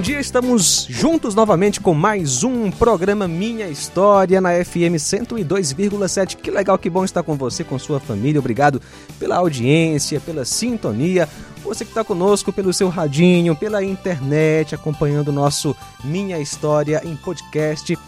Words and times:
Bom 0.00 0.02
dia, 0.02 0.18
estamos 0.18 0.86
juntos 0.88 1.34
novamente 1.34 1.78
com 1.78 1.92
mais 1.92 2.42
um 2.42 2.70
programa 2.70 3.28
Minha 3.28 3.68
História 3.68 4.40
na 4.40 4.52
FM 4.64 4.96
102,7. 4.96 6.36
Que 6.36 6.50
legal, 6.50 6.78
que 6.78 6.88
bom 6.88 7.04
estar 7.04 7.22
com 7.22 7.36
você, 7.36 7.62
com 7.62 7.78
sua 7.78 8.00
família. 8.00 8.38
Obrigado 8.38 8.80
pela 9.18 9.36
audiência, 9.36 10.18
pela 10.18 10.46
sintonia. 10.46 11.28
Você 11.62 11.84
que 11.84 11.90
está 11.90 12.02
conosco 12.02 12.50
pelo 12.50 12.72
seu 12.72 12.88
radinho, 12.88 13.54
pela 13.54 13.84
internet, 13.84 14.74
acompanhando 14.74 15.28
o 15.28 15.32
nosso 15.32 15.76
Minha 16.02 16.38
História 16.38 17.02
em 17.04 17.14
podcast. 17.14 17.98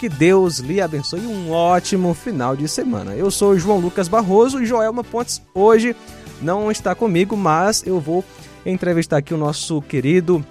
Que 0.00 0.08
Deus 0.08 0.58
lhe 0.58 0.80
abençoe 0.80 1.20
e 1.20 1.28
um 1.28 1.52
ótimo 1.52 2.12
final 2.12 2.56
de 2.56 2.66
semana. 2.66 3.14
Eu 3.14 3.30
sou 3.30 3.56
João 3.56 3.78
Lucas 3.78 4.08
Barroso 4.08 4.60
e 4.60 4.66
Joelma 4.66 5.04
Pontes 5.04 5.40
hoje 5.54 5.94
não 6.42 6.72
está 6.72 6.92
comigo, 6.92 7.36
mas 7.36 7.86
eu 7.86 8.00
vou 8.00 8.24
entrevistar 8.64 9.18
aqui 9.18 9.32
o 9.32 9.38
nosso 9.38 9.80
querido 9.82 10.44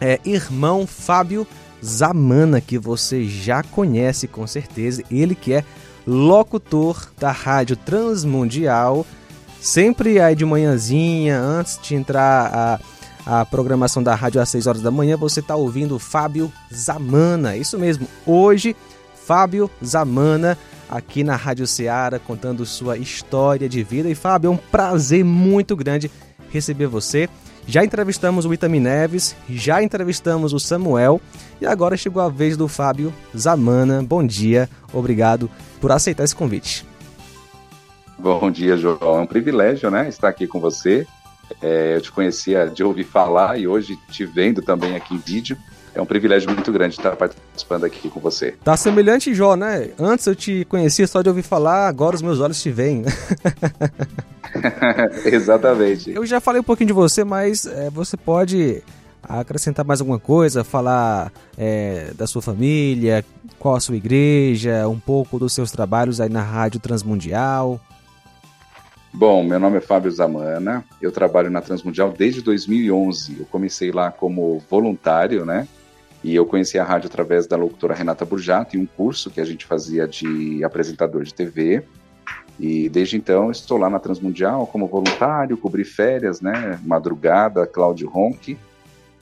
é, 0.00 0.20
irmão 0.24 0.86
Fábio 0.86 1.46
Zamana, 1.84 2.60
que 2.60 2.78
você 2.78 3.24
já 3.24 3.62
conhece 3.62 4.26
com 4.26 4.46
certeza, 4.46 5.02
ele 5.10 5.34
que 5.34 5.52
é 5.52 5.64
locutor 6.06 7.10
da 7.18 7.30
Rádio 7.30 7.76
Transmundial, 7.76 9.06
sempre 9.60 10.20
aí 10.20 10.34
de 10.34 10.44
manhãzinha, 10.44 11.38
antes 11.38 11.78
de 11.82 11.94
entrar 11.94 12.80
a, 13.26 13.40
a 13.40 13.44
programação 13.44 14.02
da 14.02 14.14
rádio 14.14 14.40
às 14.40 14.48
6 14.48 14.66
horas 14.66 14.82
da 14.82 14.90
manhã, 14.90 15.16
você 15.16 15.40
está 15.40 15.56
ouvindo 15.56 15.98
Fábio 15.98 16.52
Zamana, 16.72 17.56
isso 17.56 17.78
mesmo, 17.78 18.06
hoje 18.26 18.76
Fábio 19.14 19.70
Zamana 19.84 20.58
aqui 20.88 21.24
na 21.24 21.34
Rádio 21.34 21.66
Ceará 21.66 22.18
contando 22.18 22.64
sua 22.66 22.96
história 22.96 23.68
de 23.68 23.82
vida. 23.82 24.08
E 24.08 24.14
Fábio, 24.14 24.48
é 24.48 24.50
um 24.50 24.56
prazer 24.56 25.24
muito 25.24 25.74
grande 25.74 26.10
receber 26.50 26.86
você. 26.86 27.28
Já 27.66 27.84
entrevistamos 27.84 28.44
o 28.44 28.52
Itami 28.52 28.78
Neves, 28.78 29.34
já 29.48 29.82
entrevistamos 29.82 30.52
o 30.52 30.60
Samuel 30.60 31.20
e 31.60 31.66
agora 31.66 31.96
chegou 31.96 32.22
a 32.22 32.28
vez 32.28 32.56
do 32.56 32.68
Fábio 32.68 33.12
Zamana. 33.36 34.02
Bom 34.02 34.24
dia, 34.24 34.68
obrigado 34.92 35.50
por 35.80 35.90
aceitar 35.90 36.24
esse 36.24 36.36
convite. 36.36 36.86
Bom 38.18 38.50
dia, 38.50 38.76
João. 38.76 39.18
É 39.18 39.20
um 39.20 39.26
privilégio, 39.26 39.90
né, 39.90 40.08
estar 40.08 40.28
aqui 40.28 40.46
com 40.46 40.60
você. 40.60 41.06
É, 41.60 41.96
eu 41.96 42.00
te 42.00 42.10
conhecia 42.10 42.66
de 42.66 42.82
ouvir 42.82 43.04
falar 43.04 43.58
e 43.58 43.66
hoje 43.66 43.98
te 44.10 44.24
vendo 44.24 44.62
também 44.62 44.96
aqui 44.96 45.14
em 45.14 45.18
vídeo. 45.18 45.56
É 45.94 46.00
um 46.00 46.06
privilégio 46.06 46.50
muito 46.50 46.72
grande 46.72 46.96
estar 46.96 47.14
participando 47.14 47.84
aqui 47.84 48.10
com 48.10 48.18
você. 48.18 48.52
Tá 48.64 48.76
semelhante, 48.76 49.32
Jó, 49.32 49.54
né? 49.54 49.90
Antes 49.98 50.26
eu 50.26 50.34
te 50.34 50.64
conhecia 50.64 51.06
só 51.06 51.22
de 51.22 51.28
ouvir 51.28 51.42
falar, 51.42 51.86
agora 51.86 52.16
os 52.16 52.22
meus 52.22 52.40
olhos 52.40 52.60
te 52.60 52.70
veem. 52.70 53.04
Exatamente. 55.24 56.10
Eu 56.10 56.26
já 56.26 56.40
falei 56.40 56.60
um 56.60 56.64
pouquinho 56.64 56.88
de 56.88 56.92
você, 56.92 57.22
mas 57.22 57.64
é, 57.64 57.90
você 57.90 58.16
pode 58.16 58.82
acrescentar 59.22 59.84
mais 59.84 60.00
alguma 60.00 60.18
coisa, 60.18 60.64
falar 60.64 61.32
é, 61.56 62.12
da 62.16 62.26
sua 62.26 62.42
família, 62.42 63.24
qual 63.58 63.76
a 63.76 63.80
sua 63.80 63.96
igreja, 63.96 64.88
um 64.88 64.98
pouco 64.98 65.38
dos 65.38 65.52
seus 65.52 65.70
trabalhos 65.70 66.20
aí 66.20 66.28
na 66.28 66.42
Rádio 66.42 66.80
Transmundial. 66.80 67.80
Bom, 69.12 69.44
meu 69.44 69.60
nome 69.60 69.78
é 69.78 69.80
Fábio 69.80 70.10
Zamana, 70.10 70.84
eu 71.00 71.12
trabalho 71.12 71.48
na 71.48 71.60
Transmundial 71.60 72.12
desde 72.12 72.42
2011. 72.42 73.36
Eu 73.38 73.46
comecei 73.46 73.92
lá 73.92 74.10
como 74.10 74.60
voluntário, 74.68 75.44
né? 75.44 75.68
E 76.24 76.34
eu 76.34 76.46
conheci 76.46 76.78
a 76.78 76.84
rádio 76.84 77.08
através 77.08 77.46
da 77.46 77.54
locutora 77.54 77.94
Renata 77.94 78.24
Burjato 78.24 78.78
em 78.78 78.80
um 78.80 78.86
curso 78.86 79.30
que 79.30 79.42
a 79.42 79.44
gente 79.44 79.66
fazia 79.66 80.08
de 80.08 80.64
apresentador 80.64 81.22
de 81.22 81.34
TV. 81.34 81.84
E 82.58 82.88
desde 82.88 83.18
então 83.18 83.50
estou 83.50 83.76
lá 83.76 83.90
na 83.90 83.98
Transmundial 83.98 84.66
como 84.66 84.86
voluntário, 84.86 85.58
cobri 85.58 85.84
férias, 85.84 86.40
né? 86.40 86.80
Madrugada, 86.82 87.66
Cláudio 87.66 88.08
Ronque. 88.08 88.56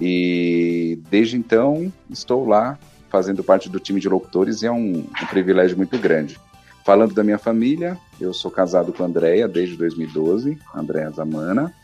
E 0.00 1.00
desde 1.10 1.36
então 1.36 1.92
estou 2.08 2.46
lá 2.46 2.78
fazendo 3.10 3.42
parte 3.42 3.68
do 3.68 3.80
time 3.80 3.98
de 3.98 4.08
locutores 4.08 4.62
e 4.62 4.66
é 4.66 4.70
um, 4.70 4.98
um 4.98 5.26
privilégio 5.28 5.76
muito 5.76 5.98
grande. 5.98 6.38
Falando 6.84 7.14
da 7.14 7.24
minha 7.24 7.38
família, 7.38 7.98
eu 8.20 8.32
sou 8.32 8.50
casado 8.50 8.92
com 8.92 9.02
a 9.02 9.06
Andréia 9.06 9.48
desde 9.48 9.76
2012, 9.76 10.56
Andréia 10.74 11.10
Zamana, 11.10 11.74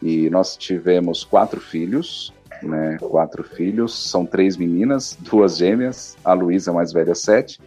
e 0.00 0.30
nós 0.30 0.56
tivemos 0.56 1.24
quatro 1.24 1.60
filhos, 1.60 2.32
né? 2.62 2.96
Quatro 3.00 3.42
filhos, 3.42 4.10
são 4.10 4.24
três 4.24 4.56
meninas, 4.56 5.16
duas 5.20 5.56
gêmeas, 5.56 6.16
a 6.24 6.32
Luísa 6.32 6.72
mais 6.72 6.92
velha, 6.92 7.14
sete, 7.14 7.60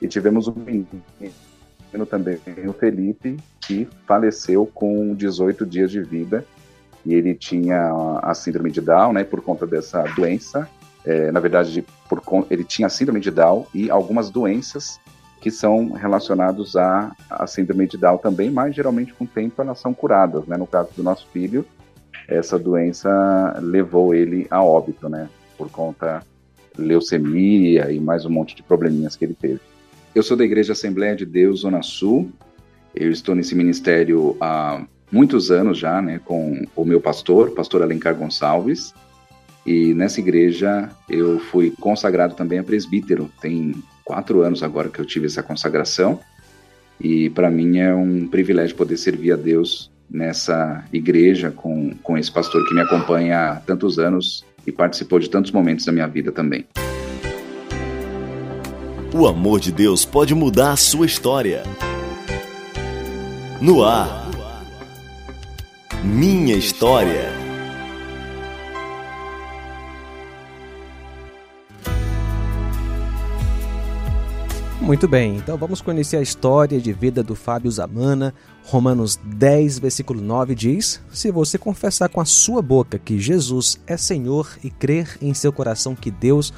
e 0.00 0.08
tivemos 0.08 0.48
um 0.48 0.54
menino 0.54 1.02
também, 2.08 2.38
o 2.66 2.72
Felipe, 2.72 3.36
que 3.60 3.88
faleceu 4.06 4.66
com 4.66 5.14
18 5.14 5.64
dias 5.64 5.90
de 5.90 6.02
vida, 6.02 6.44
e 7.06 7.14
ele 7.14 7.34
tinha 7.34 8.18
a 8.22 8.34
síndrome 8.34 8.70
de 8.70 8.80
Down, 8.80 9.12
né? 9.12 9.24
Por 9.24 9.40
conta 9.42 9.66
dessa 9.66 10.02
doença, 10.16 10.68
é, 11.04 11.30
na 11.30 11.38
verdade, 11.38 11.84
por, 12.08 12.22
ele 12.50 12.64
tinha 12.64 12.88
síndrome 12.88 13.20
de 13.20 13.30
Down 13.30 13.66
e 13.74 13.90
algumas 13.90 14.30
doenças 14.30 14.98
que 15.40 15.50
são 15.50 15.92
relacionados 15.92 16.74
à, 16.74 17.12
à 17.28 17.46
síndrome 17.46 17.86
de 17.86 17.98
Down 17.98 18.16
também, 18.16 18.50
mas 18.50 18.74
geralmente 18.74 19.12
com 19.12 19.24
o 19.24 19.28
tempo 19.28 19.60
elas 19.60 19.78
são 19.78 19.92
curadas, 19.92 20.46
né? 20.46 20.56
No 20.56 20.66
caso 20.66 20.88
do 20.96 21.02
nosso 21.02 21.26
filho, 21.28 21.66
essa 22.28 22.58
doença 22.58 23.58
levou 23.60 24.14
ele 24.14 24.46
a 24.50 24.62
óbito, 24.62 25.08
né? 25.08 25.28
Por 25.56 25.70
conta 25.70 26.22
leucemia 26.76 27.90
e 27.90 28.00
mais 28.00 28.24
um 28.24 28.30
monte 28.30 28.54
de 28.54 28.62
probleminhas 28.62 29.16
que 29.16 29.24
ele 29.24 29.36
teve. 29.40 29.60
Eu 30.14 30.22
sou 30.22 30.36
da 30.36 30.44
Igreja 30.44 30.72
Assembleia 30.72 31.14
de 31.14 31.24
Deus 31.24 31.60
Zona 31.60 31.82
Sul. 31.82 32.30
Eu 32.94 33.10
estou 33.10 33.34
nesse 33.34 33.54
ministério 33.54 34.36
há 34.40 34.84
muitos 35.10 35.50
anos 35.50 35.78
já, 35.78 36.00
né, 36.00 36.20
com 36.24 36.64
o 36.74 36.84
meu 36.84 37.00
pastor, 37.00 37.50
pastor 37.50 37.82
Alencar 37.82 38.14
Gonçalves. 38.14 38.94
E 39.66 39.94
nessa 39.94 40.20
igreja 40.20 40.90
eu 41.08 41.38
fui 41.38 41.70
consagrado 41.80 42.34
também 42.34 42.58
a 42.58 42.64
presbítero. 42.64 43.30
Tem 43.40 43.74
quatro 44.04 44.42
anos 44.42 44.62
agora 44.62 44.88
que 44.88 44.98
eu 44.98 45.04
tive 45.04 45.26
essa 45.26 45.42
consagração 45.42 46.20
e 47.00 47.30
para 47.30 47.50
mim 47.50 47.78
é 47.78 47.94
um 47.94 48.26
privilégio 48.26 48.76
poder 48.76 48.96
servir 48.96 49.32
a 49.32 49.36
Deus 49.36 49.90
nessa 50.10 50.84
igreja 50.92 51.50
com, 51.50 51.94
com 52.02 52.16
esse 52.16 52.30
pastor 52.30 52.66
que 52.66 52.74
me 52.74 52.80
acompanha 52.80 53.38
há 53.38 53.56
tantos 53.56 53.98
anos 53.98 54.44
e 54.66 54.72
participou 54.72 55.18
de 55.18 55.28
tantos 55.28 55.50
momentos 55.50 55.84
da 55.84 55.92
minha 55.92 56.06
vida 56.06 56.30
também. 56.30 56.66
O 59.12 59.26
amor 59.26 59.60
de 59.60 59.70
Deus 59.70 60.04
pode 60.04 60.34
mudar 60.34 60.72
a 60.72 60.76
sua 60.76 61.06
história. 61.06 61.62
No 63.60 63.84
ar. 63.84 64.28
Minha 66.02 66.56
história. 66.56 67.33
Muito 74.84 75.08
bem, 75.08 75.36
então 75.36 75.56
vamos 75.56 75.80
conhecer 75.80 76.18
a 76.18 76.22
história 76.22 76.78
de 76.78 76.92
vida 76.92 77.22
do 77.22 77.34
Fábio 77.34 77.70
Zamana. 77.70 78.34
Romanos 78.64 79.18
10, 79.24 79.78
versículo 79.78 80.20
9 80.20 80.54
diz: 80.54 81.00
Se 81.10 81.30
você 81.30 81.56
confessar 81.56 82.10
com 82.10 82.20
a 82.20 82.26
sua 82.26 82.60
boca 82.60 82.98
que 82.98 83.18
Jesus 83.18 83.80
é 83.86 83.96
Senhor 83.96 84.46
e 84.62 84.68
crer 84.68 85.16
em 85.22 85.32
seu 85.32 85.50
coração 85.50 85.94
que 85.94 86.10
Deus 86.10 86.52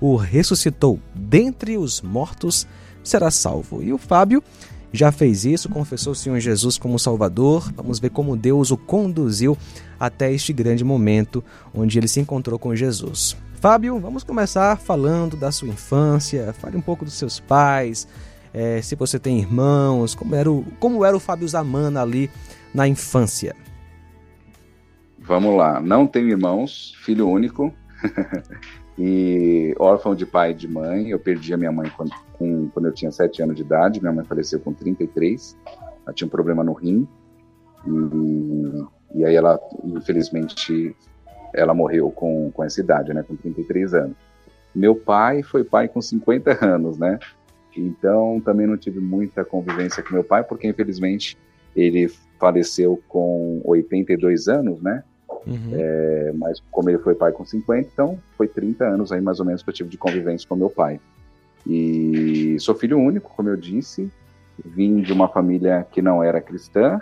o 0.00 0.14
ressuscitou 0.14 1.00
dentre 1.12 1.76
os 1.76 2.00
mortos, 2.00 2.68
será 3.02 3.32
salvo. 3.32 3.82
E 3.82 3.92
o 3.92 3.98
Fábio 3.98 4.44
já 4.92 5.10
fez 5.10 5.44
isso, 5.44 5.68
confessou 5.68 6.12
o 6.12 6.16
Senhor 6.16 6.38
Jesus 6.38 6.78
como 6.78 7.00
Salvador. 7.00 7.72
Vamos 7.74 7.98
ver 7.98 8.10
como 8.10 8.36
Deus 8.36 8.70
o 8.70 8.76
conduziu 8.76 9.58
até 9.98 10.32
este 10.32 10.52
grande 10.52 10.84
momento 10.84 11.42
onde 11.74 11.98
ele 11.98 12.06
se 12.06 12.20
encontrou 12.20 12.60
com 12.60 12.76
Jesus. 12.76 13.36
Fábio, 13.62 13.96
vamos 14.00 14.24
começar 14.24 14.76
falando 14.76 15.36
da 15.36 15.52
sua 15.52 15.68
infância. 15.68 16.52
Fale 16.52 16.76
um 16.76 16.80
pouco 16.80 17.04
dos 17.04 17.14
seus 17.14 17.38
pais, 17.38 18.08
é, 18.52 18.82
se 18.82 18.96
você 18.96 19.20
tem 19.20 19.38
irmãos, 19.38 20.16
como 20.16 20.34
era, 20.34 20.50
o, 20.50 20.64
como 20.80 21.04
era 21.04 21.16
o 21.16 21.20
Fábio 21.20 21.46
Zamana 21.46 22.02
ali 22.02 22.28
na 22.74 22.88
infância. 22.88 23.54
Vamos 25.16 25.56
lá. 25.56 25.80
Não 25.80 26.08
tenho 26.08 26.30
irmãos, 26.30 26.96
filho 27.04 27.28
único. 27.28 27.72
e 28.98 29.72
órfão 29.78 30.12
de 30.12 30.26
pai 30.26 30.50
e 30.50 30.54
de 30.54 30.66
mãe. 30.66 31.10
Eu 31.10 31.20
perdi 31.20 31.54
a 31.54 31.56
minha 31.56 31.70
mãe 31.70 31.88
quando, 31.96 32.10
com, 32.32 32.68
quando 32.70 32.86
eu 32.86 32.92
tinha 32.92 33.12
7 33.12 33.44
anos 33.44 33.54
de 33.54 33.62
idade. 33.62 34.00
Minha 34.00 34.12
mãe 34.12 34.24
faleceu 34.24 34.58
com 34.58 34.74
33. 34.74 35.56
Ela 36.04 36.12
tinha 36.12 36.26
um 36.26 36.30
problema 36.30 36.64
no 36.64 36.72
rim. 36.72 37.06
E, 37.86 39.20
e 39.20 39.24
aí 39.24 39.36
ela, 39.36 39.56
infelizmente, 39.84 40.96
ela 41.52 41.74
morreu 41.74 42.10
com, 42.10 42.50
com 42.50 42.64
essa 42.64 42.80
idade, 42.80 43.12
né, 43.12 43.22
com 43.22 43.36
33 43.36 43.94
anos. 43.94 44.16
Meu 44.74 44.94
pai 44.94 45.42
foi 45.42 45.64
pai 45.64 45.88
com 45.88 46.00
50 46.00 46.64
anos, 46.64 46.98
né? 46.98 47.18
Então 47.76 48.40
também 48.40 48.66
não 48.66 48.76
tive 48.76 49.00
muita 49.00 49.44
convivência 49.44 50.02
com 50.02 50.14
meu 50.14 50.24
pai, 50.24 50.42
porque 50.42 50.66
infelizmente 50.66 51.36
ele 51.74 52.10
faleceu 52.38 53.00
com 53.08 53.60
82 53.64 54.48
anos, 54.48 54.80
né? 54.82 55.02
Uhum. 55.46 55.70
É, 55.72 56.32
mas 56.36 56.62
como 56.70 56.88
ele 56.88 56.98
foi 56.98 57.14
pai 57.14 57.32
com 57.32 57.44
50, 57.44 57.88
então 57.92 58.18
foi 58.36 58.46
30 58.46 58.84
anos 58.84 59.10
aí 59.12 59.20
mais 59.20 59.40
ou 59.40 59.46
menos 59.46 59.62
que 59.62 59.70
eu 59.70 59.74
tive 59.74 59.88
de 59.90 59.98
convivência 59.98 60.48
com 60.48 60.56
meu 60.56 60.70
pai. 60.70 61.00
E 61.66 62.56
sou 62.58 62.74
filho 62.74 62.98
único, 62.98 63.32
como 63.34 63.48
eu 63.48 63.56
disse, 63.56 64.10
vim 64.64 65.00
de 65.00 65.12
uma 65.12 65.28
família 65.28 65.86
que 65.90 66.02
não 66.02 66.22
era 66.22 66.40
cristã, 66.40 67.00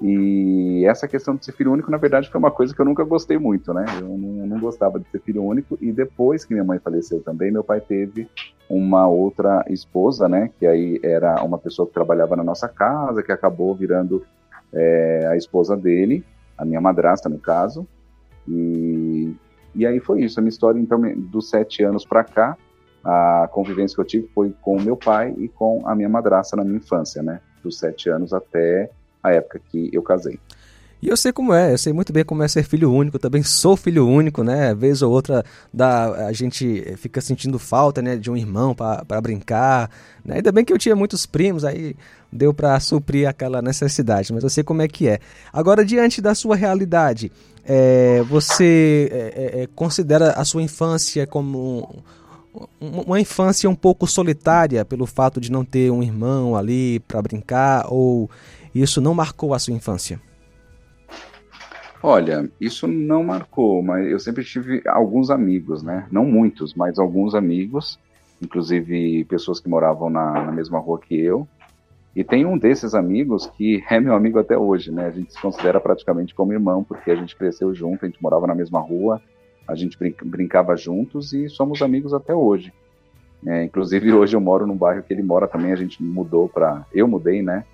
e 0.00 0.84
essa 0.86 1.08
questão 1.08 1.36
de 1.36 1.44
ser 1.44 1.52
filho 1.52 1.72
único, 1.72 1.90
na 1.90 1.96
verdade, 1.96 2.28
foi 2.30 2.38
uma 2.38 2.50
coisa 2.50 2.74
que 2.74 2.80
eu 2.80 2.84
nunca 2.84 3.02
gostei 3.02 3.38
muito, 3.38 3.72
né? 3.72 3.84
Eu 3.98 4.08
não, 4.08 4.46
não, 4.46 4.60
gostava 4.60 5.00
de 5.00 5.08
ser 5.08 5.20
filho 5.20 5.42
único. 5.42 5.78
E 5.80 5.90
depois 5.90 6.44
que 6.44 6.52
minha 6.52 6.64
mãe 6.64 6.78
faleceu 6.78 7.22
também, 7.22 7.50
meu 7.50 7.64
pai 7.64 7.80
teve 7.80 8.28
uma 8.68 9.08
outra 9.08 9.64
esposa, 9.70 10.28
né? 10.28 10.50
Que 10.58 10.66
aí 10.66 11.00
era 11.02 11.42
uma 11.42 11.56
pessoa 11.56 11.88
que 11.88 11.94
trabalhava 11.94 12.36
na 12.36 12.44
nossa 12.44 12.68
casa, 12.68 13.22
que 13.22 13.32
acabou 13.32 13.74
virando 13.74 14.22
é, 14.72 15.28
a 15.30 15.36
esposa 15.36 15.74
dele, 15.74 16.22
a 16.58 16.64
minha 16.64 16.80
madrasta, 16.80 17.30
no 17.30 17.38
caso. 17.38 17.86
E, 18.46 19.34
e 19.74 19.86
aí 19.86 19.98
foi 19.98 20.20
isso. 20.20 20.38
A 20.38 20.42
minha 20.42 20.50
história, 20.50 20.78
então, 20.78 21.00
dos 21.16 21.48
sete 21.48 21.82
anos 21.82 22.04
para 22.04 22.22
cá, 22.22 22.54
a 23.02 23.48
convivência 23.50 23.94
que 23.94 24.00
eu 24.02 24.06
tive 24.06 24.28
foi 24.34 24.54
com 24.60 24.76
o 24.76 24.82
meu 24.82 24.96
pai 24.96 25.34
e 25.38 25.48
com 25.48 25.88
a 25.88 25.94
minha 25.94 26.08
madrasta 26.08 26.54
na 26.54 26.64
minha 26.64 26.76
infância, 26.76 27.22
né? 27.22 27.40
Dos 27.62 27.78
sete 27.78 28.10
anos 28.10 28.34
até 28.34 28.90
a 29.26 29.32
época 29.32 29.60
que 29.70 29.90
eu 29.92 30.02
casei. 30.02 30.38
E 31.02 31.08
eu 31.08 31.16
sei 31.16 31.30
como 31.30 31.52
é, 31.52 31.72
eu 31.72 31.78
sei 31.78 31.92
muito 31.92 32.10
bem 32.12 32.24
como 32.24 32.42
é 32.42 32.48
ser 32.48 32.62
filho 32.62 32.90
único, 32.90 33.18
também 33.18 33.42
sou 33.42 33.76
filho 33.76 34.08
único, 34.08 34.42
né? 34.42 34.74
Vez 34.74 35.02
ou 35.02 35.12
outra 35.12 35.44
dá, 35.72 36.26
a 36.26 36.32
gente 36.32 36.96
fica 36.96 37.20
sentindo 37.20 37.58
falta 37.58 38.00
né, 38.00 38.16
de 38.16 38.30
um 38.30 38.36
irmão 38.36 38.74
para 38.74 39.20
brincar. 39.20 39.90
Né? 40.24 40.36
Ainda 40.36 40.50
bem 40.50 40.64
que 40.64 40.72
eu 40.72 40.78
tinha 40.78 40.96
muitos 40.96 41.26
primos, 41.26 41.64
aí 41.64 41.94
deu 42.32 42.54
para 42.54 42.80
suprir 42.80 43.28
aquela 43.28 43.60
necessidade, 43.60 44.32
mas 44.32 44.42
eu 44.42 44.50
sei 44.50 44.64
como 44.64 44.80
é 44.80 44.88
que 44.88 45.06
é. 45.06 45.20
Agora, 45.52 45.84
diante 45.84 46.22
da 46.22 46.34
sua 46.34 46.56
realidade, 46.56 47.30
é, 47.62 48.22
você 48.22 49.08
é, 49.12 49.16
é, 49.60 49.62
é 49.62 49.68
considera 49.74 50.32
a 50.32 50.44
sua 50.46 50.62
infância 50.62 51.26
como 51.26 52.02
uma 52.80 53.20
infância 53.20 53.68
um 53.68 53.74
pouco 53.74 54.06
solitária 54.06 54.82
pelo 54.82 55.04
fato 55.04 55.40
de 55.40 55.52
não 55.52 55.62
ter 55.62 55.90
um 55.90 56.02
irmão 56.02 56.56
ali 56.56 57.00
para 57.00 57.20
brincar 57.20 57.86
ou 57.90 58.30
isso 58.82 59.00
não 59.00 59.14
marcou 59.14 59.54
a 59.54 59.58
sua 59.58 59.74
infância? 59.74 60.20
Olha, 62.02 62.48
isso 62.60 62.86
não 62.86 63.24
marcou, 63.24 63.82
mas 63.82 64.06
eu 64.06 64.18
sempre 64.18 64.44
tive 64.44 64.82
alguns 64.86 65.30
amigos, 65.30 65.82
né? 65.82 66.06
Não 66.10 66.24
muitos, 66.24 66.74
mas 66.74 66.98
alguns 66.98 67.34
amigos, 67.34 67.98
inclusive 68.40 69.24
pessoas 69.24 69.58
que 69.58 69.68
moravam 69.68 70.10
na, 70.10 70.44
na 70.44 70.52
mesma 70.52 70.78
rua 70.78 71.00
que 71.00 71.18
eu. 71.18 71.48
E 72.14 72.22
tem 72.22 72.46
um 72.46 72.56
desses 72.56 72.94
amigos 72.94 73.46
que 73.46 73.82
é 73.90 73.98
meu 73.98 74.14
amigo 74.14 74.38
até 74.38 74.56
hoje, 74.56 74.92
né? 74.92 75.06
A 75.06 75.10
gente 75.10 75.32
se 75.32 75.40
considera 75.40 75.80
praticamente 75.80 76.34
como 76.34 76.52
irmão, 76.52 76.84
porque 76.84 77.10
a 77.10 77.16
gente 77.16 77.34
cresceu 77.34 77.74
junto, 77.74 78.04
a 78.04 78.08
gente 78.08 78.22
morava 78.22 78.46
na 78.46 78.54
mesma 78.54 78.80
rua, 78.80 79.20
a 79.66 79.74
gente 79.74 79.98
brincava 80.22 80.76
juntos 80.76 81.32
e 81.32 81.48
somos 81.48 81.82
amigos 81.82 82.14
até 82.14 82.34
hoje. 82.34 82.72
É, 83.44 83.64
inclusive 83.64 84.12
hoje 84.14 84.36
eu 84.36 84.40
moro 84.40 84.66
no 84.66 84.74
bairro 84.74 85.02
que 85.02 85.12
ele 85.12 85.22
mora 85.22 85.48
também, 85.48 85.72
a 85.72 85.76
gente 85.76 86.02
mudou 86.02 86.48
para, 86.48 86.86
eu 86.94 87.08
mudei, 87.08 87.42
né? 87.42 87.64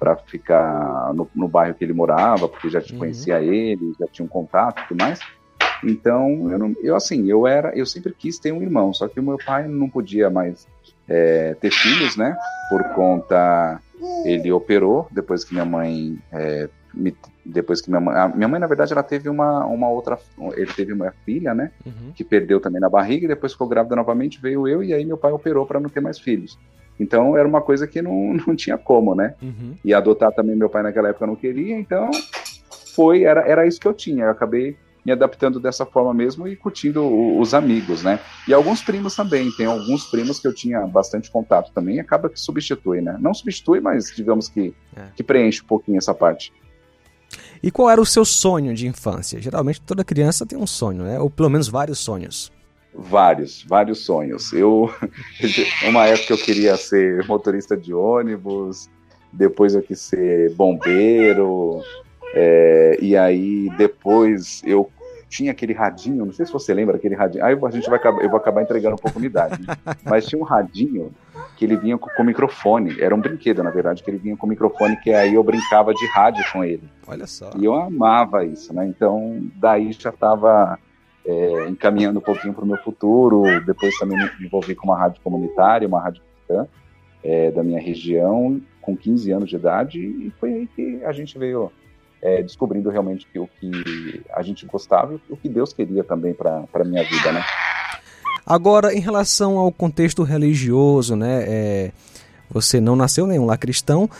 Para 0.00 0.16
ficar 0.16 1.12
no, 1.14 1.28
no, 1.34 1.46
bairro 1.46 1.74
que 1.74 1.84
ele 1.84 1.92
morava, 1.92 2.48
porque 2.48 2.70
já 2.70 2.80
te 2.80 2.94
uhum. 2.94 3.00
conhecia 3.00 3.38
ele, 3.42 3.92
já 4.00 4.06
tinha 4.06 4.24
um 4.24 4.28
contato 4.28 4.82
e 4.82 4.88
tudo 4.88 5.04
mais. 5.04 5.20
Então, 5.84 6.50
eu, 6.50 6.58
não, 6.58 6.74
eu 6.82 6.96
assim, 6.96 7.30
eu 7.30 7.46
era, 7.46 7.76
eu 7.76 7.84
sempre 7.84 8.14
quis 8.14 8.38
ter 8.38 8.50
um 8.50 8.62
irmão, 8.62 8.94
só 8.94 9.06
que 9.06 9.20
o 9.20 9.22
meu 9.22 9.36
pai 9.44 9.68
não 9.68 9.90
podia 9.90 10.30
mais 10.30 10.66
é, 11.06 11.54
ter 11.54 11.70
filhos, 11.70 12.16
né? 12.16 12.34
Por 12.70 12.82
conta, 12.94 13.78
ele 14.24 14.50
operou 14.50 15.06
depois 15.10 15.44
que 15.44 15.52
minha 15.52 15.66
mãe, 15.66 16.18
é, 16.32 16.68
me, 16.94 17.14
depois 17.44 17.82
que 17.82 17.90
minha 17.90 18.00
mãe, 18.00 18.16
a, 18.16 18.28
minha 18.28 18.48
mãe 18.48 18.58
na 18.58 18.66
verdade 18.66 18.92
ela 18.92 19.02
teve 19.02 19.28
uma, 19.28 19.66
uma 19.66 19.88
outra, 19.88 20.18
ele 20.56 20.72
teve 20.72 20.94
uma 20.94 21.12
filha, 21.26 21.54
né? 21.54 21.72
Uhum. 21.84 22.12
Que 22.14 22.24
perdeu 22.24 22.58
também 22.58 22.80
na 22.80 22.88
barriga 22.88 23.26
e 23.26 23.28
depois 23.28 23.52
ficou 23.52 23.68
grávida 23.68 23.96
novamente, 23.96 24.40
veio 24.40 24.66
eu 24.66 24.82
e 24.82 24.94
aí 24.94 25.04
meu 25.04 25.18
pai 25.18 25.30
operou 25.32 25.66
para 25.66 25.78
não 25.78 25.90
ter 25.90 26.00
mais 26.00 26.18
filhos. 26.18 26.58
Então 27.00 27.36
era 27.36 27.48
uma 27.48 27.60
coisa 27.60 27.86
que 27.86 28.02
não, 28.02 28.34
não 28.46 28.54
tinha 28.54 28.76
como, 28.76 29.14
né? 29.14 29.34
Uhum. 29.42 29.74
E 29.84 29.94
adotar 29.94 30.32
também 30.32 30.54
meu 30.54 30.68
pai 30.68 30.82
naquela 30.82 31.08
época 31.08 31.26
não 31.26 31.34
queria, 31.34 31.78
então 31.78 32.10
foi, 32.94 33.24
era, 33.24 33.40
era 33.48 33.66
isso 33.66 33.80
que 33.80 33.88
eu 33.88 33.94
tinha. 33.94 34.24
Eu 34.24 34.30
acabei 34.30 34.76
me 35.04 35.12
adaptando 35.12 35.58
dessa 35.58 35.86
forma 35.86 36.12
mesmo 36.12 36.46
e 36.46 36.54
curtindo 36.54 37.02
os 37.38 37.54
amigos, 37.54 38.02
né? 38.02 38.20
E 38.46 38.52
alguns 38.52 38.82
primos 38.82 39.16
também, 39.16 39.50
tem 39.56 39.66
alguns 39.66 40.04
primos 40.10 40.38
que 40.38 40.46
eu 40.46 40.54
tinha 40.54 40.86
bastante 40.86 41.30
contato 41.30 41.72
também, 41.72 41.98
acaba 41.98 42.28
que 42.28 42.38
substitui, 42.38 43.00
né? 43.00 43.16
Não 43.18 43.32
substitui, 43.32 43.80
mas 43.80 44.12
digamos 44.14 44.48
que, 44.48 44.74
é. 44.94 45.04
que 45.16 45.22
preenche 45.22 45.62
um 45.62 45.66
pouquinho 45.66 45.98
essa 45.98 46.12
parte. 46.12 46.52
E 47.62 47.70
qual 47.70 47.90
era 47.90 48.00
o 48.00 48.06
seu 48.06 48.24
sonho 48.24 48.74
de 48.74 48.86
infância? 48.86 49.40
Geralmente 49.40 49.80
toda 49.80 50.04
criança 50.04 50.44
tem 50.44 50.58
um 50.58 50.66
sonho, 50.66 51.02
né? 51.02 51.18
Ou 51.18 51.30
pelo 51.30 51.48
menos 51.48 51.68
vários 51.68 51.98
sonhos. 51.98 52.50
Vários, 52.94 53.64
vários 53.64 54.04
sonhos. 54.04 54.52
Eu, 54.52 54.92
uma 55.88 56.06
época 56.06 56.32
eu 56.32 56.38
queria 56.38 56.76
ser 56.76 57.26
motorista 57.26 57.76
de 57.76 57.94
ônibus, 57.94 58.90
depois 59.32 59.74
eu 59.74 59.82
quis 59.82 60.00
ser 60.00 60.52
bombeiro, 60.54 61.82
é, 62.34 62.98
e 63.00 63.16
aí 63.16 63.70
depois 63.76 64.62
eu 64.64 64.90
tinha 65.30 65.52
aquele 65.52 65.72
radinho, 65.72 66.26
não 66.26 66.32
sei 66.32 66.44
se 66.44 66.52
você 66.52 66.74
lembra 66.74 66.96
aquele 66.96 67.14
radinho. 67.14 67.44
Aí 67.44 67.56
a 67.56 67.70
gente 67.70 67.88
vai 67.88 67.98
acabar, 67.98 68.20
eu 68.20 68.28
vou 68.28 68.36
acabar 68.36 68.62
entregando 68.62 68.96
um 68.96 68.98
pouco 68.98 69.20
de 69.20 69.26
idade, 69.26 69.64
né? 69.64 69.76
mas 70.04 70.26
tinha 70.26 70.40
um 70.40 70.44
radinho 70.44 71.12
que 71.56 71.64
ele 71.64 71.76
vinha 71.76 71.96
com, 71.96 72.10
com, 72.10 72.24
microfone. 72.24 73.00
Era 73.00 73.14
um 73.14 73.20
brinquedo, 73.20 73.62
na 73.62 73.70
verdade, 73.70 74.02
que 74.02 74.10
ele 74.10 74.18
vinha 74.18 74.36
com 74.36 74.46
microfone, 74.46 74.96
que 74.96 75.12
aí 75.12 75.34
eu 75.34 75.44
brincava 75.44 75.94
de 75.94 76.04
rádio 76.08 76.44
com 76.52 76.64
ele. 76.64 76.82
Olha 77.06 77.28
só. 77.28 77.50
E 77.56 77.64
eu 77.64 77.74
amava 77.74 78.44
isso, 78.44 78.74
né? 78.74 78.84
Então 78.86 79.40
daí 79.54 79.92
já 79.92 80.10
estava 80.10 80.76
é, 81.30 81.68
encaminhando 81.68 82.18
um 82.18 82.22
pouquinho 82.22 82.52
para 82.52 82.64
o 82.64 82.66
meu 82.66 82.78
futuro. 82.78 83.42
Depois 83.64 83.96
também 83.98 84.18
me 84.18 84.46
envolvi 84.46 84.74
com 84.74 84.86
uma 84.86 84.98
rádio 84.98 85.20
comunitária, 85.22 85.86
uma 85.86 86.00
rádio 86.00 86.22
cristã 86.22 86.66
é, 87.22 87.50
da 87.50 87.62
minha 87.62 87.80
região, 87.80 88.60
com 88.80 88.96
15 88.96 89.30
anos 89.30 89.48
de 89.48 89.56
idade, 89.56 89.98
e 89.98 90.32
foi 90.40 90.52
aí 90.54 90.66
que 90.66 91.04
a 91.04 91.12
gente 91.12 91.38
veio 91.38 91.70
é, 92.20 92.42
descobrindo 92.42 92.90
realmente 92.90 93.26
que 93.26 93.38
o 93.38 93.46
que 93.46 94.22
a 94.32 94.42
gente 94.42 94.66
gostava 94.66 95.14
e 95.14 95.32
o 95.32 95.36
que 95.36 95.48
Deus 95.48 95.72
queria 95.72 96.02
também 96.02 96.34
para 96.34 96.64
a 96.72 96.84
minha 96.84 97.04
vida, 97.04 97.32
né? 97.32 97.42
Agora, 98.44 98.92
em 98.92 99.00
relação 99.00 99.58
ao 99.58 99.70
contexto 99.70 100.22
religioso, 100.22 101.14
né? 101.14 101.44
É, 101.46 101.92
você 102.50 102.80
não 102.80 102.96
nasceu 102.96 103.26
nenhum 103.26 103.46
lá 103.46 103.56
cristão, 103.56 104.10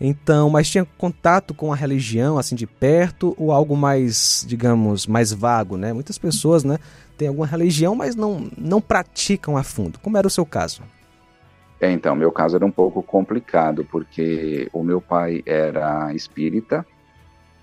então, 0.00 0.50
mas 0.50 0.68
tinha 0.68 0.84
contato 0.98 1.54
com 1.54 1.72
a 1.72 1.76
religião 1.76 2.36
assim 2.36 2.56
de 2.56 2.66
perto 2.66 3.34
ou 3.38 3.52
algo 3.52 3.76
mais, 3.76 4.44
digamos, 4.46 5.06
mais 5.06 5.32
vago, 5.32 5.76
né? 5.76 5.92
Muitas 5.92 6.18
pessoas, 6.18 6.64
né, 6.64 6.78
têm 7.16 7.28
alguma 7.28 7.46
religião, 7.46 7.94
mas 7.94 8.16
não 8.16 8.50
não 8.56 8.80
praticam 8.80 9.56
a 9.56 9.62
fundo. 9.62 9.98
Como 10.00 10.16
era 10.16 10.26
o 10.26 10.30
seu 10.30 10.44
caso? 10.44 10.82
É, 11.80 11.90
então, 11.90 12.16
meu 12.16 12.32
caso 12.32 12.56
era 12.56 12.64
um 12.64 12.70
pouco 12.70 13.02
complicado, 13.02 13.84
porque 13.84 14.68
o 14.72 14.82
meu 14.82 15.00
pai 15.00 15.42
era 15.44 16.14
espírita 16.14 16.84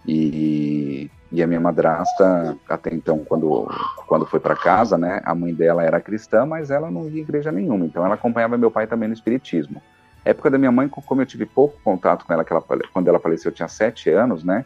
e, 0.07 1.09
e 1.31 1.41
a 1.41 1.47
minha 1.47 1.59
madrasta, 1.59 2.57
até 2.69 2.93
então, 2.93 3.19
quando, 3.19 3.67
quando 4.07 4.25
foi 4.25 4.39
para 4.39 4.55
casa, 4.55 4.97
né, 4.97 5.21
a 5.25 5.33
mãe 5.33 5.53
dela 5.53 5.83
era 5.83 5.99
cristã, 5.99 6.45
mas 6.45 6.69
ela 6.69 6.91
não 6.91 7.09
ia 7.09 7.21
igreja 7.21 7.51
nenhuma, 7.51 7.85
então 7.85 8.05
ela 8.05 8.15
acompanhava 8.15 8.57
meu 8.57 8.69
pai 8.69 8.85
também 8.85 9.07
no 9.07 9.13
espiritismo 9.13 9.81
época 10.23 10.49
da 10.49 10.57
minha 10.57 10.71
mãe, 10.71 10.87
como 10.87 11.21
eu 11.21 11.25
tive 11.25 11.45
pouco 11.45 11.79
contato 11.83 12.25
com 12.25 12.33
ela, 12.33 12.45
ela 12.49 12.61
quando 12.93 13.07
ela 13.07 13.19
faleceu 13.19 13.49
eu 13.49 13.55
tinha 13.55 13.67
sete 13.67 14.09
anos, 14.09 14.43
né? 14.43 14.65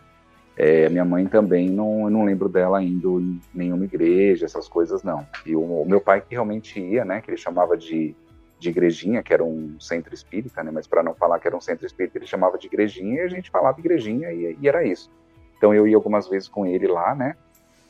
É, 0.58 0.88
minha 0.88 1.04
mãe 1.04 1.26
também 1.26 1.70
não, 1.70 2.10
não 2.10 2.24
lembro 2.24 2.48
dela 2.48 2.82
indo 2.82 3.20
em 3.20 3.42
nenhuma 3.54 3.84
igreja, 3.84 4.46
essas 4.46 4.68
coisas 4.68 5.04
não. 5.04 5.28
E 5.46 5.56
o, 5.56 5.62
o, 5.62 5.86
meu 5.86 6.00
pai 6.00 6.22
que 6.22 6.32
realmente 6.32 6.80
ia, 6.80 7.04
né? 7.04 7.20
Que 7.20 7.30
ele 7.30 7.38
chamava 7.38 7.76
de, 7.76 8.16
de 8.58 8.70
igrejinha, 8.70 9.22
que 9.22 9.34
era 9.34 9.44
um 9.44 9.78
centro 9.80 10.14
espírita, 10.14 10.64
né? 10.64 10.72
Mas 10.74 10.88
para 10.88 11.04
não 11.04 11.14
falar 11.14 11.40
que 11.40 11.48
era 11.48 11.58
um 11.58 11.62
centro 11.62 11.86
espírita, 11.86 12.18
ele 12.18 12.26
chamava 12.26 12.58
de 12.58 12.68
igrejinha 12.68 13.22
e 13.22 13.26
a 13.26 13.28
gente 13.28 13.52
falava 13.52 13.80
igrejinha 13.80 14.32
e, 14.32 14.58
e 14.60 14.68
era 14.68 14.86
isso. 14.86 15.12
Então 15.58 15.74
eu 15.74 15.86
ia 15.88 15.96
algumas 15.96 16.28
vezes 16.30 16.48
com 16.48 16.66
ele 16.66 16.88
lá, 16.88 17.14
né? 17.14 17.36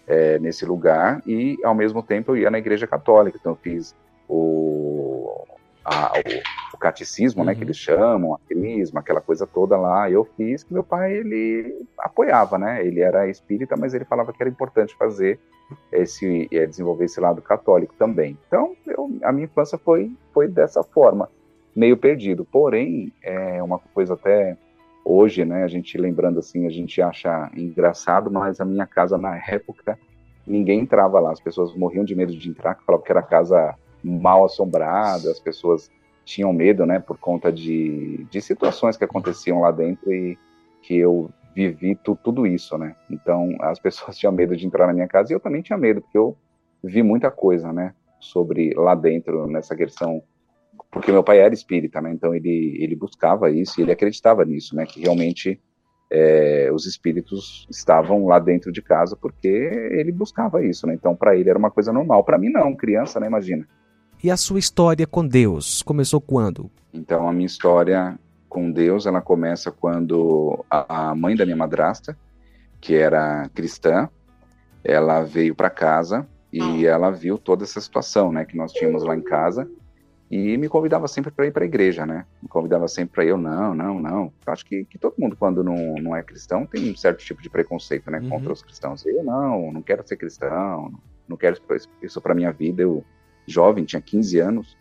É, 0.07 0.37
nesse 0.37 0.65
lugar 0.65 1.21
e 1.25 1.57
ao 1.63 1.73
mesmo 1.73 2.03
tempo 2.03 2.31
eu 2.31 2.37
ia 2.37 2.49
na 2.49 2.57
igreja 2.57 2.87
católica. 2.87 3.37
Então 3.39 3.51
eu 3.51 3.57
fiz 3.57 3.95
o, 4.27 5.45
a, 5.83 6.13
o, 6.13 6.64
o, 6.75 6.79
catecismo, 6.79 7.41
uhum. 7.41 7.47
né, 7.47 7.53
que 7.53 7.61
uhum. 7.61 7.67
eles 7.67 7.77
chamam, 7.77 8.35
a 8.35 8.39
crisma, 8.47 8.99
aquela 8.99 9.21
coisa 9.21 9.47
toda 9.47 9.77
lá, 9.77 10.09
eu 10.09 10.25
fiz 10.37 10.63
que 10.63 10.73
meu 10.73 10.83
pai, 10.83 11.13
ele 11.13 11.85
apoiava, 11.97 12.57
né, 12.57 12.85
ele 12.85 13.01
era 13.01 13.27
espírita, 13.27 13.75
mas 13.77 13.93
ele 13.93 14.05
falava 14.05 14.31
que 14.31 14.41
era 14.41 14.49
importante 14.49 14.95
fazer 14.95 15.39
esse, 15.91 16.47
é, 16.51 16.65
desenvolver 16.65 17.05
esse 17.05 17.19
lado 17.19 17.41
católico 17.41 17.93
também. 17.97 18.37
Então, 18.47 18.75
eu, 18.85 19.09
a 19.23 19.31
minha 19.31 19.45
infância 19.45 19.77
foi, 19.77 20.11
foi 20.33 20.47
dessa 20.47 20.83
forma, 20.83 21.29
meio 21.75 21.97
perdido, 21.97 22.45
porém, 22.45 23.11
é 23.21 23.61
uma 23.61 23.79
coisa 23.79 24.13
até 24.13 24.57
hoje, 25.03 25.45
né, 25.45 25.63
a 25.63 25.67
gente 25.67 25.97
lembrando 25.97 26.39
assim, 26.39 26.65
a 26.65 26.69
gente 26.71 27.01
acha 27.01 27.51
engraçado, 27.55 28.31
mas 28.31 28.59
a 28.59 28.65
minha 28.65 28.87
casa 28.87 29.17
na 29.17 29.37
época 29.37 29.97
ninguém 30.45 30.81
entrava 30.81 31.19
lá. 31.19 31.31
As 31.31 31.39
pessoas 31.39 31.75
morriam 31.75 32.05
de 32.05 32.15
medo 32.15 32.35
de 32.35 32.49
entrar, 32.49 32.77
falavam 32.85 33.05
que 33.05 33.11
era 33.11 33.21
casa 33.21 33.75
mal 34.03 34.45
assombrada, 34.45 35.31
as 35.31 35.39
pessoas 35.39 35.89
tinham 36.25 36.51
medo, 36.51 36.85
né, 36.85 36.99
por 36.99 37.17
conta 37.17 37.51
de, 37.51 38.25
de 38.29 38.41
situações 38.41 38.97
que 38.97 39.03
aconteciam 39.03 39.61
lá 39.61 39.71
dentro 39.71 40.11
e 40.11 40.37
que 40.81 40.97
eu 40.97 41.29
vivi 41.55 41.95
tu, 41.95 42.17
tudo 42.21 42.45
isso, 42.45 42.77
né? 42.77 42.95
Então, 43.09 43.55
as 43.61 43.79
pessoas 43.79 44.17
tinham 44.17 44.33
medo 44.33 44.57
de 44.57 44.65
entrar 44.65 44.87
na 44.87 44.93
minha 44.93 45.07
casa 45.07 45.31
e 45.31 45.35
eu 45.35 45.39
também 45.39 45.61
tinha 45.61 45.77
medo, 45.77 46.01
porque 46.01 46.17
eu 46.17 46.35
vi 46.83 47.01
muita 47.01 47.31
coisa, 47.31 47.71
né, 47.71 47.93
sobre 48.19 48.73
lá 48.75 48.95
dentro, 48.95 49.47
nessa 49.47 49.75
questão, 49.75 50.21
porque 50.91 51.11
meu 51.11 51.23
pai 51.23 51.39
era 51.39 51.53
espírita, 51.53 52.01
né, 52.01 52.11
então 52.11 52.33
ele, 52.33 52.77
ele 52.79 52.95
buscava 52.95 53.49
isso 53.49 53.79
e 53.79 53.83
ele 53.83 53.91
acreditava 53.91 54.43
nisso, 54.43 54.75
né, 54.75 54.85
que 54.85 55.01
realmente 55.01 55.61
é, 56.11 56.69
os 56.73 56.85
espíritos 56.85 57.67
estavam 57.69 58.25
lá 58.25 58.37
dentro 58.39 58.71
de 58.71 58.81
casa 58.81 59.15
porque 59.15 59.47
ele 59.47 60.11
buscava 60.11 60.63
isso, 60.63 60.85
né, 60.85 60.93
então 60.93 61.15
para 61.15 61.35
ele 61.35 61.49
era 61.49 61.57
uma 61.57 61.71
coisa 61.71 61.93
normal, 61.93 62.23
para 62.23 62.37
mim 62.37 62.49
não, 62.49 62.75
criança, 62.75 63.19
né, 63.19 63.27
imagina. 63.27 63.67
E 64.25 64.31
a 64.31 64.37
sua 64.37 64.57
história 64.57 65.05
com 65.05 65.23
Deus 65.23 65.83
começou 65.83 66.19
quando? 66.19 66.71
Então, 66.91 67.29
a 67.29 67.31
minha 67.31 67.45
história 67.45 68.17
com 68.49 68.71
Deus, 68.71 69.05
ela 69.05 69.21
começa 69.21 69.71
quando 69.71 70.65
a, 70.67 71.11
a 71.11 71.15
mãe 71.15 71.35
da 71.35 71.45
minha 71.45 71.55
madrasta, 71.55 72.17
que 72.81 72.95
era 72.95 73.47
cristã, 73.53 74.09
ela 74.83 75.21
veio 75.21 75.53
para 75.53 75.69
casa 75.69 76.27
e 76.51 76.87
ela 76.87 77.11
viu 77.11 77.37
toda 77.37 77.65
essa 77.65 77.79
situação, 77.79 78.31
né, 78.31 78.45
que 78.45 78.57
nós 78.57 78.73
tínhamos 78.73 79.03
lá 79.03 79.15
em 79.15 79.21
casa 79.21 79.69
e 80.31 80.57
me 80.57 80.67
convidava 80.67 81.07
sempre 81.07 81.29
para 81.29 81.45
ir 81.45 81.51
para 81.51 81.63
a 81.63 81.67
igreja, 81.67 82.03
né? 82.03 82.25
Me 82.41 82.49
convidava 82.49 82.87
sempre 82.87 83.13
para 83.13 83.25
eu 83.25 83.37
não, 83.37 83.75
não, 83.75 83.99
não. 83.99 84.33
Eu 84.43 84.53
acho 84.53 84.65
que, 84.65 84.85
que 84.85 84.97
todo 84.97 85.13
mundo 85.19 85.35
quando 85.37 85.63
não, 85.63 85.93
não 86.01 86.15
é 86.15 86.23
cristão 86.23 86.65
tem 86.65 86.91
um 86.91 86.95
certo 86.95 87.23
tipo 87.23 87.43
de 87.43 87.49
preconceito, 87.51 88.09
né, 88.09 88.19
uhum. 88.21 88.29
contra 88.29 88.53
os 88.53 88.63
cristãos. 88.63 89.05
Eu 89.05 89.23
não, 89.23 89.71
não 89.71 89.83
quero 89.83 90.01
ser 90.07 90.17
cristão, 90.17 90.91
não 91.27 91.37
quero 91.37 91.61
isso 92.01 92.19
para 92.19 92.33
minha 92.33 92.51
vida. 92.51 92.81
Eu 92.81 93.05
jovem, 93.47 93.85
tinha 93.85 94.01
15 94.01 94.39
anos. 94.39 94.77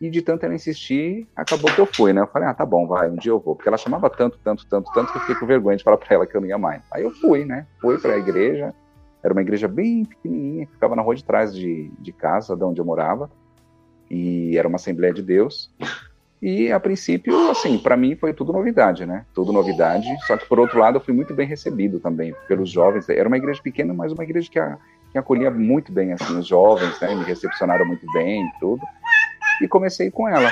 E 0.00 0.08
de 0.08 0.22
tanto 0.22 0.44
ela 0.44 0.54
insistir, 0.54 1.28
acabou 1.36 1.70
que 1.74 1.78
eu 1.78 1.84
fui, 1.84 2.12
né? 2.12 2.22
Eu 2.22 2.26
falei, 2.26 2.48
ah, 2.48 2.54
tá 2.54 2.64
bom, 2.64 2.86
vai, 2.86 3.10
um 3.10 3.16
dia 3.16 3.32
eu 3.32 3.38
vou. 3.38 3.54
Porque 3.54 3.68
ela 3.68 3.76
chamava 3.76 4.08
tanto, 4.08 4.38
tanto, 4.42 4.66
tanto, 4.66 4.90
tanto 4.92 5.12
que 5.12 5.18
eu 5.18 5.20
fiquei 5.20 5.36
com 5.36 5.46
vergonha 5.46 5.76
de 5.76 5.84
falar 5.84 5.98
pra 5.98 6.14
ela 6.14 6.26
que 6.26 6.34
eu 6.34 6.40
não 6.40 6.48
ia 6.48 6.56
mais. 6.56 6.82
Aí 6.90 7.02
eu 7.02 7.10
fui, 7.10 7.44
né? 7.44 7.66
Fui 7.80 7.98
pra 7.98 8.16
igreja. 8.16 8.74
Era 9.22 9.34
uma 9.34 9.42
igreja 9.42 9.68
bem 9.68 10.06
pequenininha, 10.06 10.64
que 10.64 10.72
ficava 10.72 10.96
na 10.96 11.02
rua 11.02 11.14
de 11.14 11.22
trás 11.22 11.54
de, 11.54 11.90
de 11.98 12.12
casa, 12.12 12.56
de 12.56 12.64
onde 12.64 12.80
eu 12.80 12.84
morava. 12.84 13.30
E 14.10 14.56
era 14.56 14.66
uma 14.66 14.76
Assembleia 14.76 15.12
de 15.12 15.22
Deus. 15.22 15.70
E 16.42 16.72
a 16.72 16.80
princípio, 16.80 17.50
assim, 17.50 17.78
para 17.78 17.98
mim 17.98 18.16
foi 18.16 18.32
tudo 18.32 18.50
novidade, 18.50 19.04
né? 19.04 19.26
Tudo 19.34 19.52
novidade. 19.52 20.06
Só 20.26 20.38
que 20.38 20.48
por 20.48 20.58
outro 20.58 20.78
lado, 20.78 20.96
eu 20.96 21.00
fui 21.00 21.12
muito 21.12 21.34
bem 21.34 21.46
recebido 21.46 22.00
também 22.00 22.34
pelos 22.48 22.70
jovens. 22.70 23.06
Era 23.10 23.28
uma 23.28 23.36
igreja 23.36 23.60
pequena, 23.62 23.92
mas 23.92 24.10
uma 24.12 24.24
igreja 24.24 24.50
que 24.50 24.58
a, 24.58 24.78
que 25.10 25.18
acolhia 25.18 25.50
muito 25.50 25.92
bem 25.92 26.12
assim 26.12 26.38
os 26.38 26.46
jovens, 26.46 26.98
né? 27.00 27.14
Me 27.14 27.24
recepcionaram 27.24 27.86
muito 27.86 28.06
bem, 28.12 28.50
tudo. 28.60 28.82
E 29.60 29.68
comecei 29.68 30.10
com 30.10 30.28
ela. 30.28 30.50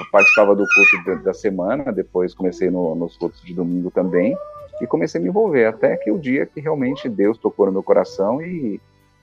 Eu 0.00 0.10
participava 0.10 0.54
do 0.54 0.64
culto 0.64 1.22
da 1.22 1.32
semana, 1.32 1.92
depois 1.92 2.34
comecei 2.34 2.70
no, 2.70 2.94
nos 2.94 3.16
cultos 3.16 3.42
de 3.42 3.54
domingo 3.54 3.90
também 3.90 4.36
e 4.80 4.86
comecei 4.86 5.18
a 5.18 5.22
me 5.22 5.30
envolver 5.30 5.66
até 5.66 5.96
que 5.96 6.10
o 6.10 6.18
dia 6.18 6.44
que 6.46 6.60
realmente 6.60 7.08
Deus 7.08 7.38
tocou 7.38 7.66
no 7.66 7.72
meu 7.72 7.82
coração 7.82 8.42
e 8.42 8.80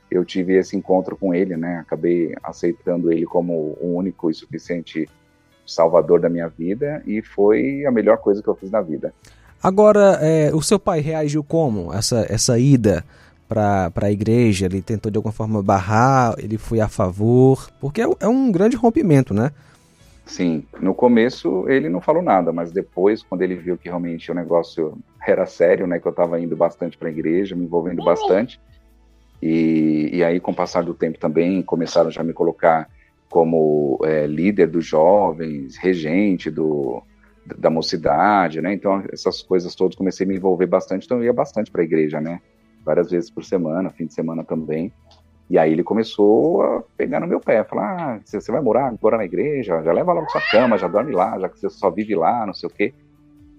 eu 0.10 0.26
tive 0.26 0.56
esse 0.56 0.76
encontro 0.76 1.16
com 1.16 1.34
Ele, 1.34 1.56
né? 1.56 1.78
Acabei 1.78 2.36
aceitando 2.44 3.12
Ele 3.12 3.26
como 3.26 3.78
o 3.80 3.96
único 3.96 4.30
e 4.30 4.34
suficiente 4.34 5.08
Salvador 5.66 6.20
da 6.20 6.30
minha 6.30 6.50
vida 6.50 7.02
e 7.06 7.22
foi 7.22 7.86
a 7.86 7.92
melhor 7.92 8.18
coisa 8.18 8.42
que 8.42 8.48
eu 8.48 8.56
fiz 8.56 8.70
na 8.70 8.82
vida. 8.82 9.14
Agora, 9.62 10.20
é, 10.22 10.52
o 10.54 10.62
seu 10.62 10.78
pai 10.78 11.00
reagiu 11.00 11.44
como 11.44 11.94
essa 11.94 12.26
essa 12.30 12.60
ida? 12.60 13.06
Para 13.54 14.08
a 14.08 14.12
igreja, 14.12 14.66
ele 14.66 14.82
tentou 14.82 15.12
de 15.12 15.18
alguma 15.18 15.32
forma 15.32 15.62
barrar, 15.62 16.36
ele 16.40 16.58
foi 16.58 16.80
a 16.80 16.88
favor, 16.88 17.70
porque 17.80 18.02
é, 18.02 18.08
é 18.20 18.28
um 18.28 18.52
grande 18.52 18.76
rompimento, 18.76 19.34
né? 19.34 19.52
Sim, 20.26 20.64
no 20.82 20.96
começo 20.96 21.70
ele 21.70 21.90
não 21.90 22.02
falou 22.02 22.24
nada, 22.24 22.52
mas 22.52 22.72
depois, 22.72 23.22
quando 23.22 23.42
ele 23.42 23.56
viu 23.56 23.78
que 23.78 23.90
realmente 23.90 24.32
o 24.32 24.36
negócio 24.36 24.98
era 25.26 25.46
sério, 25.46 25.86
né, 25.86 26.00
que 26.00 26.08
eu 26.08 26.12
estava 26.12 26.40
indo 26.40 26.56
bastante 26.56 26.98
para 26.98 27.10
a 27.10 27.12
igreja, 27.12 27.56
me 27.56 27.66
envolvendo 27.66 28.04
bastante, 28.04 28.60
e, 29.42 30.10
e 30.14 30.24
aí 30.24 30.40
com 30.40 30.52
o 30.52 30.56
passar 30.56 30.84
do 30.84 30.94
tempo 30.94 31.20
também 31.20 31.62
começaram 31.62 32.10
já 32.10 32.22
a 32.22 32.24
me 32.24 32.34
colocar 32.34 32.90
como 33.30 34.00
é, 34.04 34.26
líder 34.26 34.68
dos 34.68 34.86
jovens, 34.86 35.76
regente 35.76 36.50
do, 36.50 37.04
da 37.58 37.70
mocidade, 37.70 38.62
né, 38.62 38.74
então 38.74 39.04
essas 39.12 39.42
coisas 39.42 39.76
todas 39.76 39.96
comecei 39.96 40.26
a 40.26 40.30
me 40.30 40.38
envolver 40.38 40.68
bastante, 40.68 41.06
então 41.06 41.18
eu 41.18 41.26
ia 41.26 41.34
bastante 41.34 41.70
para 41.70 41.82
a 41.82 41.86
igreja, 41.86 42.22
né, 42.22 42.40
várias 42.84 43.10
vezes 43.10 43.30
por 43.30 43.44
semana, 43.44 43.90
fim 43.90 44.06
de 44.06 44.14
semana 44.14 44.44
também. 44.44 44.92
E 45.50 45.58
aí 45.58 45.72
ele 45.72 45.84
começou 45.84 46.62
a 46.62 46.84
pegar 46.98 47.20
no 47.20 47.28
meu 47.28 47.40
pé, 47.40 47.64
falar, 47.64 48.16
ah, 48.16 48.20
você 48.24 48.52
vai 48.52 48.62
morar 48.62 48.88
agora 48.88 49.18
na 49.18 49.26
igreja, 49.26 49.84
já 49.84 49.92
leva 49.92 50.14
logo 50.14 50.30
sua 50.30 50.42
cama, 50.50 50.78
já 50.78 50.88
dorme 50.88 51.12
lá, 51.12 51.38
já 51.40 51.50
que 51.50 51.60
você 51.60 51.70
só 51.70 51.90
vive 51.90 52.16
lá, 52.16 52.46
não 52.46 52.54
sei 52.54 52.68
o 52.68 52.74
quê. 52.74 52.94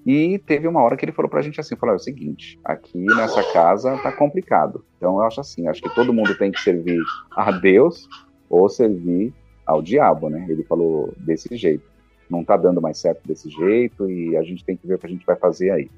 E 0.06 0.38
teve 0.38 0.68
uma 0.68 0.82
hora 0.82 0.96
que 0.96 1.04
ele 1.04 1.12
falou 1.12 1.30
pra 1.30 1.40
gente 1.40 1.60
assim, 1.60 1.76
falou, 1.76 1.94
é 1.94 1.96
o 1.96 2.00
seguinte, 2.00 2.58
aqui 2.64 2.98
nessa 2.98 3.42
casa 3.52 3.96
tá 3.98 4.12
complicado. 4.12 4.84
Então 4.96 5.16
eu 5.16 5.22
acho 5.22 5.40
assim, 5.40 5.66
acho 5.66 5.80
que 5.80 5.94
todo 5.94 6.12
mundo 6.12 6.36
tem 6.36 6.50
que 6.50 6.60
servir 6.60 7.00
a 7.30 7.50
Deus 7.52 8.08
ou 8.50 8.68
servir 8.68 9.32
ao 9.66 9.80
diabo, 9.80 10.28
né? 10.28 10.44
Ele 10.48 10.62
falou 10.64 11.12
desse 11.16 11.56
jeito. 11.56 11.84
Não 12.28 12.44
tá 12.44 12.56
dando 12.56 12.82
mais 12.82 12.98
certo 12.98 13.26
desse 13.26 13.48
jeito 13.48 14.10
e 14.10 14.36
a 14.36 14.42
gente 14.42 14.64
tem 14.64 14.76
que 14.76 14.86
ver 14.86 14.94
o 14.94 14.98
que 14.98 15.06
a 15.06 15.10
gente 15.10 15.24
vai 15.24 15.36
fazer 15.36 15.70
aí. 15.70 15.90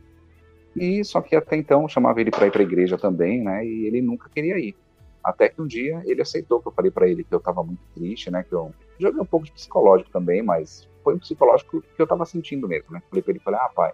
E 0.77 1.05
só 1.05 1.21
que 1.21 1.35
até 1.35 1.57
então 1.57 1.89
chamava 1.89 2.21
ele 2.21 2.31
para 2.31 2.47
ir 2.47 2.51
para 2.51 2.61
a 2.61 2.65
igreja 2.65 2.99
também, 2.99 3.43
né? 3.43 3.65
E 3.65 3.87
ele 3.87 4.03
nunca 4.03 4.29
queria 4.29 4.59
ir. 4.59 4.77
Até 5.25 5.49
que 5.49 5.61
um 5.61 5.67
dia 5.67 6.03
ele 6.05 6.23
aceitou 6.23 6.61
que 6.61 6.69
eu 6.69 6.73
falei 6.73 6.91
para 6.91 7.09
ele 7.09 7.25
que 7.25 7.35
eu 7.35 7.39
estava 7.39 7.63
muito 7.63 7.83
triste, 7.95 8.31
né? 8.31 8.45
Que 8.45 8.55
eu 8.55 8.73
joguei 8.99 9.21
um 9.21 9.27
pouco 9.27 9.47
de 9.47 9.53
psicológico 9.53 10.11
também, 10.11 10.43
mas 10.43 10.89
foi 11.03 11.15
um 11.15 11.19
psicológico 11.19 11.81
que 11.81 12.01
eu 12.01 12.05
estava 12.05 12.25
sentindo 12.25 12.69
mesmo, 12.69 12.93
né? 12.93 13.03
Falei 13.09 13.23
para 13.23 13.33
ele, 13.33 13.41
falei, 13.41 13.61
ah, 13.61 13.71
pai, 13.75 13.93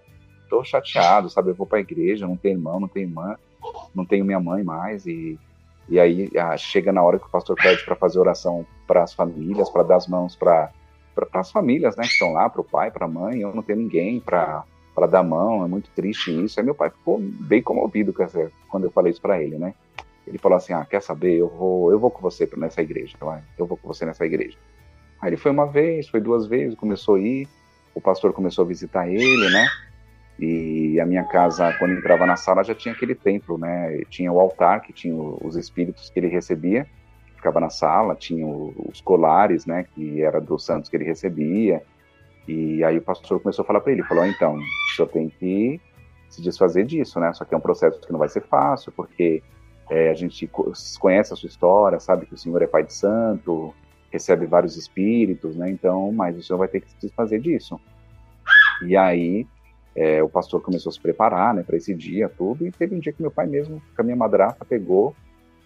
tô 0.50 0.62
chateado, 0.64 1.30
sabe? 1.30 1.50
Eu 1.50 1.54
vou 1.54 1.66
para 1.66 1.78
a 1.78 1.80
igreja, 1.80 2.26
não 2.26 2.36
tenho 2.36 2.58
irmão, 2.58 2.80
não 2.80 2.88
tenho 2.88 3.08
irmã, 3.08 3.36
não 3.94 4.04
tenho 4.04 4.24
minha 4.24 4.40
mãe 4.40 4.62
mais 4.62 5.06
e 5.06 5.38
e 5.88 5.98
aí 5.98 6.30
ah, 6.38 6.56
chega 6.56 6.92
na 6.92 7.02
hora 7.02 7.18
que 7.18 7.26
o 7.26 7.30
pastor 7.30 7.56
pede 7.56 7.84
para 7.84 7.96
fazer 7.96 8.18
oração 8.18 8.64
para 8.86 9.02
as 9.02 9.12
famílias, 9.12 9.68
para 9.68 9.82
dar 9.82 9.96
as 9.96 10.06
mãos 10.06 10.36
para 10.36 10.70
para 11.14 11.40
as 11.40 11.50
famílias, 11.50 11.94
né, 11.96 12.04
que 12.04 12.12
estão 12.12 12.32
lá, 12.32 12.48
para 12.48 12.62
o 12.62 12.64
pai, 12.64 12.90
para 12.90 13.04
a 13.04 13.08
mãe, 13.08 13.40
eu 13.42 13.54
não 13.54 13.62
tenho 13.62 13.80
ninguém 13.80 14.18
para 14.18 14.64
para 14.94 15.06
dar 15.06 15.22
mão, 15.22 15.64
é 15.64 15.68
muito 15.68 15.90
triste 15.90 16.30
isso. 16.44 16.58
Aí 16.58 16.64
meu 16.64 16.74
pai 16.74 16.90
ficou 16.90 17.18
bem 17.20 17.62
comovido 17.62 18.14
quando 18.68 18.84
eu 18.84 18.90
falei 18.90 19.12
isso 19.12 19.20
para 19.20 19.42
ele, 19.42 19.58
né? 19.58 19.74
Ele 20.26 20.38
falou 20.38 20.56
assim: 20.56 20.72
"Ah, 20.72 20.84
quer 20.84 21.02
saber? 21.02 21.36
Eu 21.36 21.48
vou, 21.48 21.90
eu 21.90 21.98
vou 21.98 22.10
com 22.10 22.20
você 22.20 22.48
nessa 22.56 22.82
igreja, 22.82 23.16
vai. 23.20 23.42
Eu 23.58 23.66
vou 23.66 23.76
com 23.76 23.88
você 23.88 24.04
nessa 24.04 24.24
igreja". 24.24 24.56
Aí 25.20 25.30
ele 25.30 25.36
foi 25.36 25.50
uma 25.50 25.66
vez, 25.66 26.08
foi 26.08 26.20
duas 26.20 26.46
vezes, 26.46 26.76
começou 26.76 27.16
a 27.16 27.20
ir. 27.20 27.48
O 27.94 28.00
pastor 28.00 28.32
começou 28.32 28.64
a 28.64 28.68
visitar 28.68 29.08
ele, 29.08 29.48
né? 29.48 29.68
E 30.38 30.98
a 30.98 31.06
minha 31.06 31.24
casa, 31.24 31.72
quando 31.78 31.92
entrava 31.92 32.26
na 32.26 32.36
sala, 32.36 32.64
já 32.64 32.74
tinha 32.74 32.94
aquele 32.94 33.14
templo, 33.14 33.58
né? 33.58 34.02
Tinha 34.08 34.32
o 34.32 34.40
altar 34.40 34.80
que 34.80 34.92
tinha 34.92 35.14
os 35.14 35.56
espíritos 35.56 36.10
que 36.10 36.18
ele 36.18 36.28
recebia, 36.28 36.86
ficava 37.36 37.60
na 37.60 37.68
sala, 37.68 38.14
tinha 38.14 38.46
os 38.46 39.00
colares, 39.00 39.66
né? 39.66 39.84
Que 39.94 40.22
era 40.22 40.40
dos 40.40 40.64
santos 40.64 40.88
que 40.88 40.96
ele 40.96 41.04
recebia 41.04 41.82
e 42.46 42.82
aí 42.82 42.98
o 42.98 43.02
pastor 43.02 43.40
começou 43.40 43.62
a 43.62 43.66
falar 43.66 43.80
para 43.80 43.92
ele, 43.92 44.02
falou, 44.02 44.24
então, 44.26 44.56
o 44.56 44.96
senhor 44.96 45.08
tem 45.08 45.28
que 45.28 45.80
se 46.28 46.42
desfazer 46.42 46.84
disso, 46.84 47.20
né? 47.20 47.32
Só 47.32 47.44
que 47.44 47.54
é 47.54 47.56
um 47.56 47.60
processo 47.60 48.00
que 48.00 48.10
não 48.10 48.18
vai 48.18 48.28
ser 48.28 48.42
fácil, 48.42 48.90
porque 48.92 49.42
é, 49.90 50.10
a 50.10 50.14
gente 50.14 50.50
conhece 50.98 51.32
a 51.32 51.36
sua 51.36 51.46
história, 51.46 52.00
sabe 52.00 52.26
que 52.26 52.34
o 52.34 52.38
senhor 52.38 52.60
é 52.62 52.66
pai 52.66 52.84
de 52.84 52.94
santo, 52.94 53.74
recebe 54.10 54.46
vários 54.46 54.76
espíritos, 54.76 55.56
né? 55.56 55.70
Então, 55.70 56.10
mas 56.12 56.36
o 56.36 56.42
senhor 56.42 56.58
vai 56.58 56.68
ter 56.68 56.80
que 56.80 56.90
se 56.90 56.96
desfazer 57.00 57.40
disso. 57.40 57.80
E 58.86 58.96
aí 58.96 59.46
é, 59.94 60.22
o 60.22 60.28
pastor 60.28 60.60
começou 60.60 60.90
a 60.90 60.92
se 60.92 61.00
preparar, 61.00 61.54
né, 61.54 61.62
para 61.62 61.76
esse 61.76 61.94
dia, 61.94 62.28
tudo, 62.28 62.66
e 62.66 62.70
teve 62.70 62.94
um 62.94 62.98
dia 62.98 63.12
que 63.12 63.20
meu 63.20 63.30
pai 63.30 63.46
mesmo, 63.46 63.80
com 63.94 64.02
a 64.02 64.04
minha 64.04 64.16
madrasta, 64.16 64.64
pegou, 64.64 65.14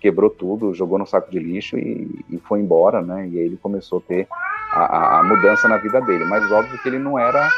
quebrou 0.00 0.30
tudo, 0.30 0.74
jogou 0.74 0.98
no 0.98 1.06
saco 1.06 1.30
de 1.30 1.38
lixo 1.38 1.76
e, 1.78 2.24
e 2.30 2.38
foi 2.38 2.60
embora, 2.60 3.02
né? 3.02 3.28
E 3.28 3.38
aí 3.38 3.46
ele 3.46 3.56
começou 3.56 3.98
a 3.98 4.02
ter 4.02 4.26
a, 4.72 5.20
a, 5.20 5.24
mudança 5.24 5.68
na 5.68 5.78
vida 5.78 6.00
dele. 6.00 6.24
Mas 6.24 6.50
óbvio 6.50 6.78
que 6.78 6.88
ele 6.88 6.98
não 6.98 7.18
era 7.18 7.50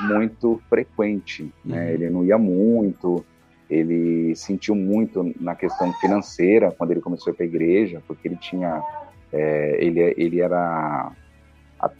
muito 0.00 0.60
frequente, 0.68 1.52
né? 1.64 1.84
Uhum. 1.84 1.90
Ele 1.90 2.10
não 2.10 2.24
ia 2.24 2.38
muito, 2.38 3.24
ele 3.70 4.34
sentiu 4.36 4.74
muito 4.74 5.32
na 5.40 5.54
questão 5.54 5.92
financeira 5.94 6.70
quando 6.76 6.90
ele 6.90 7.00
começou 7.00 7.30
a 7.30 7.32
ir 7.32 7.36
para 7.36 7.44
a 7.44 7.48
igreja, 7.48 8.02
porque 8.06 8.28
ele 8.28 8.36
tinha, 8.36 8.82
é, 9.32 9.76
ele, 9.80 10.00
ele 10.16 10.40
era 10.40 11.12
há, 11.78 11.90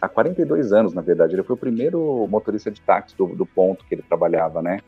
há 0.00 0.08
42 0.08 0.72
anos, 0.72 0.94
na 0.94 1.02
verdade, 1.02 1.34
ele 1.34 1.42
foi 1.42 1.54
o 1.54 1.58
primeiro 1.58 2.26
motorista 2.28 2.70
de 2.70 2.80
táxi 2.80 3.16
do, 3.16 3.26
do 3.28 3.46
ponto 3.46 3.84
que 3.86 3.94
ele 3.94 4.02
trabalhava, 4.02 4.60
né? 4.60 4.80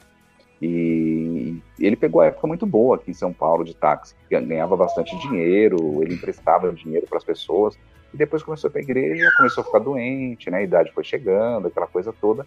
E 0.61 1.61
ele 1.79 1.97
pegou 1.97 2.21
a 2.21 2.27
época 2.27 2.47
muito 2.47 2.67
boa 2.67 2.97
aqui 2.97 3.11
em 3.11 3.15
São 3.15 3.33
Paulo 3.33 3.65
de 3.65 3.75
táxi, 3.75 4.15
ganhava 4.31 4.77
bastante 4.77 5.17
dinheiro, 5.19 6.03
ele 6.03 6.15
emprestava 6.15 6.73
dinheiro 6.73 7.07
para 7.07 7.19
as 7.19 7.25
pessoas. 7.25 7.79
E 8.15 8.17
depois 8.17 8.43
começou 8.43 8.71
para 8.71 8.81
a 8.81 8.85
igreja, 8.85 9.31
começou 9.37 9.63
a 9.63 9.65
ficar 9.65 9.81
doente, 9.81 10.51
né? 10.51 10.59
A 10.59 10.63
idade 10.63 10.93
foi 10.93 11.05
chegando, 11.05 11.69
aquela 11.69 11.87
coisa 11.87 12.13
toda. 12.13 12.47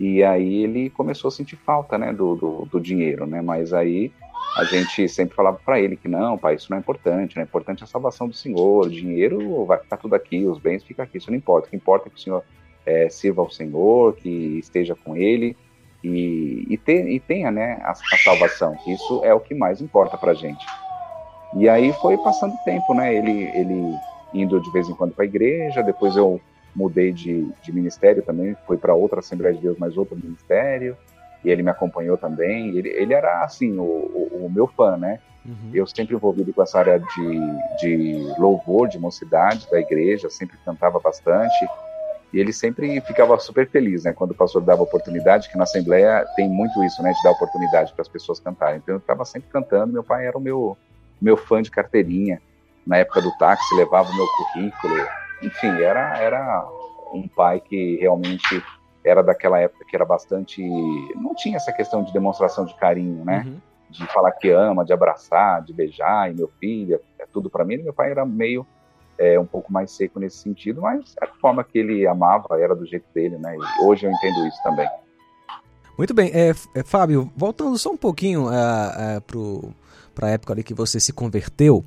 E 0.00 0.22
aí 0.22 0.62
ele 0.62 0.88
começou 0.90 1.28
a 1.28 1.30
sentir 1.30 1.56
falta, 1.56 1.98
né, 1.98 2.12
do, 2.12 2.34
do, 2.34 2.64
do 2.66 2.80
dinheiro, 2.80 3.26
né? 3.26 3.42
Mas 3.42 3.72
aí 3.74 4.10
a 4.56 4.64
gente 4.64 5.08
sempre 5.08 5.34
falava 5.34 5.60
para 5.64 5.80
ele 5.80 5.96
que 5.96 6.08
não, 6.08 6.38
pai, 6.38 6.54
isso 6.54 6.68
não 6.70 6.78
é 6.78 6.80
importante, 6.80 7.36
não 7.36 7.42
é 7.42 7.44
importante 7.44 7.84
a 7.84 7.86
salvação 7.86 8.26
do 8.26 8.34
Senhor, 8.34 8.86
o 8.86 8.90
dinheiro 8.90 9.64
vai 9.64 9.78
ficar 9.78 9.98
tudo 9.98 10.14
aqui, 10.14 10.46
os 10.46 10.58
bens 10.58 10.82
ficam 10.82 11.04
aqui, 11.04 11.18
isso 11.18 11.30
não 11.30 11.36
importa. 11.36 11.66
O 11.66 11.70
que 11.70 11.76
importa 11.76 12.08
é 12.08 12.10
que 12.10 12.16
o 12.16 12.20
Senhor 12.20 12.42
é, 12.86 13.08
sirva 13.10 13.42
ao 13.42 13.50
Senhor, 13.50 14.14
que 14.16 14.58
esteja 14.58 14.94
com 14.94 15.14
Ele 15.16 15.56
e, 16.02 16.66
e, 16.68 16.76
ter, 16.76 17.08
e 17.08 17.20
tenha 17.20 17.50
né, 17.50 17.80
a, 17.82 17.92
a, 17.92 18.18
salvação, 18.18 18.74
que 18.76 18.92
isso 18.92 19.24
é 19.24 19.32
o 19.32 19.40
que 19.40 19.54
mais 19.54 19.80
importa 19.80 20.16
para 20.16 20.34
gente. 20.34 20.64
E 21.54 21.68
aí 21.68 21.92
foi 21.94 22.16
passando 22.18 22.54
o 22.54 22.64
tempo, 22.64 22.94
né? 22.94 23.14
Ele, 23.14 23.50
ele 23.54 23.94
indo 24.32 24.60
de 24.60 24.70
vez 24.72 24.88
em 24.88 24.94
quando 24.94 25.14
para 25.14 25.24
a 25.24 25.26
igreja, 25.26 25.82
depois 25.82 26.16
eu 26.16 26.40
mudei 26.74 27.12
de, 27.12 27.46
de 27.62 27.72
ministério 27.72 28.22
também, 28.22 28.56
fui 28.66 28.78
para 28.78 28.94
outra 28.94 29.20
Assembleia 29.20 29.54
de 29.54 29.60
Deus, 29.60 29.76
mas 29.78 29.96
outro 29.96 30.16
ministério, 30.16 30.96
e 31.44 31.50
ele 31.50 31.62
me 31.62 31.70
acompanhou 31.70 32.16
também. 32.16 32.76
Ele, 32.76 32.88
ele 32.88 33.12
era, 33.12 33.44
assim, 33.44 33.76
o, 33.78 33.82
o, 33.82 34.46
o 34.46 34.50
meu 34.50 34.66
fã, 34.66 34.96
né? 34.96 35.20
Uhum. 35.44 35.70
Eu 35.74 35.86
sempre 35.86 36.14
envolvido 36.14 36.52
com 36.52 36.62
essa 36.62 36.78
área 36.78 36.98
de, 36.98 37.80
de 37.80 38.34
louvor, 38.38 38.88
de 38.88 38.98
mocidade 38.98 39.68
da 39.70 39.80
igreja, 39.80 40.30
sempre 40.30 40.56
cantava 40.64 40.98
bastante. 41.00 41.66
E 42.32 42.40
ele 42.40 42.52
sempre 42.52 43.00
ficava 43.02 43.38
super 43.38 43.68
feliz, 43.68 44.04
né? 44.04 44.12
Quando 44.12 44.30
o 44.30 44.34
pastor 44.34 44.62
dava 44.62 44.82
oportunidade, 44.82 45.50
que 45.50 45.56
na 45.56 45.64
Assembleia 45.64 46.24
tem 46.34 46.48
muito 46.48 46.82
isso, 46.82 47.02
né? 47.02 47.12
De 47.12 47.22
dar 47.22 47.32
oportunidade 47.32 47.92
para 47.92 48.02
as 48.02 48.08
pessoas 48.08 48.40
cantarem. 48.40 48.78
Então 48.78 48.94
eu 48.94 48.98
estava 48.98 49.24
sempre 49.24 49.50
cantando, 49.50 49.92
meu 49.92 50.02
pai 50.02 50.26
era 50.26 50.36
o 50.36 50.40
meu, 50.40 50.76
meu 51.20 51.36
fã 51.36 51.60
de 51.60 51.70
carteirinha. 51.70 52.40
Na 52.86 52.96
época 52.96 53.20
do 53.20 53.30
táxi, 53.36 53.74
levava 53.76 54.10
o 54.10 54.16
meu 54.16 54.26
currículo. 54.26 55.06
Enfim, 55.42 55.82
era, 55.82 56.18
era 56.18 56.68
um 57.12 57.28
pai 57.28 57.60
que 57.60 57.96
realmente 57.96 58.64
era 59.04 59.22
daquela 59.22 59.60
época 59.60 59.84
que 59.84 59.94
era 59.94 60.04
bastante. 60.04 60.62
Não 61.14 61.34
tinha 61.34 61.56
essa 61.56 61.72
questão 61.72 62.02
de 62.02 62.12
demonstração 62.12 62.64
de 62.64 62.74
carinho, 62.76 63.24
né? 63.24 63.44
Uhum. 63.46 63.60
De 63.90 64.06
falar 64.06 64.32
que 64.32 64.48
ama, 64.48 64.86
de 64.86 64.92
abraçar, 64.92 65.62
de 65.62 65.72
beijar, 65.72 66.30
e 66.30 66.34
meu 66.34 66.50
filho, 66.58 66.98
é 67.18 67.26
tudo 67.26 67.50
para 67.50 67.64
mim. 67.64 67.74
E 67.74 67.82
meu 67.82 67.92
pai 67.92 68.10
era 68.10 68.24
meio 68.24 68.66
é, 69.22 69.38
um 69.38 69.46
pouco 69.46 69.72
mais 69.72 69.92
seco 69.92 70.18
nesse 70.18 70.38
sentido, 70.38 70.82
mas 70.82 71.14
a 71.20 71.28
forma 71.28 71.62
que 71.62 71.78
ele 71.78 72.04
amava 72.08 72.58
era 72.58 72.74
do 72.74 72.84
jeito 72.84 73.06
dele, 73.14 73.38
né? 73.38 73.54
E 73.56 73.84
hoje 73.84 74.04
eu 74.04 74.10
entendo 74.10 74.46
isso 74.48 74.60
também. 74.64 74.88
Muito 75.96 76.12
bem, 76.12 76.30
é, 76.34 76.52
é, 76.74 76.82
Fábio, 76.82 77.30
voltando 77.36 77.78
só 77.78 77.92
um 77.92 77.96
pouquinho 77.96 78.50
é, 78.50 79.16
é, 79.16 79.22
para 80.12 80.26
a 80.26 80.30
época 80.30 80.52
ali 80.52 80.64
que 80.64 80.74
você 80.74 80.98
se 80.98 81.12
converteu, 81.12 81.84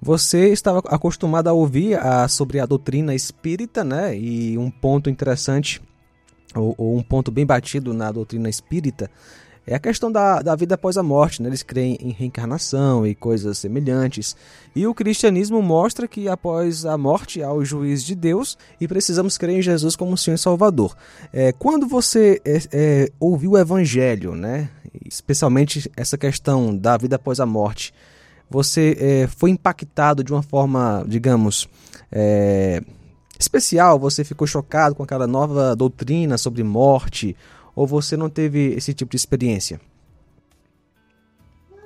você 0.00 0.48
estava 0.48 0.80
acostumado 0.88 1.46
a 1.46 1.52
ouvir 1.52 1.94
a, 1.94 2.26
sobre 2.26 2.58
a 2.58 2.66
doutrina 2.66 3.14
espírita, 3.14 3.84
né? 3.84 4.16
E 4.16 4.58
um 4.58 4.68
ponto 4.68 5.08
interessante, 5.08 5.80
ou, 6.56 6.74
ou 6.76 6.96
um 6.96 7.02
ponto 7.02 7.30
bem 7.30 7.46
batido 7.46 7.94
na 7.94 8.10
doutrina 8.10 8.48
espírita, 8.48 9.08
é 9.66 9.74
a 9.74 9.78
questão 9.78 10.10
da, 10.10 10.42
da 10.42 10.56
vida 10.56 10.74
após 10.74 10.96
a 10.96 11.02
morte. 11.02 11.42
Né? 11.42 11.48
Eles 11.48 11.62
creem 11.62 11.96
em 12.00 12.10
reencarnação 12.10 13.06
e 13.06 13.14
coisas 13.14 13.58
semelhantes. 13.58 14.36
E 14.74 14.86
o 14.86 14.94
cristianismo 14.94 15.62
mostra 15.62 16.08
que 16.08 16.28
após 16.28 16.84
a 16.84 16.98
morte 16.98 17.42
há 17.42 17.52
o 17.52 17.64
juiz 17.64 18.02
de 18.04 18.14
Deus 18.14 18.58
e 18.80 18.88
precisamos 18.88 19.38
crer 19.38 19.58
em 19.58 19.62
Jesus 19.62 19.94
como 19.94 20.16
Senhor 20.16 20.34
e 20.34 20.38
Salvador. 20.38 20.96
É, 21.32 21.52
quando 21.52 21.86
você 21.86 22.40
é, 22.44 22.58
é, 22.72 23.12
ouviu 23.20 23.52
o 23.52 23.58
Evangelho, 23.58 24.34
né? 24.34 24.68
especialmente 25.06 25.90
essa 25.96 26.18
questão 26.18 26.76
da 26.76 26.96
vida 26.96 27.16
após 27.16 27.40
a 27.40 27.46
morte, 27.46 27.94
você 28.50 28.96
é, 29.00 29.26
foi 29.26 29.50
impactado 29.50 30.22
de 30.22 30.32
uma 30.32 30.42
forma, 30.42 31.04
digamos, 31.08 31.68
é, 32.10 32.82
especial? 33.38 33.98
Você 33.98 34.24
ficou 34.24 34.46
chocado 34.46 34.94
com 34.94 35.02
aquela 35.02 35.26
nova 35.26 35.74
doutrina 35.74 36.36
sobre 36.36 36.62
morte? 36.62 37.34
Ou 37.74 37.86
você 37.86 38.16
não 38.16 38.28
teve 38.28 38.74
esse 38.74 38.92
tipo 38.92 39.10
de 39.10 39.16
experiência? 39.16 39.80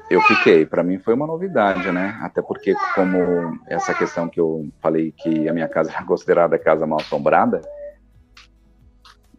Eu 0.09 0.21
fiquei. 0.23 0.64
Para 0.64 0.83
mim 0.83 0.99
foi 0.99 1.14
uma 1.14 1.26
novidade, 1.26 1.90
né? 1.90 2.19
Até 2.21 2.40
porque, 2.40 2.75
como 2.95 3.59
essa 3.66 3.93
questão 3.93 4.28
que 4.28 4.41
eu 4.41 4.69
falei 4.80 5.13
que 5.13 5.49
a 5.49 5.52
minha 5.52 5.69
casa 5.69 5.91
era 5.95 6.04
considerada 6.04 6.58
casa 6.58 6.87
mal 6.87 7.00
assombrada, 7.00 7.60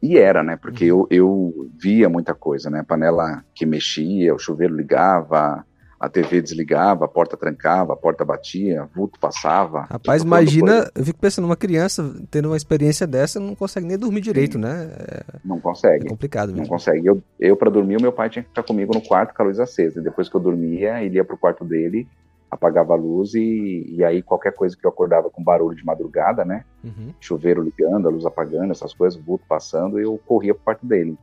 e 0.01 0.17
era, 0.17 0.43
né? 0.43 0.55
Porque 0.55 0.85
eu, 0.85 1.07
eu 1.09 1.69
via 1.77 2.07
muita 2.07 2.33
coisa, 2.35 2.69
né? 2.69 2.83
Panela 2.83 3.43
que 3.55 3.65
mexia, 3.65 4.35
o 4.35 4.39
chuveiro 4.39 4.75
ligava, 4.75 5.65
a 5.99 6.07
TV 6.07 6.41
desligava, 6.41 7.05
a 7.05 7.07
porta 7.07 7.35
trancava, 7.35 7.93
a 7.93 7.95
porta 7.95 8.23
batia, 8.23 8.87
vulto 8.93 9.19
passava. 9.19 9.81
Rapaz, 9.89 10.21
imagina, 10.21 10.89
eu 10.93 11.03
fico 11.03 11.19
pensando, 11.19 11.45
uma 11.45 11.55
criança 11.55 12.15
tendo 12.29 12.49
uma 12.49 12.57
experiência 12.57 13.07
dessa 13.07 13.39
não 13.39 13.55
consegue 13.55 13.87
nem 13.87 13.97
dormir 13.97 14.21
direito, 14.21 14.53
Sim. 14.53 14.59
né? 14.59 14.91
É, 14.95 15.23
não 15.43 15.59
consegue. 15.59 16.05
É 16.05 16.09
complicado 16.09 16.49
mesmo. 16.49 16.61
Não 16.61 16.67
consegue. 16.67 17.07
Eu, 17.07 17.21
eu 17.39 17.57
para 17.57 17.71
dormir, 17.71 17.97
o 17.97 18.01
meu 18.01 18.11
pai 18.11 18.29
tinha 18.29 18.43
que 18.43 18.49
ficar 18.49 18.63
comigo 18.63 18.93
no 18.93 19.01
quarto 19.01 19.33
com 19.33 19.41
a 19.41 19.45
luz 19.45 19.59
acesa. 19.59 19.99
Depois 19.99 20.29
que 20.29 20.35
eu 20.35 20.41
dormia, 20.41 21.03
ele 21.03 21.15
ia 21.15 21.25
pro 21.25 21.37
quarto 21.37 21.65
dele, 21.65 22.07
apagava 22.49 22.93
a 22.93 22.97
luz 22.97 23.33
e, 23.33 23.85
e 23.89 24.03
aí 24.03 24.21
qualquer 24.21 24.53
coisa 24.53 24.77
que 24.77 24.85
eu 24.85 24.91
acordava 24.91 25.31
com 25.31 25.43
barulho 25.43 25.75
de 25.75 25.83
madrugada, 25.83 26.45
né? 26.45 26.63
Uhum. 26.83 27.11
Chuveiro 27.19 27.63
ligando, 27.63 28.07
a 28.07 28.11
luz 28.11 28.23
apagando, 28.23 28.71
essas 28.71 28.93
coisas, 28.93 29.19
vulto 29.19 29.45
passando, 29.49 29.99
eu 29.99 30.19
corria 30.27 30.53
pro 30.53 30.63
quarto 30.63 30.85
dele. 30.85 31.17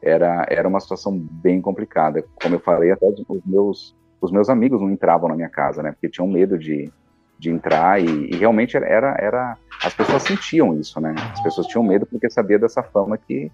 Era, 0.00 0.46
era 0.48 0.66
uma 0.66 0.80
situação 0.80 1.18
bem 1.18 1.60
complicada. 1.60 2.24
Como 2.40 2.54
eu 2.54 2.60
falei, 2.60 2.90
até 2.92 3.06
os 3.06 3.44
meus 3.44 3.94
os 4.20 4.30
meus 4.30 4.48
amigos 4.48 4.80
não 4.80 4.90
entravam 4.90 5.28
na 5.28 5.36
minha 5.36 5.48
casa, 5.48 5.82
né? 5.82 5.92
Porque 5.92 6.08
tinham 6.08 6.28
medo 6.28 6.58
de, 6.58 6.90
de 7.38 7.50
entrar 7.50 8.00
e, 8.00 8.30
e, 8.30 8.36
realmente 8.36 8.76
era, 8.76 9.16
era 9.18 9.56
as 9.82 9.94
pessoas 9.94 10.22
sentiam 10.22 10.78
isso, 10.78 11.00
né? 11.00 11.14
As 11.32 11.42
pessoas 11.42 11.66
tinham 11.66 11.84
medo 11.84 12.06
porque 12.06 12.30
sabia 12.30 12.58
dessa 12.58 12.82
fama 12.82 13.16
que 13.16 13.50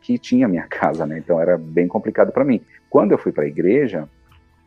que 0.00 0.18
tinha 0.18 0.46
a 0.46 0.48
minha 0.48 0.66
casa, 0.68 1.06
né? 1.06 1.18
Então 1.18 1.40
era 1.40 1.56
bem 1.56 1.86
complicado 1.86 2.32
para 2.32 2.44
mim. 2.44 2.60
Quando 2.90 3.12
eu 3.12 3.18
fui 3.18 3.32
para 3.32 3.44
a 3.44 3.46
igreja, 3.46 4.08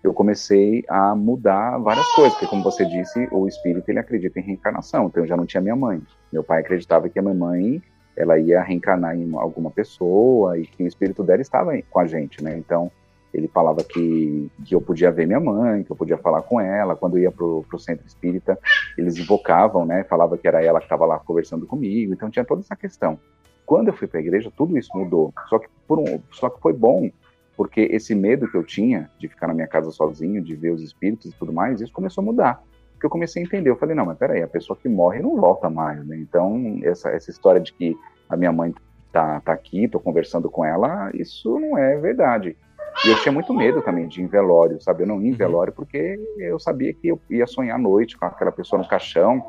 eu 0.04 0.14
comecei 0.14 0.84
a 0.88 1.16
mudar 1.16 1.78
várias 1.78 2.08
coisas, 2.14 2.34
porque 2.34 2.48
como 2.48 2.64
você 2.64 2.86
disse, 2.86 3.28
o 3.32 3.48
espírito 3.48 3.90
ele 3.90 4.00
acredita 4.00 4.40
em 4.40 4.44
reencarnação. 4.44 5.08
Então 5.08 5.24
eu 5.24 5.28
já 5.28 5.36
não 5.36 5.46
tinha 5.46 5.62
minha 5.62 5.76
mãe. 5.76 6.02
Meu 6.32 6.44
pai 6.44 6.62
acreditava 6.62 7.10
que 7.10 7.20
a 7.20 7.22
minha 7.22 7.34
mãe 7.34 7.82
ela 8.16 8.40
ia 8.40 8.62
reencarnar 8.62 9.16
em 9.16 9.30
alguma 9.36 9.70
pessoa 9.70 10.58
e 10.58 10.66
que 10.66 10.84
o 10.84 10.88
espírito 10.88 11.22
dela 11.22 11.42
estava 11.42 11.72
com 11.90 12.00
a 12.00 12.06
gente, 12.06 12.42
né? 12.44 12.58
Então 12.58 12.90
ele 13.36 13.50
falava 13.50 13.84
que, 13.84 14.50
que 14.66 14.74
eu 14.74 14.80
podia 14.80 15.12
ver 15.12 15.28
minha 15.28 15.40
mãe, 15.40 15.84
que 15.84 15.92
eu 15.92 15.96
podia 15.96 16.18
falar 16.18 16.42
com 16.42 16.60
ela. 16.60 16.96
Quando 16.96 17.18
eu 17.18 17.24
ia 17.24 17.32
pro, 17.32 17.66
pro 17.68 17.78
centro 17.78 18.08
espírita, 18.08 18.58
eles 18.98 19.18
invocavam, 19.18 19.86
né? 19.86 20.06
Falava 20.06 20.38
que 20.38 20.48
era 20.48 20.64
ela 20.64 20.80
que 20.80 20.86
estava 20.86 21.06
lá 21.06 21.20
conversando 21.20 21.66
comigo. 21.66 22.14
Então 22.14 22.30
tinha 22.30 22.46
toda 22.46 22.62
essa 22.62 22.76
questão. 22.76 23.20
Quando 23.66 23.90
eu 23.90 23.94
fui 23.94 24.08
para 24.08 24.20
a 24.20 24.22
igreja, 24.22 24.52
tudo 24.56 24.78
isso 24.78 24.90
mudou. 24.96 25.34
Só 25.50 25.60
que, 25.60 25.68
por 25.86 26.00
um, 26.00 26.22
só 26.32 26.50
que 26.50 26.62
foi 26.62 26.72
bom, 26.72 27.10
porque 27.58 27.82
esse 27.92 28.16
medo 28.16 28.50
que 28.50 28.56
eu 28.56 28.64
tinha 28.64 29.10
de 29.20 29.28
ficar 29.28 29.48
na 29.48 29.54
minha 29.54 29.68
casa 29.68 29.92
sozinho, 29.92 30.42
de 30.42 30.56
ver 30.56 30.72
os 30.72 30.82
espíritos 30.82 31.32
e 31.32 31.36
tudo 31.36 31.52
mais, 31.52 31.82
isso 31.82 31.92
começou 31.92 32.22
a 32.22 32.26
mudar. 32.26 32.64
Porque 32.94 33.06
eu 33.06 33.10
comecei 33.10 33.44
a 33.44 33.46
entender. 33.46 33.70
Eu 33.70 33.76
falei, 33.76 33.96
não, 33.96 34.06
mas 34.06 34.18
peraí, 34.18 34.42
a 34.42 34.48
pessoa 34.48 34.78
que 34.82 34.88
morre 34.88 35.20
não 35.20 35.36
volta 35.36 35.70
mais, 35.70 36.06
né? 36.06 36.16
Então, 36.18 36.80
essa, 36.84 37.10
essa 37.10 37.30
história 37.30 37.60
de 37.60 37.74
que 37.74 37.98
a 38.30 38.38
minha 38.38 38.52
mãe 38.54 38.74
tá, 39.12 39.42
tá 39.42 39.54
aqui, 39.54 39.88
tô 39.88 40.00
conversando 40.00 40.50
com 40.50 40.64
ela, 40.64 41.10
isso 41.14 41.60
não 41.60 41.78
é 41.78 41.98
verdade. 41.98 42.56
E 43.04 43.10
eu 43.10 43.22
tinha 43.22 43.32
muito 43.32 43.54
medo 43.54 43.82
também 43.82 44.08
de 44.08 44.22
ir 44.22 44.24
em 44.24 44.28
velório, 44.28 44.82
sabe? 44.82 45.04
Eu 45.04 45.08
não 45.08 45.22
ia 45.22 45.28
em 45.28 45.32
uhum. 45.32 45.38
velório 45.38 45.74
porque 45.74 46.20
eu 46.38 46.60
sabia 46.60 46.94
que 46.94 47.08
eu 47.08 47.20
ia 47.30 47.46
sonhar 47.46 47.76
à 47.76 47.82
noite 47.82 48.18
com 48.18 48.26
aquela 48.26 48.52
pessoa 48.52 48.82
no 48.82 48.88
caixão, 48.88 49.44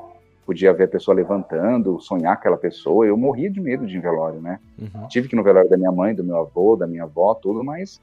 podia 0.44 0.72
ver 0.72 0.85
a 0.85 0.88
pessoa 0.88 1.14
levantando, 1.14 2.00
sonhar 2.00 2.32
aquela 2.32 2.56
pessoa. 2.56 3.06
Eu 3.06 3.16
morria 3.16 3.50
de 3.50 3.61
medo 3.61 3.87
de 3.87 3.94
ir 3.94 3.98
em 3.98 4.00
velório, 4.00 4.40
né? 4.40 4.59
Uhum. 4.78 5.09
Tive 5.09 5.28
que 5.28 5.35
ir 5.35 5.38
no 5.38 5.42
velório 5.42 5.70
da 5.70 5.76
minha 5.76 5.92
mãe, 5.92 6.14
do 6.14 6.24
meu 6.24 6.38
avô, 6.38 6.76
da 6.76 6.87
minha 6.87 7.04
avó, 7.04 7.35
tudo, 7.35 7.62
mas 7.62 8.00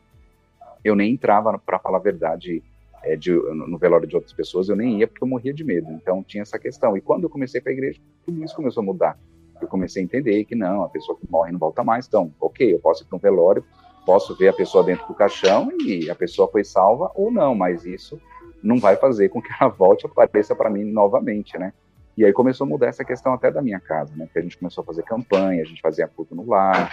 eu 0.84 0.96
nem 0.96 1.14
entrava, 1.14 1.58
para 1.58 1.80
falar 1.80 1.98
a 1.98 2.02
verdade, 2.02 2.62
é, 3.04 3.16
de, 3.16 3.32
no 3.32 3.78
velório 3.78 4.08
de 4.08 4.16
outras 4.16 4.34
pessoas, 4.34 4.70
eu 4.70 4.76
nem 4.76 5.00
ia 5.00 5.08
porque 5.08 5.24
eu 5.24 5.28
morria 5.28 5.54
de 5.54 5.64
medo. 5.64 5.92
Então 5.92 6.24
tinha 6.24 6.42
essa 6.42 6.60
questão. 6.60 6.98
E 6.98 7.02
quando 7.02 7.24
eu 7.24 7.30
comecei 7.30 7.62
para 7.62 7.72
a 7.72 7.74
igreja, 7.74 8.00
tudo 8.26 8.44
isso 8.44 8.56
começou 8.56 8.82
a 8.82 8.86
mudar. 8.86 9.18
Eu 9.62 9.68
comecei 9.68 10.02
a 10.02 10.06
entender 10.06 10.44
que 10.46 10.56
não, 10.56 10.84
a 10.84 10.90
pessoa 10.90 11.18
que 11.18 11.30
morre 11.30 11.52
não 11.52 11.60
volta 11.60 11.84
mais. 11.84 12.08
Então, 12.08 12.34
ok, 12.40 12.74
eu 12.74 12.80
posso 12.80 13.04
ir 13.04 13.06
para 13.06 13.16
um 13.16 13.20
velório, 13.20 13.64
posso 14.06 14.36
ver 14.36 14.50
a 14.50 14.54
pessoa 14.54 14.84
dentro 14.84 15.08
do 15.08 15.14
caixão 15.14 15.70
e 15.86 16.10
a 16.10 16.16
pessoa 16.16 16.50
foi 16.50 16.64
salva 16.64 17.12
ou 17.16 17.32
não, 17.32 17.56
mas 17.56 17.86
isso 17.86 18.20
não 18.62 18.78
vai 18.78 18.96
fazer 18.96 19.30
com 19.30 19.42
que 19.42 19.50
ela 19.60 19.70
volte 19.70 20.06
e 20.06 20.08
apareça 20.08 20.56
para 20.56 20.70
mim 20.70 20.84
novamente, 20.84 21.58
né? 21.58 21.74
E 22.16 22.24
aí 22.24 22.32
começou 22.32 22.66
a 22.66 22.70
mudar 22.70 22.88
essa 22.88 23.04
questão 23.04 23.34
até 23.34 23.52
da 23.52 23.62
minha 23.62 23.80
casa, 23.80 24.14
né? 24.16 24.26
Porque 24.26 24.40
a 24.40 24.42
gente 24.42 24.58
começou 24.58 24.84
a 24.84 24.86
fazer 24.86 25.04
campanha, 25.04 25.64
a 25.64 25.66
gente 25.66 25.82
fazia 25.82 26.08
culto 26.08 26.36
no 26.36 26.48
lar, 26.48 26.92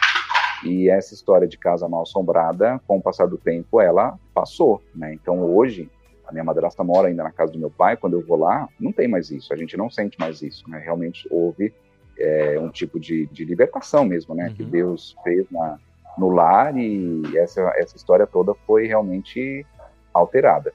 e 0.65 0.89
essa 0.89 1.15
história 1.15 1.47
de 1.47 1.59
casa 1.59 1.89
mal 1.89 2.03
assombrada, 2.03 2.81
com 2.87 2.99
o 2.99 3.03
passar 3.03 3.27
do 3.27 3.39
tempo, 3.39 3.81
ela 3.81 4.19
passou, 4.35 4.83
né? 4.95 5.13
Então 5.13 5.43
hoje, 5.43 5.91
a 6.27 6.33
minha 6.33 6.45
madrasta 6.45 6.83
mora 6.83 7.09
ainda 7.09 7.23
na 7.23 7.31
casa 7.31 7.53
do 7.53 7.59
meu 7.59 7.71
pai, 7.71 7.97
quando 7.97 8.15
eu 8.15 8.27
vou 8.27 8.39
lá, 8.39 8.69
não 8.79 8.93
tem 8.93 9.07
mais 9.07 9.31
isso, 9.31 9.53
a 9.53 9.57
gente 9.57 9.77
não 9.77 9.91
sente 9.91 10.19
mais 10.19 10.43
isso, 10.43 10.69
né? 10.69 10.79
Realmente 10.79 11.29
houve 11.31 11.73
é, 12.19 12.59
um 12.59 12.71
tipo 12.71 12.99
de, 12.99 13.27
de 13.27 13.45
libertação 13.45 14.05
mesmo, 14.05 14.35
né? 14.35 14.49
Uhum. 14.49 14.55
Que 14.55 14.65
Deus 14.65 15.17
fez 15.23 15.47
na, 15.51 15.79
no 16.19 16.29
lar 16.29 16.77
e 16.77 17.23
essa, 17.37 17.61
essa 17.77 17.97
história 17.97 18.27
toda 18.27 18.55
foi 18.67 18.87
realmente 18.87 19.65
alterada. 20.13 20.73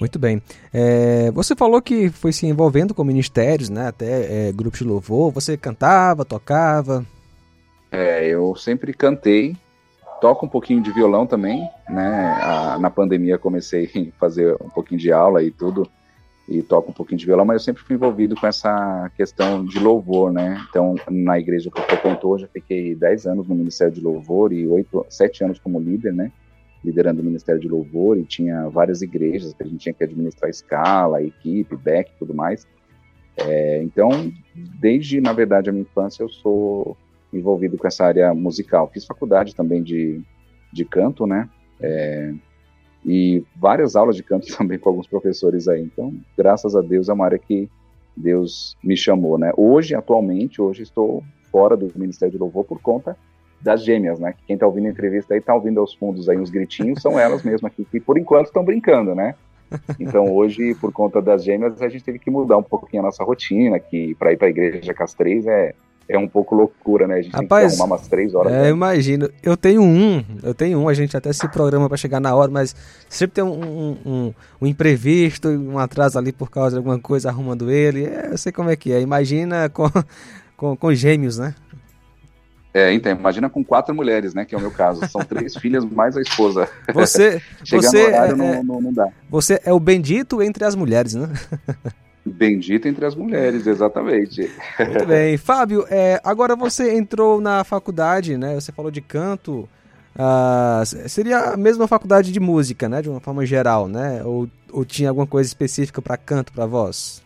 Muito 0.00 0.18
bem. 0.18 0.40
É, 0.72 1.30
você 1.32 1.56
falou 1.56 1.82
que 1.82 2.08
foi 2.08 2.32
se 2.32 2.46
envolvendo 2.46 2.94
com 2.94 3.02
ministérios, 3.02 3.68
né? 3.68 3.88
Até 3.88 4.48
é, 4.48 4.52
grupos 4.52 4.78
de 4.78 4.84
louvor. 4.84 5.32
Você 5.32 5.56
cantava, 5.56 6.24
tocava? 6.24 7.04
É, 7.90 8.26
eu 8.26 8.54
sempre 8.54 8.92
cantei 8.92 9.56
toco 10.20 10.46
um 10.46 10.48
pouquinho 10.48 10.82
de 10.82 10.92
violão 10.92 11.26
também, 11.26 11.68
né? 11.88 12.38
A, 12.42 12.78
na 12.78 12.90
pandemia 12.90 13.38
comecei 13.38 14.12
a 14.14 14.18
fazer 14.18 14.56
um 14.60 14.68
pouquinho 14.68 15.00
de 15.00 15.12
aula 15.12 15.42
e 15.42 15.50
tudo, 15.50 15.88
e 16.48 16.62
toco 16.62 16.90
um 16.90 16.94
pouquinho 16.94 17.18
de 17.18 17.26
violão, 17.26 17.44
mas 17.44 17.56
eu 17.56 17.64
sempre 17.64 17.82
fui 17.82 17.94
envolvido 17.94 18.34
com 18.34 18.46
essa 18.46 19.10
questão 19.14 19.62
de 19.62 19.78
louvor, 19.78 20.32
né? 20.32 20.58
Então, 20.70 20.94
na 21.10 21.38
igreja 21.38 21.70
que 21.70 21.78
eu 21.78 21.84
frequento 21.84 22.26
hoje, 22.26 22.44
eu 22.44 22.48
fiquei 22.48 22.94
10 22.94 23.26
anos 23.26 23.46
no 23.46 23.54
Ministério 23.54 23.92
de 23.92 24.00
Louvor 24.00 24.50
e 24.50 24.66
8, 24.66 25.06
7 25.10 25.44
anos 25.44 25.58
como 25.58 25.78
líder, 25.78 26.14
né? 26.14 26.32
Liderando 26.82 27.20
o 27.20 27.24
Ministério 27.24 27.60
de 27.60 27.68
Louvor 27.68 28.16
e 28.16 28.24
tinha 28.24 28.66
várias 28.70 29.02
igrejas 29.02 29.52
que 29.52 29.62
a 29.62 29.66
gente 29.66 29.78
tinha 29.78 29.92
que 29.92 30.02
administrar 30.02 30.48
escala, 30.48 31.22
equipe, 31.22 31.76
back 31.76 32.12
tudo 32.18 32.32
mais. 32.32 32.66
É, 33.36 33.82
então, 33.82 34.32
desde, 34.80 35.20
na 35.20 35.34
verdade, 35.34 35.68
a 35.68 35.72
minha 35.72 35.82
infância, 35.82 36.22
eu 36.22 36.30
sou 36.30 36.96
envolvido 37.30 37.76
com 37.76 37.86
essa 37.86 38.06
área 38.06 38.32
musical. 38.32 38.90
Fiz 38.90 39.04
faculdade 39.04 39.54
também 39.54 39.82
de, 39.82 40.22
de 40.72 40.84
canto, 40.86 41.26
né? 41.26 41.46
É, 41.78 42.32
e 43.04 43.44
várias 43.56 43.96
aulas 43.96 44.16
de 44.16 44.22
canto 44.22 44.46
também 44.56 44.78
com 44.78 44.88
alguns 44.88 45.06
professores 45.06 45.68
aí. 45.68 45.82
Então, 45.82 46.14
graças 46.36 46.74
a 46.74 46.80
Deus, 46.80 47.08
é 47.08 47.12
uma 47.12 47.24
área 47.24 47.38
que 47.38 47.68
Deus 48.16 48.76
me 48.82 48.96
chamou, 48.96 49.38
né? 49.38 49.52
Hoje, 49.56 49.94
atualmente, 49.94 50.60
hoje 50.60 50.82
estou 50.82 51.22
fora 51.50 51.76
do 51.76 51.90
Ministério 51.96 52.32
de 52.32 52.38
Louvor 52.38 52.64
por 52.64 52.80
conta 52.80 53.16
das 53.60 53.84
gêmeas, 53.84 54.18
né? 54.18 54.34
Quem 54.46 54.54
está 54.54 54.66
ouvindo 54.66 54.86
a 54.86 54.90
entrevista 54.90 55.34
aí 55.34 55.40
está 55.40 55.54
ouvindo 55.54 55.80
aos 55.80 55.94
fundos 55.94 56.28
aí 56.28 56.38
uns 56.38 56.50
gritinhos, 56.50 57.02
são 57.02 57.18
elas 57.18 57.42
mesmas 57.42 57.72
que, 57.72 57.84
que 57.84 58.00
por 58.00 58.18
enquanto 58.18 58.46
estão 58.46 58.64
brincando, 58.64 59.14
né? 59.14 59.34
Então 59.98 60.32
hoje, 60.32 60.74
por 60.76 60.92
conta 60.92 61.20
das 61.20 61.44
gêmeas, 61.44 61.80
a 61.82 61.88
gente 61.88 62.04
teve 62.04 62.18
que 62.18 62.30
mudar 62.30 62.56
um 62.56 62.62
pouquinho 62.62 63.02
a 63.02 63.06
nossa 63.06 63.24
rotina, 63.24 63.78
que 63.78 64.14
para 64.14 64.32
ir 64.32 64.36
para 64.36 64.46
a 64.46 64.50
igreja 64.50 64.94
com 64.94 65.02
as 65.02 65.14
três 65.14 65.46
é 65.46 65.74
é 66.08 66.18
um 66.18 66.26
pouco 66.26 66.54
loucura, 66.54 67.06
né? 67.06 67.16
A 67.16 67.22
gente 67.22 67.32
Rapaz, 67.32 67.72
tem 67.72 67.76
que 67.76 67.82
arrumar 67.82 67.96
umas 67.96 68.08
três 68.08 68.34
horas. 68.34 68.52
É, 68.52 68.62
né? 68.62 68.70
imagino. 68.70 69.28
Eu 69.42 69.56
tenho 69.56 69.82
um, 69.82 70.24
eu 70.42 70.54
tenho 70.54 70.78
um, 70.78 70.88
a 70.88 70.94
gente 70.94 71.16
até 71.16 71.32
se 71.32 71.46
programa 71.48 71.86
para 71.86 71.98
chegar 71.98 72.18
na 72.18 72.34
hora, 72.34 72.50
mas 72.50 72.74
sempre 73.08 73.34
tem 73.34 73.44
um, 73.44 73.52
um, 73.52 73.96
um, 74.06 74.34
um, 74.62 74.66
imprevisto, 74.66 75.48
um 75.48 75.78
atraso 75.78 76.18
ali 76.18 76.32
por 76.32 76.50
causa 76.50 76.70
de 76.70 76.76
alguma 76.78 76.98
coisa 76.98 77.28
arrumando 77.28 77.70
ele. 77.70 78.06
É, 78.06 78.28
eu 78.32 78.38
sei 78.38 78.50
como 78.50 78.70
é 78.70 78.76
que 78.76 78.90
é. 78.90 79.00
Imagina 79.00 79.68
com, 79.68 79.90
com, 80.56 80.74
com 80.74 80.94
gêmeos, 80.94 81.38
né? 81.38 81.54
É, 82.72 82.92
então, 82.92 83.12
imagina 83.12 83.50
com 83.50 83.64
quatro 83.64 83.94
mulheres, 83.94 84.32
né? 84.32 84.44
Que 84.44 84.54
é 84.54 84.58
o 84.58 84.60
meu 84.60 84.70
caso. 84.70 85.06
São 85.08 85.20
três 85.22 85.56
filhas 85.58 85.84
mais 85.84 86.16
a 86.16 86.22
esposa. 86.22 86.68
Você, 86.94 87.42
Chegar 87.64 87.82
você 87.82 88.02
no 88.02 88.08
horário 88.08 88.32
é, 88.32 88.36
não, 88.36 88.62
não, 88.62 88.80
não 88.80 88.92
dá. 88.92 89.08
Você 89.28 89.60
é 89.62 89.72
o 89.72 89.80
bendito 89.80 90.42
entre 90.42 90.64
as 90.64 90.74
mulheres, 90.74 91.14
né? 91.14 91.28
Bendita 92.24 92.88
entre 92.88 93.04
as 93.04 93.14
mulheres, 93.14 93.66
exatamente. 93.66 94.50
Muito 94.78 95.06
bem. 95.06 95.36
Fábio, 95.38 95.84
é, 95.88 96.20
agora 96.22 96.54
você 96.54 96.94
entrou 96.96 97.40
na 97.40 97.64
faculdade, 97.64 98.36
né? 98.36 98.54
Você 98.54 98.72
falou 98.72 98.90
de 98.90 99.00
canto. 99.00 99.68
Uh, 100.14 101.08
seria 101.08 101.52
a 101.52 101.56
mesma 101.56 101.86
faculdade 101.86 102.32
de 102.32 102.40
música, 102.40 102.88
né? 102.88 103.00
De 103.00 103.08
uma 103.08 103.20
forma 103.20 103.46
geral, 103.46 103.88
né? 103.88 104.22
Ou, 104.24 104.48
ou 104.72 104.84
tinha 104.84 105.08
alguma 105.08 105.26
coisa 105.26 105.46
específica 105.46 106.02
para 106.02 106.16
canto, 106.16 106.52
para 106.52 106.66
voz? 106.66 107.22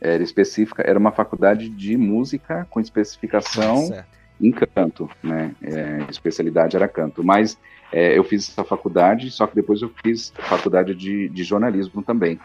Era 0.00 0.22
específica, 0.22 0.82
era 0.86 0.98
uma 0.98 1.10
faculdade 1.10 1.68
de 1.68 1.96
música 1.96 2.66
com 2.70 2.78
especificação 2.78 3.92
em 4.40 4.52
canto, 4.52 5.10
né? 5.22 5.52
É, 5.60 6.06
especialidade 6.08 6.76
era 6.76 6.86
canto. 6.86 7.24
Mas 7.24 7.58
é, 7.92 8.16
eu 8.16 8.22
fiz 8.22 8.48
essa 8.48 8.62
faculdade, 8.62 9.30
só 9.30 9.46
que 9.46 9.56
depois 9.56 9.82
eu 9.82 9.90
fiz 10.02 10.32
faculdade 10.38 10.94
de, 10.94 11.28
de 11.28 11.42
jornalismo 11.42 12.02
também 12.02 12.38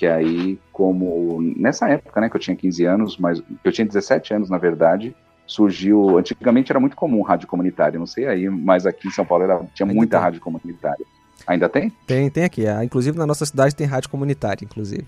que 0.00 0.06
aí, 0.06 0.58
como 0.72 1.42
nessa 1.58 1.86
época, 1.86 2.22
né, 2.22 2.30
que 2.30 2.34
eu 2.34 2.40
tinha 2.40 2.56
15 2.56 2.84
anos, 2.86 3.18
mas 3.18 3.42
eu 3.62 3.70
tinha 3.70 3.86
17 3.86 4.32
anos, 4.32 4.48
na 4.48 4.56
verdade, 4.56 5.14
surgiu, 5.46 6.16
antigamente 6.16 6.72
era 6.72 6.80
muito 6.80 6.96
comum 6.96 7.20
rádio 7.20 7.46
comunitária, 7.46 7.98
não 7.98 8.06
sei 8.06 8.26
aí, 8.26 8.48
mas 8.48 8.86
aqui 8.86 9.08
em 9.08 9.10
São 9.10 9.26
Paulo 9.26 9.44
era, 9.44 9.58
tinha 9.74 9.84
Ainda 9.86 9.94
muita 9.94 10.16
tem. 10.16 10.24
rádio 10.24 10.40
comunitária. 10.40 11.04
Ainda 11.46 11.68
tem? 11.68 11.92
Tem, 12.06 12.30
tem 12.30 12.44
aqui. 12.44 12.66
Ah, 12.66 12.82
inclusive 12.82 13.18
na 13.18 13.26
nossa 13.26 13.44
cidade 13.44 13.76
tem 13.76 13.86
rádio 13.86 14.08
comunitária, 14.08 14.64
inclusive. 14.64 15.04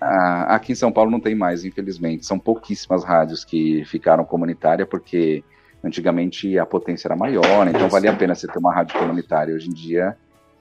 Ah, 0.00 0.56
aqui 0.56 0.72
em 0.72 0.74
São 0.74 0.90
Paulo 0.90 1.12
não 1.12 1.20
tem 1.20 1.36
mais, 1.36 1.64
infelizmente. 1.64 2.26
São 2.26 2.36
pouquíssimas 2.36 3.04
rádios 3.04 3.44
que 3.44 3.84
ficaram 3.84 4.24
comunitária, 4.24 4.84
porque 4.84 5.44
antigamente 5.84 6.58
a 6.58 6.66
potência 6.66 7.06
era 7.06 7.14
maior, 7.14 7.64
né? 7.64 7.70
então 7.72 7.88
valia 7.88 8.10
a 8.10 8.16
pena 8.16 8.34
você 8.34 8.48
ter 8.48 8.58
uma 8.58 8.74
rádio 8.74 8.98
comunitária. 8.98 9.54
Hoje 9.54 9.68
em 9.68 9.72
dia 9.72 10.16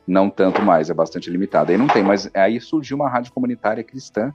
não 0.07 0.29
tanto 0.29 0.61
mais, 0.61 0.89
é 0.89 0.93
bastante 0.93 1.29
limitado. 1.29 1.71
Aí 1.71 1.77
não 1.77 1.87
tem, 1.87 2.03
mas 2.03 2.29
aí 2.33 2.59
surgiu 2.59 2.97
uma 2.97 3.09
rádio 3.09 3.33
comunitária 3.33 3.83
cristã 3.83 4.33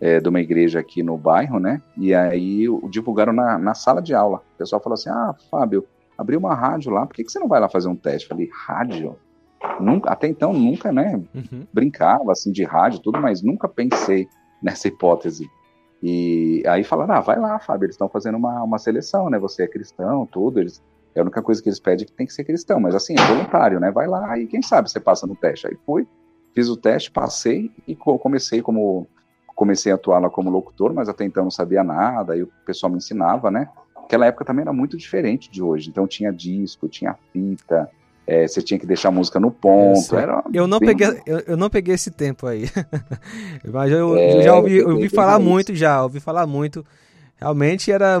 é, 0.00 0.18
de 0.18 0.28
uma 0.28 0.40
igreja 0.40 0.80
aqui 0.80 1.02
no 1.02 1.16
bairro, 1.16 1.60
né? 1.60 1.80
E 1.96 2.14
aí 2.14 2.64
divulgaram 2.88 3.32
na, 3.32 3.58
na 3.58 3.74
sala 3.74 4.00
de 4.00 4.14
aula. 4.14 4.42
O 4.54 4.58
pessoal 4.58 4.82
falou 4.82 4.94
assim: 4.94 5.10
Ah, 5.10 5.34
Fábio, 5.50 5.86
abriu 6.16 6.38
uma 6.38 6.54
rádio 6.54 6.90
lá, 6.90 7.06
por 7.06 7.14
que, 7.14 7.24
que 7.24 7.30
você 7.30 7.38
não 7.38 7.48
vai 7.48 7.60
lá 7.60 7.68
fazer 7.68 7.88
um 7.88 7.96
teste? 7.96 8.24
Eu 8.24 8.36
falei: 8.36 8.50
Rádio? 8.66 9.16
Nunca, 9.78 10.10
até 10.10 10.26
então 10.26 10.54
nunca, 10.54 10.90
né? 10.90 11.22
Uhum. 11.34 11.66
Brincava 11.72 12.32
assim 12.32 12.50
de 12.50 12.64
rádio, 12.64 13.00
tudo, 13.00 13.20
mas 13.20 13.42
nunca 13.42 13.68
pensei 13.68 14.26
nessa 14.62 14.88
hipótese. 14.88 15.46
E 16.02 16.62
aí 16.66 16.82
falaram: 16.82 17.14
Ah, 17.14 17.20
vai 17.20 17.38
lá, 17.38 17.58
Fábio, 17.58 17.84
eles 17.84 17.94
estão 17.94 18.08
fazendo 18.08 18.38
uma, 18.38 18.62
uma 18.62 18.78
seleção, 18.78 19.28
né? 19.28 19.38
Você 19.38 19.64
é 19.64 19.68
cristão, 19.68 20.26
tudo, 20.26 20.60
eles 20.60 20.82
a 21.18 21.22
única 21.22 21.42
coisa 21.42 21.62
que 21.62 21.68
eles 21.68 21.80
pedem 21.80 22.04
é 22.04 22.06
que 22.06 22.12
tem 22.12 22.26
que 22.26 22.32
ser 22.32 22.44
cristão, 22.44 22.78
mas 22.78 22.94
assim, 22.94 23.14
é 23.18 23.26
voluntário, 23.26 23.80
né? 23.80 23.90
Vai 23.90 24.06
lá 24.06 24.38
e 24.38 24.46
quem 24.46 24.62
sabe 24.62 24.90
você 24.90 25.00
passa 25.00 25.26
no 25.26 25.34
teste. 25.34 25.66
Aí 25.66 25.76
fui, 25.84 26.06
fiz 26.54 26.68
o 26.68 26.76
teste, 26.76 27.10
passei 27.10 27.70
e 27.86 27.96
comecei 27.96 28.62
como 28.62 29.06
comecei 29.54 29.92
a 29.92 29.96
atuar 29.96 30.20
lá 30.20 30.30
como 30.30 30.48
locutor, 30.48 30.94
mas 30.94 31.06
até 31.06 31.22
então 31.22 31.44
não 31.44 31.50
sabia 31.50 31.84
nada, 31.84 32.32
aí 32.32 32.42
o 32.42 32.50
pessoal 32.64 32.90
me 32.90 32.96
ensinava, 32.96 33.50
né? 33.50 33.68
Aquela 33.94 34.24
época 34.24 34.42
também 34.42 34.62
era 34.62 34.72
muito 34.72 34.96
diferente 34.96 35.50
de 35.50 35.62
hoje, 35.62 35.90
então 35.90 36.06
tinha 36.06 36.32
disco, 36.32 36.88
tinha 36.88 37.14
fita, 37.30 37.90
é, 38.26 38.48
você 38.48 38.62
tinha 38.62 38.78
que 38.78 38.86
deixar 38.86 39.08
a 39.08 39.12
música 39.12 39.38
no 39.38 39.50
ponto. 39.50 40.16
Era 40.16 40.42
eu 40.54 40.66
não 40.66 40.78
bem... 40.78 40.96
peguei, 40.96 41.20
eu, 41.26 41.40
eu, 41.40 41.56
não 41.58 41.68
peguei 41.68 41.94
esse 41.94 42.10
tempo 42.10 42.46
aí, 42.46 42.64
mas 43.70 43.92
eu, 43.92 44.16
é, 44.16 44.38
eu 44.38 44.42
já 44.42 44.56
ouvi, 44.56 44.76
eu 44.78 44.88
ouvi 44.88 45.08
falar 45.10 45.38
muito, 45.38 45.74
já 45.74 46.02
ouvi 46.02 46.20
falar 46.20 46.46
muito. 46.46 46.86
Realmente 47.40 47.90
era. 47.90 48.20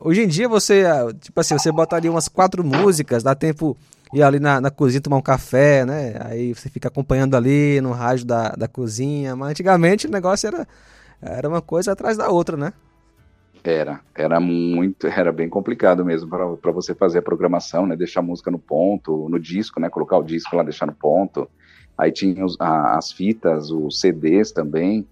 Hoje 0.00 0.22
em 0.22 0.28
dia 0.28 0.48
você, 0.48 0.84
tipo 1.20 1.40
assim, 1.40 1.58
você 1.58 1.72
bota 1.72 1.96
ali 1.96 2.08
umas 2.08 2.28
quatro 2.28 2.62
músicas, 2.62 3.22
dá 3.22 3.34
tempo 3.34 3.76
ir 4.14 4.22
ali 4.22 4.38
na, 4.38 4.60
na 4.60 4.70
cozinha 4.70 5.00
tomar 5.00 5.16
um 5.16 5.22
café, 5.22 5.84
né? 5.84 6.14
Aí 6.20 6.54
você 6.54 6.68
fica 6.68 6.86
acompanhando 6.86 7.36
ali 7.36 7.80
no 7.80 7.90
rádio 7.90 8.26
da, 8.26 8.50
da 8.50 8.68
cozinha. 8.68 9.34
Mas 9.34 9.50
antigamente 9.50 10.06
o 10.06 10.10
negócio 10.10 10.46
era, 10.46 10.68
era 11.20 11.48
uma 11.48 11.60
coisa 11.60 11.92
atrás 11.92 12.16
da 12.16 12.28
outra, 12.28 12.56
né? 12.56 12.72
Era, 13.62 14.00
era 14.14 14.40
muito, 14.40 15.06
era 15.06 15.32
bem 15.32 15.48
complicado 15.48 16.04
mesmo 16.04 16.28
para 16.56 16.72
você 16.72 16.94
fazer 16.94 17.18
a 17.18 17.22
programação, 17.22 17.86
né? 17.86 17.96
Deixar 17.96 18.20
a 18.20 18.22
música 18.22 18.52
no 18.52 18.58
ponto, 18.58 19.28
no 19.28 19.38
disco, 19.38 19.80
né? 19.80 19.90
Colocar 19.90 20.16
o 20.16 20.22
disco 20.22 20.54
lá, 20.54 20.62
deixar 20.62 20.86
no 20.86 20.94
ponto. 20.94 21.48
Aí 21.98 22.12
tinha 22.12 22.44
os, 22.44 22.56
a, 22.60 22.96
as 22.96 23.10
fitas, 23.10 23.70
os 23.70 24.00
CDs 24.00 24.52
também. 24.52 25.06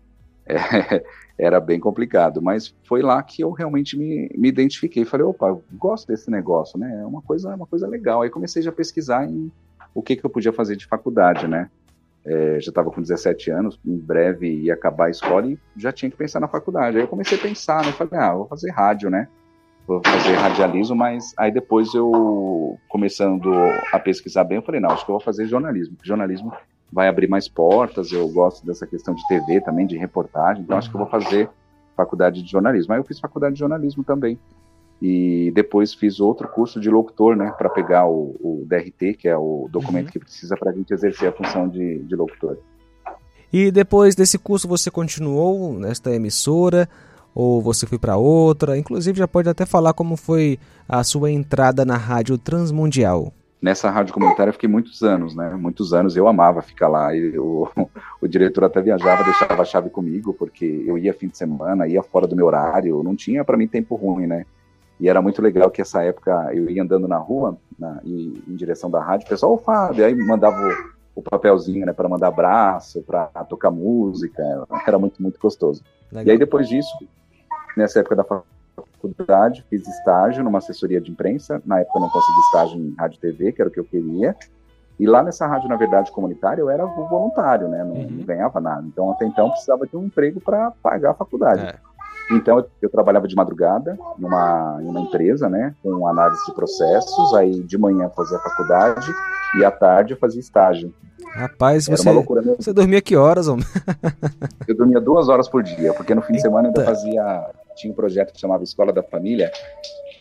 É, 0.46 1.04
era 1.38 1.60
bem 1.60 1.78
complicado, 1.78 2.42
mas 2.42 2.74
foi 2.82 3.00
lá 3.00 3.22
que 3.22 3.42
eu 3.42 3.52
realmente 3.52 3.96
me, 3.96 4.28
me 4.36 4.48
identifiquei. 4.48 5.04
Falei, 5.04 5.24
opa, 5.24 5.56
gosto 5.74 6.08
desse 6.08 6.28
negócio, 6.30 6.78
né? 6.78 7.00
É 7.00 7.06
uma 7.06 7.22
coisa, 7.22 7.54
uma 7.54 7.66
coisa 7.66 7.86
legal. 7.86 8.22
Aí 8.22 8.30
comecei 8.30 8.60
já 8.60 8.70
a 8.70 8.72
pesquisar 8.72 9.24
em 9.24 9.50
o 9.94 10.02
que, 10.02 10.16
que 10.16 10.26
eu 10.26 10.30
podia 10.30 10.52
fazer 10.52 10.74
de 10.74 10.86
faculdade, 10.86 11.46
né? 11.46 11.70
É, 12.24 12.60
já 12.60 12.70
estava 12.70 12.90
com 12.90 13.00
17 13.00 13.50
anos, 13.50 13.78
em 13.86 13.96
breve 13.96 14.48
ia 14.48 14.74
acabar 14.74 15.06
a 15.06 15.10
escola 15.10 15.46
e 15.46 15.58
já 15.76 15.92
tinha 15.92 16.10
que 16.10 16.16
pensar 16.16 16.40
na 16.40 16.48
faculdade. 16.48 16.96
Aí 16.96 17.02
eu 17.04 17.08
comecei 17.08 17.38
a 17.38 17.40
pensar, 17.40 17.84
né? 17.86 17.92
Falei, 17.92 18.18
ah, 18.18 18.34
vou 18.34 18.46
fazer 18.46 18.70
rádio, 18.70 19.08
né? 19.08 19.28
Vou 19.86 20.02
fazer 20.04 20.34
radialismo, 20.34 20.94
mas 20.94 21.32
aí 21.38 21.50
depois 21.50 21.94
eu, 21.94 22.78
começando 22.88 23.50
a 23.92 23.98
pesquisar 23.98 24.44
bem, 24.44 24.56
eu 24.56 24.62
falei, 24.62 24.80
não, 24.80 24.90
acho 24.90 25.04
que 25.04 25.10
eu 25.10 25.14
vou 25.14 25.24
fazer 25.24 25.46
jornalismo. 25.46 25.96
Jornalismo 26.02 26.52
vai 26.92 27.08
abrir 27.08 27.28
mais 27.28 27.48
portas. 27.48 28.12
Eu 28.12 28.28
gosto 28.28 28.66
dessa 28.66 28.86
questão 28.86 29.14
de 29.14 29.26
TV 29.28 29.60
também, 29.60 29.86
de 29.86 29.96
reportagem. 29.96 30.62
Então, 30.62 30.76
acho 30.76 30.90
que 30.90 30.96
eu 30.96 31.00
vou 31.00 31.08
fazer 31.08 31.48
faculdade 31.96 32.42
de 32.42 32.50
jornalismo. 32.50 32.92
Aí 32.92 33.00
eu 33.00 33.04
fiz 33.04 33.18
faculdade 33.18 33.54
de 33.54 33.58
jornalismo 33.58 34.04
também. 34.04 34.38
E 35.00 35.52
depois 35.54 35.94
fiz 35.94 36.18
outro 36.18 36.48
curso 36.48 36.80
de 36.80 36.90
locutor, 36.90 37.36
né, 37.36 37.52
para 37.56 37.68
pegar 37.68 38.06
o, 38.06 38.34
o, 38.40 38.64
DRT, 38.66 39.14
que 39.14 39.28
é 39.28 39.36
o 39.36 39.68
documento 39.70 40.06
uhum. 40.06 40.12
que 40.12 40.18
precisa 40.18 40.56
para 40.56 40.70
a 40.70 40.74
gente 40.74 40.92
exercer 40.92 41.28
a 41.28 41.32
função 41.32 41.68
de, 41.68 42.00
de 42.00 42.16
locutor. 42.16 42.58
E 43.52 43.70
depois 43.70 44.16
desse 44.16 44.38
curso 44.38 44.66
você 44.66 44.90
continuou 44.90 45.72
nesta 45.72 46.12
emissora 46.12 46.88
ou 47.32 47.62
você 47.62 47.86
foi 47.86 47.98
para 47.98 48.16
outra? 48.16 48.76
Inclusive 48.76 49.18
já 49.18 49.28
pode 49.28 49.48
até 49.48 49.64
falar 49.64 49.92
como 49.92 50.16
foi 50.16 50.58
a 50.88 51.04
sua 51.04 51.30
entrada 51.30 51.84
na 51.84 51.96
Rádio 51.96 52.36
Transmundial 52.36 53.32
nessa 53.60 53.90
rádio 53.90 54.14
comunitária 54.14 54.50
eu 54.50 54.54
fiquei 54.54 54.68
muitos 54.68 55.02
anos, 55.02 55.34
né? 55.34 55.50
Muitos 55.50 55.92
anos 55.92 56.16
eu 56.16 56.28
amava 56.28 56.62
ficar 56.62 56.88
lá. 56.88 57.14
E 57.14 57.38
o, 57.38 57.68
o 58.20 58.28
diretor 58.28 58.64
até 58.64 58.80
viajava, 58.80 59.24
deixava 59.24 59.62
a 59.62 59.64
chave 59.64 59.90
comigo, 59.90 60.32
porque 60.32 60.84
eu 60.86 60.96
ia 60.96 61.12
fim 61.12 61.28
de 61.28 61.36
semana, 61.36 61.86
ia 61.86 62.02
fora 62.02 62.26
do 62.26 62.36
meu 62.36 62.46
horário, 62.46 63.02
não 63.02 63.16
tinha 63.16 63.44
para 63.44 63.56
mim 63.56 63.66
tempo 63.66 63.96
ruim, 63.96 64.26
né? 64.26 64.46
E 65.00 65.08
era 65.08 65.22
muito 65.22 65.40
legal 65.40 65.70
que 65.70 65.80
essa 65.80 66.02
época 66.02 66.50
eu 66.52 66.68
ia 66.68 66.82
andando 66.82 67.06
na 67.06 67.18
rua, 67.18 67.56
na, 67.78 68.00
e, 68.04 68.42
em 68.48 68.56
direção 68.56 68.90
da 68.90 69.00
rádio, 69.00 69.26
o 69.26 69.28
pessoal, 69.28 69.52
ô 69.54 69.58
Fábio, 69.58 70.04
aí 70.04 70.12
mandava 70.12 70.60
o, 71.14 71.20
o 71.20 71.22
papelzinho, 71.22 71.86
né, 71.86 71.92
para 71.92 72.08
mandar 72.08 72.28
abraço, 72.28 73.02
para 73.02 73.26
tocar 73.48 73.70
música, 73.70 74.42
era 74.84 74.98
muito, 74.98 75.22
muito 75.22 75.38
gostoso. 75.38 75.84
Legal. 76.10 76.26
E 76.26 76.30
aí 76.32 76.38
depois 76.38 76.68
disso, 76.68 76.90
nessa 77.76 78.00
época 78.00 78.16
da 78.16 78.24
faculdade, 78.24 78.57
fiz 79.68 79.86
estágio 79.86 80.42
numa 80.42 80.58
assessoria 80.58 81.00
de 81.00 81.10
imprensa. 81.10 81.62
Na 81.64 81.80
época 81.80 81.98
eu 81.98 82.02
não 82.02 82.10
consegui 82.10 82.40
estágio 82.46 82.80
em 82.80 82.94
rádio 82.98 83.16
e 83.16 83.20
TV, 83.20 83.52
que 83.52 83.62
era 83.62 83.68
o 83.68 83.72
que 83.72 83.80
eu 83.80 83.84
queria. 83.84 84.36
E 84.98 85.06
lá 85.06 85.22
nessa 85.22 85.46
rádio, 85.46 85.68
na 85.68 85.76
verdade, 85.76 86.10
comunitária, 86.10 86.60
eu 86.60 86.68
era 86.68 86.84
voluntário, 86.84 87.68
né? 87.68 87.84
Não, 87.84 87.94
uhum. 87.94 88.08
não 88.10 88.24
ganhava 88.24 88.60
nada. 88.60 88.84
Então, 88.86 89.10
até 89.12 89.24
então, 89.24 89.50
precisava 89.50 89.86
de 89.86 89.96
um 89.96 90.04
emprego 90.04 90.40
para 90.40 90.72
pagar 90.82 91.12
a 91.12 91.14
faculdade. 91.14 91.64
É. 91.66 91.74
Então, 92.34 92.58
eu, 92.58 92.66
eu, 92.82 92.90
trabalhava 92.90 93.26
de 93.28 93.34
madrugada 93.34 93.96
numa, 94.18 94.78
em 94.82 94.86
uma 94.86 95.00
empresa, 95.00 95.48
né? 95.48 95.74
Com 95.82 96.06
análise 96.06 96.44
de 96.46 96.52
processos. 96.52 97.32
Aí, 97.34 97.62
de 97.62 97.78
manhã, 97.78 98.10
fazia 98.10 98.38
faculdade 98.40 99.14
e 99.56 99.64
à 99.64 99.70
tarde 99.70 100.14
eu 100.14 100.18
fazia 100.18 100.40
estágio. 100.40 100.92
Rapaz, 101.32 101.88
Era 101.88 101.96
você, 101.96 102.56
você 102.56 102.72
dormia 102.72 103.00
que 103.00 103.16
horas, 103.16 103.48
homem? 103.48 103.64
eu 104.66 104.76
dormia 104.76 105.00
duas 105.00 105.28
horas 105.28 105.48
por 105.48 105.62
dia, 105.62 105.92
porque 105.92 106.14
no 106.14 106.22
fim 106.22 106.34
de 106.34 106.40
semana 106.40 106.68
eu 106.68 106.70
ainda 106.70 106.84
fazia. 106.84 107.50
Tinha 107.78 107.92
um 107.92 107.96
projeto 107.96 108.32
que 108.32 108.40
chamava 108.40 108.64
Escola 108.64 108.92
da 108.92 109.02
Família, 109.02 109.50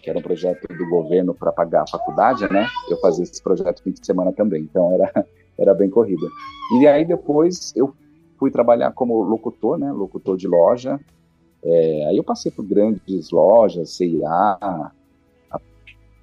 que 0.04 0.10
era 0.10 0.18
um 0.18 0.22
projeto 0.22 0.68
do 0.68 0.90
governo 0.90 1.34
para 1.34 1.52
pagar 1.52 1.84
a 1.84 1.88
faculdade, 1.88 2.52
né? 2.52 2.68
Eu 2.90 2.98
fazia 3.00 3.24
esse 3.24 3.42
projeto 3.42 3.84
fim 3.84 3.92
de 3.92 4.06
semana 4.06 4.32
também, 4.32 4.64
então 4.64 4.94
era, 4.94 5.26
era 5.58 5.74
bem 5.74 5.90
corrida. 5.90 6.28
E 6.80 6.88
aí 6.88 7.04
depois 7.04 7.74
eu 7.76 7.94
fui 8.40 8.52
trabalhar 8.52 8.92
como 8.92 9.22
locutor, 9.24 9.78
né? 9.78 9.92
Locutor 9.92 10.38
de 10.38 10.48
loja. 10.48 11.00
É, 11.64 12.06
aí 12.10 12.18
eu 12.18 12.24
passei 12.24 12.52
por 12.52 12.64
grandes 12.64 13.32
lojas, 13.32 13.90
CIA, 13.90 14.58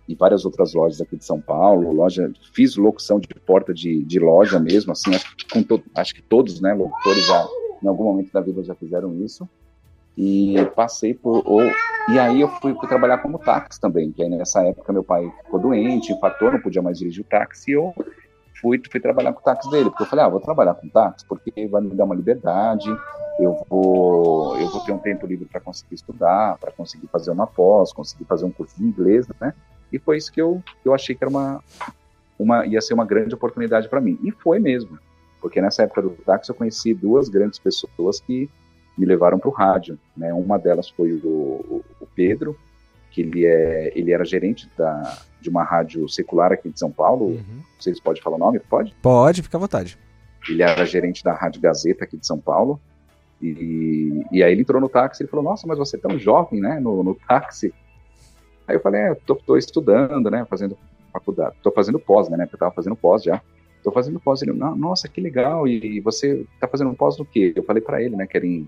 e 0.09 0.15
várias 0.15 0.45
outras 0.45 0.75
lojas 0.75 1.01
aqui 1.01 1.17
de 1.17 1.25
São 1.25 1.41
Paulo, 1.41 1.93
loja, 1.93 2.31
fiz 2.53 2.77
locução 2.77 3.19
de 3.19 3.29
porta 3.47 3.73
de, 3.73 4.05
de 4.05 4.19
loja 4.19 4.61
mesmo, 4.61 4.93
assim, 4.93 5.15
acho 5.15 5.37
que, 5.37 5.65
to, 5.65 5.83
acho 5.95 6.15
que 6.15 6.23
todos, 6.23 6.61
né, 6.61 6.75
locutores 6.75 7.27
já, 7.27 7.47
em 7.83 7.89
algum 7.89 8.05
momento 8.05 8.33
da 8.33 8.41
vida 8.41 8.63
já 8.63 8.75
fizeram 8.75 9.15
isso, 9.25 9.49
e 10.17 10.55
passei 10.77 11.15
por, 11.15 11.43
ou, 11.45 11.63
e 12.09 12.19
aí 12.19 12.41
eu 12.41 12.49
fui, 12.49 12.75
trabalhar 12.87 13.19
como 13.19 13.39
táxi 13.39 13.81
também, 13.81 14.13
que 14.13 14.23
aí 14.23 14.29
nessa 14.29 14.63
época 14.63 14.93
meu 14.93 15.03
pai 15.03 15.31
ficou 15.45 15.59
doente, 15.59 16.13
infartou, 16.13 16.53
não 16.53 16.61
podia 16.61 16.83
mais 16.83 16.99
dirigir 16.99 17.25
o 17.25 17.29
táxi, 17.29 17.73
e 17.73 17.75
eu 17.75 17.93
fui, 18.61 18.81
fui 18.91 19.01
trabalhar 19.01 19.33
com 19.33 19.41
o 19.41 19.43
táxi 19.43 19.69
dele, 19.71 19.91
porque 19.91 20.05
eu 20.05 20.07
falei, 20.07 20.25
ah, 20.25 20.29
vou 20.29 20.41
trabalhar 20.41 20.75
com 20.75 20.89
táxi, 20.89 21.27
porque 21.27 21.67
vai 21.69 21.83
me 21.83 21.95
dar 21.95 22.05
uma 22.05 22.15
liberdade, 22.15 22.89
eu 23.41 23.65
vou, 23.69 24.57
eu 24.59 24.69
vou 24.71 24.85
ter 24.85 24.93
um 24.93 24.99
tempo 24.99 25.27
livre 25.27 25.47
para 25.47 25.61
conseguir 25.61 25.97
estudar, 25.97 26.57
para 26.59 26.71
conseguir 26.71 27.09
fazer 27.09 27.31
uma 27.31 27.47
pós, 27.47 27.93
conseguir 27.93 28.25
fazer 28.25 28.45
um 28.45 28.53
curso 28.53 28.77
de 28.77 28.85
inglês, 28.85 29.27
né, 29.41 29.53
e 29.93 29.99
foi 29.99 30.17
isso 30.17 30.33
que 30.33 30.41
eu, 30.41 30.63
eu 30.85 30.95
achei 30.95 31.15
que 31.15 31.23
era 31.23 31.31
uma, 31.31 31.63
uma 32.39 32.67
ia 32.67 32.81
ser 32.81 32.95
uma 32.95 33.05
grande 33.05 33.35
oportunidade 33.35 33.89
para 33.89 34.01
mim. 34.01 34.19
E 34.23 34.31
foi 34.33 34.59
mesmo, 34.59 34.99
porque 35.41 35.61
nessa 35.61 35.83
época 35.83 36.03
do 36.03 36.11
táxi 36.11 36.51
eu 36.51 36.55
conheci 36.55 36.93
duas 36.93 37.29
grandes 37.29 37.59
pessoas 37.59 38.21
que 38.21 38.51
me 38.97 39.07
levaram 39.07 39.39
para 39.39 39.49
o 39.49 39.53
rádio. 39.53 39.99
Né? 40.17 40.33
Uma 40.33 40.59
delas 40.59 40.89
foi 40.89 41.13
o, 41.13 41.85
o, 42.01 42.07
Pedro, 42.15 42.57
que 43.11 43.23
ele, 43.23 43.45
é, 43.45 43.93
ele 43.95 44.13
era 44.13 44.25
gerente 44.25 44.71
da, 44.77 45.19
de 45.41 45.49
uma 45.49 45.63
rádio 45.65 46.09
secular 46.09 46.53
aqui 46.53 46.71
de 46.71 46.79
São 46.79 46.91
Paulo. 46.91 47.27
Uhum. 47.27 47.63
Vocês 47.79 48.01
podem 48.01 48.23
falar 48.23 48.37
o 48.37 48.41
nome? 48.41 48.61
Pode? 48.61 48.95
Pode, 49.03 49.43
fica 49.43 49.57
à 49.57 49.61
vontade. 49.61 49.99
Ele 50.49 50.63
era 50.63 50.85
gerente 50.85 51.25
da 51.25 51.33
Rádio 51.33 51.61
Gazeta 51.61 52.05
aqui 52.05 52.17
de 52.17 52.27
São 52.27 52.39
Paulo. 52.39 52.81
E, 53.43 54.25
e 54.31 54.43
aí 54.43 54.53
ele 54.53 54.63
entrou 54.63 54.81
no 54.81 54.89
táxi 54.89 55.25
e 55.25 55.27
falou: 55.27 55.45
Nossa, 55.45 55.67
mas 55.67 55.77
você 55.77 55.97
é 55.97 56.01
tão 56.01 56.19
jovem, 56.19 56.61
né? 56.61 56.79
No, 56.79 57.03
no 57.03 57.15
táxi. 57.15 57.75
Aí 58.67 58.77
eu 58.77 58.81
falei, 58.81 59.01
é, 59.03 59.15
tô, 59.15 59.37
tô 59.37 59.57
estudando, 59.57 60.31
né, 60.31 60.45
fazendo 60.49 60.77
faculdade, 61.13 61.57
tô 61.63 61.71
fazendo 61.71 61.99
pós, 61.99 62.29
né, 62.29 62.39
porque 62.39 62.57
eu 62.57 62.61
tava 62.61 62.75
fazendo 62.75 62.97
pós 62.97 63.23
já. 63.23 63.41
Tô 63.83 63.93
fazendo 63.93 64.19
pós, 64.19 64.41
ele, 64.41 64.53
nossa, 64.53 65.09
que 65.09 65.21
legal, 65.21 65.69
e 65.69 66.01
você 66.01 66.47
tá 66.59 66.67
fazendo 66.67 66.95
pós 66.95 67.19
no 67.19 67.25
quê? 67.27 67.53
Eu 67.55 67.63
falei 67.63 67.83
para 67.83 68.03
ele, 68.03 68.17
né, 68.17 68.27
que 68.27 68.35
era 68.35 68.47
em, 68.47 68.67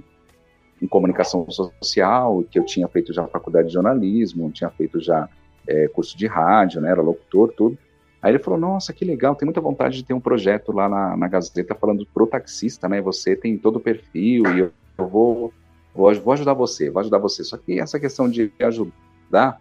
em, 0.81 0.87
comunicação 0.87 1.49
social, 1.51 2.45
que 2.51 2.59
eu 2.59 2.65
tinha 2.65 2.89
feito 2.89 3.13
já 3.13 3.27
faculdade 3.27 3.69
de 3.69 3.75
jornalismo, 3.75 4.51
tinha 4.51 4.71
feito 4.71 5.01
já 5.01 5.29
é, 5.67 5.89
curso 5.89 6.17
de 6.17 6.27
rádio, 6.27 6.81
né, 6.81 6.91
era 6.91 7.03
locutor, 7.03 7.53
tudo. 7.57 7.79
Aí 8.23 8.33
ele 8.33 8.39
falou, 8.39 8.59
nossa, 8.59 8.93
que 8.93 9.05
legal, 9.05 9.35
tem 9.35 9.47
muita 9.47 9.61
vontade 9.61 9.97
de 9.97 10.05
ter 10.05 10.15
um 10.15 10.21
projeto 10.21 10.73
lá 10.73 10.89
na, 10.89 11.17
na 11.17 11.29
Gazeta 11.29 11.75
falando 11.75 12.07
pro 12.13 12.27
taxista, 12.27 12.89
né, 12.89 13.01
você 13.01 13.37
tem 13.37 13.57
todo 13.57 13.77
o 13.77 13.81
perfil, 13.81 14.45
e 14.55 14.61
eu, 14.61 14.71
eu 14.99 15.07
vou, 15.07 15.53
vou, 15.95 16.15
vou 16.15 16.33
ajudar 16.33 16.55
você, 16.55 16.91
vou 16.91 17.01
ajudar 17.01 17.19
você. 17.19 17.45
Só 17.45 17.57
que 17.57 17.79
essa 17.79 18.01
questão 18.01 18.29
de 18.29 18.53
ajudar, 18.61 19.61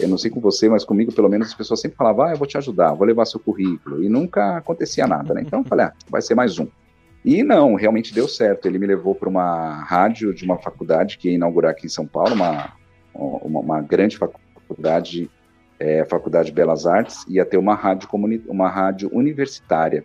eu 0.00 0.08
não 0.08 0.16
sei 0.16 0.30
com 0.30 0.40
você, 0.40 0.68
mas 0.68 0.84
comigo, 0.84 1.12
pelo 1.12 1.28
menos, 1.28 1.48
as 1.48 1.54
pessoas 1.54 1.80
sempre 1.80 1.96
falavam, 1.96 2.26
ah, 2.26 2.30
eu 2.32 2.36
vou 2.36 2.46
te 2.46 2.56
ajudar, 2.56 2.94
vou 2.94 3.06
levar 3.06 3.26
seu 3.26 3.38
currículo. 3.38 4.02
E 4.02 4.08
nunca 4.08 4.56
acontecia 4.56 5.06
nada, 5.06 5.34
né? 5.34 5.42
Então 5.42 5.60
eu 5.60 5.64
falei, 5.64 5.86
ah, 5.86 5.92
vai 6.08 6.22
ser 6.22 6.34
mais 6.34 6.58
um. 6.58 6.66
E 7.24 7.42
não, 7.42 7.74
realmente 7.74 8.14
deu 8.14 8.26
certo. 8.26 8.66
Ele 8.66 8.78
me 8.78 8.86
levou 8.86 9.14
para 9.14 9.28
uma 9.28 9.82
rádio 9.84 10.34
de 10.34 10.44
uma 10.44 10.58
faculdade 10.58 11.18
que 11.18 11.28
ia 11.28 11.34
inaugurar 11.34 11.70
aqui 11.70 11.86
em 11.86 11.90
São 11.90 12.06
Paulo, 12.06 12.34
uma, 12.34 12.72
uma, 13.14 13.60
uma 13.60 13.80
grande 13.80 14.18
faculdade, 14.18 15.30
é, 15.78 16.04
Faculdade 16.04 16.46
de 16.46 16.52
Belas 16.54 16.86
Artes, 16.86 17.24
ia 17.28 17.44
ter 17.44 17.56
uma 17.56 17.74
rádio, 17.74 18.08
comuni 18.08 18.42
uma 18.48 18.68
rádio 18.68 19.08
universitária. 19.12 20.04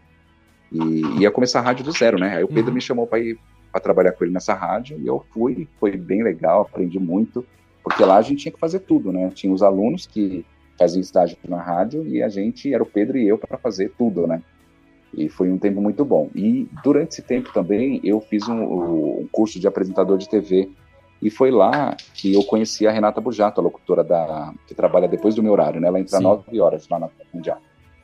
E 0.72 1.22
ia 1.22 1.32
começar 1.32 1.60
a 1.60 1.64
rádio 1.64 1.86
do 1.86 1.92
zero, 1.92 2.20
né? 2.20 2.38
Aí 2.38 2.44
o 2.44 2.48
Pedro 2.48 2.70
uhum. 2.70 2.76
me 2.76 2.82
chamou 2.82 3.08
para 3.08 3.20
ir 3.20 3.40
para 3.72 3.82
trabalhar 3.82 4.12
com 4.12 4.24
ele 4.24 4.34
nessa 4.34 4.54
rádio 4.54 5.00
e 5.00 5.08
eu 5.08 5.24
fui, 5.32 5.68
foi 5.80 5.96
bem 5.96 6.24
legal, 6.24 6.62
aprendi 6.62 7.00
muito. 7.00 7.46
Porque 7.84 8.04
lá 8.04 8.18
a 8.18 8.22
gente 8.22 8.42
tinha 8.42 8.52
que 8.52 8.60
fazer 8.60 8.80
tudo, 8.80 9.12
né? 9.14 9.30
Tinha 9.34 9.54
os 9.54 9.64
alunos 9.64 10.06
que 10.06 10.46
faziam 10.78 11.02
estágio 11.02 11.38
na 11.48 11.62
rádio 11.62 12.06
e 12.06 12.22
a 12.22 12.30
gente, 12.30 12.74
era 12.74 12.84
o 12.84 12.86
Pedro 12.86 13.18
e 13.18 13.28
eu, 13.28 13.38
para 13.38 13.58
fazer 13.58 13.92
tudo, 13.98 14.28
né? 14.28 14.42
E 15.14 15.30
foi 15.30 15.52
um 15.52 15.58
tempo 15.58 15.82
muito 15.82 16.04
bom. 16.04 16.30
E 16.36 16.68
durante 16.84 17.12
esse 17.12 17.22
tempo 17.22 17.52
também 17.54 18.00
eu 18.04 18.20
fiz 18.20 18.48
um, 18.48 18.62
um 18.62 19.28
curso 19.32 19.60
de 19.60 19.68
apresentador 19.68 20.18
de 20.18 20.30
TV. 20.30 20.70
E 21.22 21.30
foi 21.30 21.50
lá 21.50 21.96
que 22.14 22.34
eu 22.34 22.44
conheci 22.44 22.86
a 22.86 22.92
Renata 22.92 23.20
Bujato, 23.20 23.60
a 23.60 23.64
locutora 23.64 24.04
da, 24.04 24.54
que 24.68 24.76
trabalha 24.76 25.08
depois 25.08 25.34
do 25.34 25.42
meu 25.42 25.52
horário, 25.52 25.82
né? 25.82 25.88
Ela 25.88 26.00
entra 26.00 26.20
nove 26.20 26.44
9 26.48 26.62
horas 26.62 26.88
lá 26.90 27.00
na 27.00 27.10
Mundial. 27.34 27.60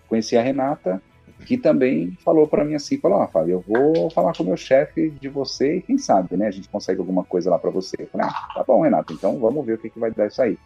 Conheci 0.07 0.35
a 0.35 0.41
Renata 0.41 1.01
que 1.45 1.57
também 1.57 2.17
falou 2.23 2.47
para 2.47 2.63
mim 2.63 2.75
assim, 2.75 2.97
falou, 2.97 3.19
ó, 3.19 3.27
Fábio, 3.27 3.53
eu 3.53 3.93
vou 3.93 4.09
falar 4.09 4.33
com 4.33 4.43
o 4.43 4.45
meu 4.45 4.57
chefe 4.57 5.09
de 5.09 5.29
você 5.29 5.77
e 5.77 5.81
quem 5.81 5.97
sabe, 5.97 6.37
né, 6.37 6.47
a 6.47 6.51
gente 6.51 6.69
consegue 6.69 6.99
alguma 6.99 7.23
coisa 7.23 7.49
lá 7.49 7.59
para 7.59 7.69
você. 7.69 7.95
Eu 7.99 8.07
falei, 8.07 8.27
ah, 8.27 8.47
tá 8.53 8.63
bom, 8.65 8.81
Renato, 8.81 9.13
então 9.13 9.37
vamos 9.39 9.65
ver 9.65 9.73
o 9.73 9.77
que, 9.77 9.89
que 9.89 9.99
vai 9.99 10.11
dar 10.11 10.27
isso 10.27 10.41
aí. 10.41 10.57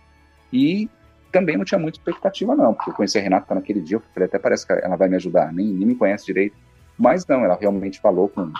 E 0.52 0.89
também 1.32 1.58
não 1.58 1.66
tinha 1.66 1.80
muita 1.80 1.98
expectativa 1.98 2.56
não, 2.56 2.74
porque 2.74 2.92
eu 2.92 2.94
conheci 2.94 3.18
a 3.18 3.22
Renata 3.22 3.54
naquele 3.56 3.82
dia, 3.82 3.98
eu 3.98 4.02
falei, 4.13 4.28
até 4.28 4.40
parece 4.40 4.66
que 4.66 4.74
ela 4.74 4.96
vai 4.96 5.10
me 5.10 5.16
ajudar, 5.16 5.54
nem, 5.54 5.68
nem 5.68 5.88
me 5.88 5.96
conhece 5.96 6.26
direito, 6.26 6.56
mas 6.98 7.26
não, 7.28 7.44
ela 7.44 7.58
realmente 7.60 8.00
falou 8.00 8.30
com, 8.30 8.52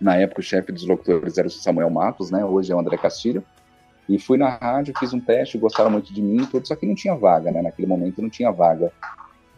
na 0.00 0.16
época 0.16 0.40
o 0.40 0.44
chefe 0.44 0.72
dos 0.72 0.86
locutores 0.86 1.38
era 1.38 1.48
o 1.48 1.50
Samuel 1.50 1.90
Matos, 1.90 2.30
né, 2.30 2.44
hoje 2.44 2.72
é 2.72 2.74
o 2.74 2.78
André 2.78 2.96
Castilho, 2.96 3.42
e 4.08 4.18
fui 4.18 4.38
na 4.38 4.48
rádio, 4.48 4.94
fiz 4.98 5.12
um 5.12 5.20
teste, 5.20 5.58
gostaram 5.58 5.90
muito 5.90 6.12
de 6.12 6.22
mim, 6.22 6.46
tudo, 6.46 6.66
só 6.66 6.74
que 6.74 6.86
não 6.86 6.94
tinha 6.94 7.14
vaga, 7.14 7.50
né, 7.50 7.62
naquele 7.62 7.88
momento 7.88 8.22
não 8.22 8.30
tinha 8.30 8.50
vaga 8.50 8.92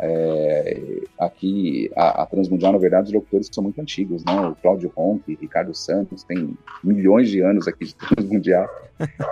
é, 0.03 1.03
aqui, 1.19 1.91
a, 1.95 2.23
a, 2.23 2.27
Transmundial, 2.27 2.73
na 2.73 2.79
verdade, 2.79 3.09
os 3.09 3.13
locutores 3.13 3.51
são 3.53 3.63
muito 3.63 3.81
antigos, 3.81 4.25
né? 4.25 4.49
O 4.49 4.55
Cláudio 4.55 4.91
Ronque, 4.97 5.37
Ricardo 5.39 5.75
Santos, 5.75 6.25
tem 6.25 6.57
milhões 6.83 7.29
de 7.29 7.41
anos 7.43 7.69
aqui 7.69 7.85
de 7.85 7.95
Transmundial. 7.95 8.67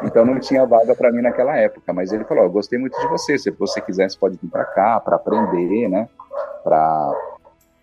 Então 0.04 0.26
não 0.26 0.38
tinha 0.38 0.66
vaga 0.66 0.94
para 0.94 1.10
mim 1.10 1.22
naquela 1.22 1.56
época. 1.56 1.92
Mas 1.92 2.12
ele 2.12 2.24
falou: 2.24 2.44
Eu 2.44 2.50
gostei 2.50 2.78
muito 2.78 2.98
de 3.00 3.06
você. 3.08 3.38
Se 3.38 3.50
você 3.50 3.80
quiser, 3.80 4.10
você 4.10 4.18
pode 4.18 4.36
vir 4.36 4.50
para 4.50 4.64
cá 4.64 5.00
para 5.00 5.16
aprender, 5.16 5.88
né? 5.88 6.06
Pra, 6.62 7.12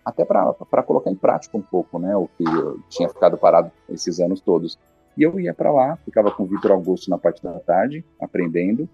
até 0.04 0.24
para 0.24 0.82
colocar 0.84 1.10
em 1.10 1.16
prática 1.16 1.56
um 1.56 1.62
pouco, 1.62 1.98
né? 1.98 2.16
O 2.16 2.28
que 2.28 2.44
eu 2.44 2.78
tinha 2.88 3.08
ficado 3.08 3.36
parado 3.36 3.70
esses 3.90 4.20
anos 4.20 4.40
todos. 4.40 4.78
E 5.16 5.22
eu 5.22 5.40
ia 5.40 5.54
para 5.54 5.72
lá, 5.72 5.96
ficava 6.04 6.30
com 6.30 6.44
o 6.44 6.46
Vitor 6.46 6.70
Augusto 6.70 7.10
na 7.10 7.18
parte 7.18 7.42
da 7.42 7.58
tarde, 7.58 8.04
aprendendo. 8.20 8.88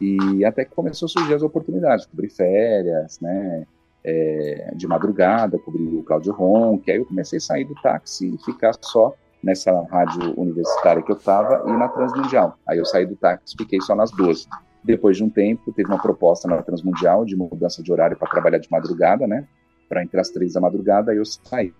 E 0.00 0.44
até 0.44 0.64
que 0.64 0.74
começou 0.74 1.06
a 1.06 1.08
surgir 1.08 1.34
as 1.34 1.42
oportunidades, 1.42 2.06
cobrir 2.06 2.30
férias, 2.30 3.20
né, 3.20 3.66
é, 4.04 4.72
de 4.74 4.86
madrugada, 4.86 5.58
cobrir 5.58 5.94
o 5.94 6.02
Cláudio 6.02 6.34
que 6.82 6.90
aí 6.90 6.98
eu 6.98 7.04
comecei 7.04 7.36
a 7.36 7.40
sair 7.40 7.64
do 7.64 7.74
táxi 7.74 8.34
e 8.34 8.44
ficar 8.44 8.72
só 8.80 9.14
nessa 9.42 9.72
rádio 9.90 10.38
universitária 10.38 11.02
que 11.02 11.12
eu 11.12 11.16
estava 11.16 11.64
e 11.66 11.72
na 11.72 11.88
Transmundial. 11.88 12.58
Aí 12.66 12.78
eu 12.78 12.84
saí 12.84 13.06
do 13.06 13.16
táxi 13.16 13.54
fiquei 13.56 13.80
só 13.80 13.94
nas 13.94 14.10
duas. 14.10 14.46
Depois 14.82 15.16
de 15.16 15.24
um 15.24 15.28
tempo, 15.28 15.72
teve 15.72 15.88
uma 15.88 16.00
proposta 16.00 16.48
na 16.48 16.62
Transmundial 16.62 17.24
de 17.24 17.36
mudança 17.36 17.82
de 17.82 17.92
horário 17.92 18.16
para 18.16 18.30
trabalhar 18.30 18.58
de 18.58 18.70
madrugada, 18.70 19.26
né? 19.26 19.46
Para 19.88 20.02
entrar 20.02 20.22
às 20.22 20.30
três 20.30 20.54
da 20.54 20.60
madrugada, 20.60 21.10
aí 21.10 21.18
eu 21.18 21.24
saí 21.24 21.74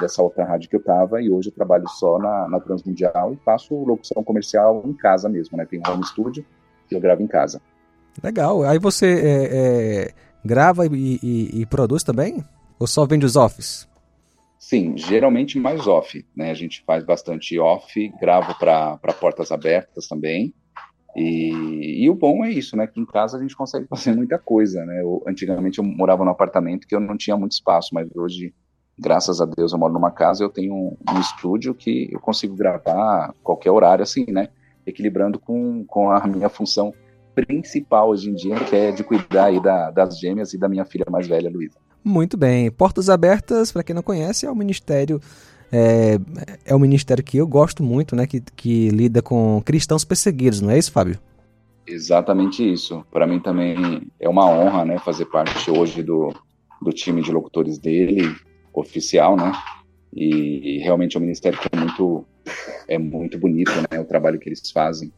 dessa 0.00 0.22
outra 0.22 0.44
rádio 0.44 0.70
que 0.70 0.76
eu 0.76 0.80
estava 0.80 1.20
e 1.20 1.30
hoje 1.30 1.48
eu 1.48 1.54
trabalho 1.54 1.86
só 1.88 2.18
na, 2.18 2.48
na 2.48 2.60
Transmundial 2.60 3.34
e 3.34 3.36
faço 3.44 3.74
locução 3.74 4.22
comercial 4.22 4.82
em 4.86 4.94
casa 4.94 5.28
mesmo, 5.28 5.58
né? 5.58 5.66
Tem 5.66 5.82
home 5.86 6.04
studio 6.06 6.44
eu 6.94 7.00
gravo 7.00 7.22
em 7.22 7.26
casa. 7.26 7.60
Legal. 8.22 8.62
Aí 8.64 8.78
você 8.78 9.06
é, 9.06 9.44
é, 9.50 10.14
grava 10.44 10.86
e, 10.86 11.18
e, 11.22 11.60
e, 11.60 11.66
produz 11.66 12.02
também? 12.02 12.44
Ou 12.78 12.86
só 12.86 13.06
vende 13.06 13.26
os 13.26 13.36
offs? 13.36 13.88
Sim, 14.58 14.96
geralmente 14.96 15.58
mais 15.58 15.86
off. 15.86 16.24
Né? 16.36 16.50
A 16.50 16.54
gente 16.54 16.82
faz 16.84 17.04
bastante 17.04 17.58
off, 17.58 18.12
gravo 18.20 18.54
para 18.58 18.98
portas 19.20 19.50
abertas 19.52 20.08
também. 20.08 20.52
E, 21.16 22.04
e, 22.04 22.10
o 22.10 22.14
bom 22.14 22.44
é 22.44 22.50
isso, 22.50 22.76
né? 22.76 22.86
Que 22.86 23.00
em 23.00 23.06
casa 23.06 23.38
a 23.38 23.40
gente 23.40 23.56
consegue 23.56 23.86
fazer 23.90 24.14
muita 24.14 24.38
coisa, 24.38 24.84
né? 24.84 25.00
Eu, 25.00 25.22
antigamente 25.26 25.78
eu 25.78 25.84
morava 25.84 26.24
num 26.24 26.30
apartamento 26.30 26.86
que 26.86 26.94
eu 26.94 27.00
não 27.00 27.16
tinha 27.16 27.36
muito 27.36 27.52
espaço, 27.52 27.90
mas 27.92 28.08
hoje, 28.14 28.54
graças 28.98 29.40
a 29.40 29.46
Deus, 29.46 29.72
eu 29.72 29.78
moro 29.78 29.92
numa 29.92 30.10
casa, 30.10 30.44
eu 30.44 30.50
tenho 30.50 30.74
um, 30.74 30.96
um 31.10 31.20
estúdio 31.20 31.74
que 31.74 32.08
eu 32.12 32.20
consigo 32.20 32.54
gravar 32.54 33.34
qualquer 33.42 33.70
horário, 33.70 34.02
assim, 34.02 34.26
né? 34.30 34.48
Equilibrando 34.88 35.38
com, 35.38 35.84
com 35.84 36.10
a 36.10 36.26
minha 36.26 36.48
função 36.48 36.92
principal 37.34 38.10
hoje 38.10 38.30
em 38.30 38.34
dia, 38.34 38.56
que 38.56 38.74
é 38.74 38.90
de 38.90 39.04
cuidar 39.04 39.46
aí 39.46 39.62
da, 39.62 39.90
das 39.90 40.18
gêmeas 40.18 40.52
e 40.52 40.58
da 40.58 40.68
minha 40.68 40.84
filha 40.84 41.06
mais 41.10 41.26
velha, 41.26 41.50
Luísa. 41.50 41.78
Muito 42.02 42.36
bem. 42.36 42.70
Portas 42.70 43.08
Abertas, 43.08 43.70
para 43.70 43.82
quem 43.82 43.94
não 43.94 44.02
conhece, 44.02 44.46
é 44.46 44.50
o 44.50 44.56
Ministério 44.56 45.20
é, 45.70 46.18
é 46.64 46.74
o 46.74 46.78
ministério 46.78 47.22
que 47.22 47.36
eu 47.36 47.46
gosto 47.46 47.82
muito, 47.82 48.16
né? 48.16 48.26
Que, 48.26 48.40
que 48.40 48.88
lida 48.88 49.20
com 49.22 49.60
cristãos 49.64 50.04
perseguidos, 50.04 50.60
não 50.60 50.70
é 50.70 50.78
isso, 50.78 50.90
Fábio? 50.90 51.18
Exatamente 51.86 52.70
isso. 52.70 53.04
Para 53.10 53.26
mim 53.26 53.40
também 53.40 54.02
é 54.18 54.28
uma 54.28 54.46
honra, 54.46 54.84
né? 54.84 54.98
Fazer 54.98 55.26
parte 55.26 55.70
hoje 55.70 56.02
do, 56.02 56.32
do 56.80 56.90
time 56.90 57.22
de 57.22 57.32
locutores 57.32 57.78
dele, 57.78 58.34
oficial, 58.72 59.36
né? 59.36 59.52
E, 60.14 60.78
realmente 60.78 61.16
é 61.16 61.18
um 61.18 61.22
ministério 61.22 61.58
que 61.58 61.68
é 61.70 61.78
muito, 61.78 62.24
é 62.88 62.98
muito 62.98 63.38
bonito, 63.38 63.72
né? 63.90 64.00
O 64.00 64.04
trabalho 64.04 64.38
que 64.38 64.48
eles 64.48 64.70
fazem 64.70 65.12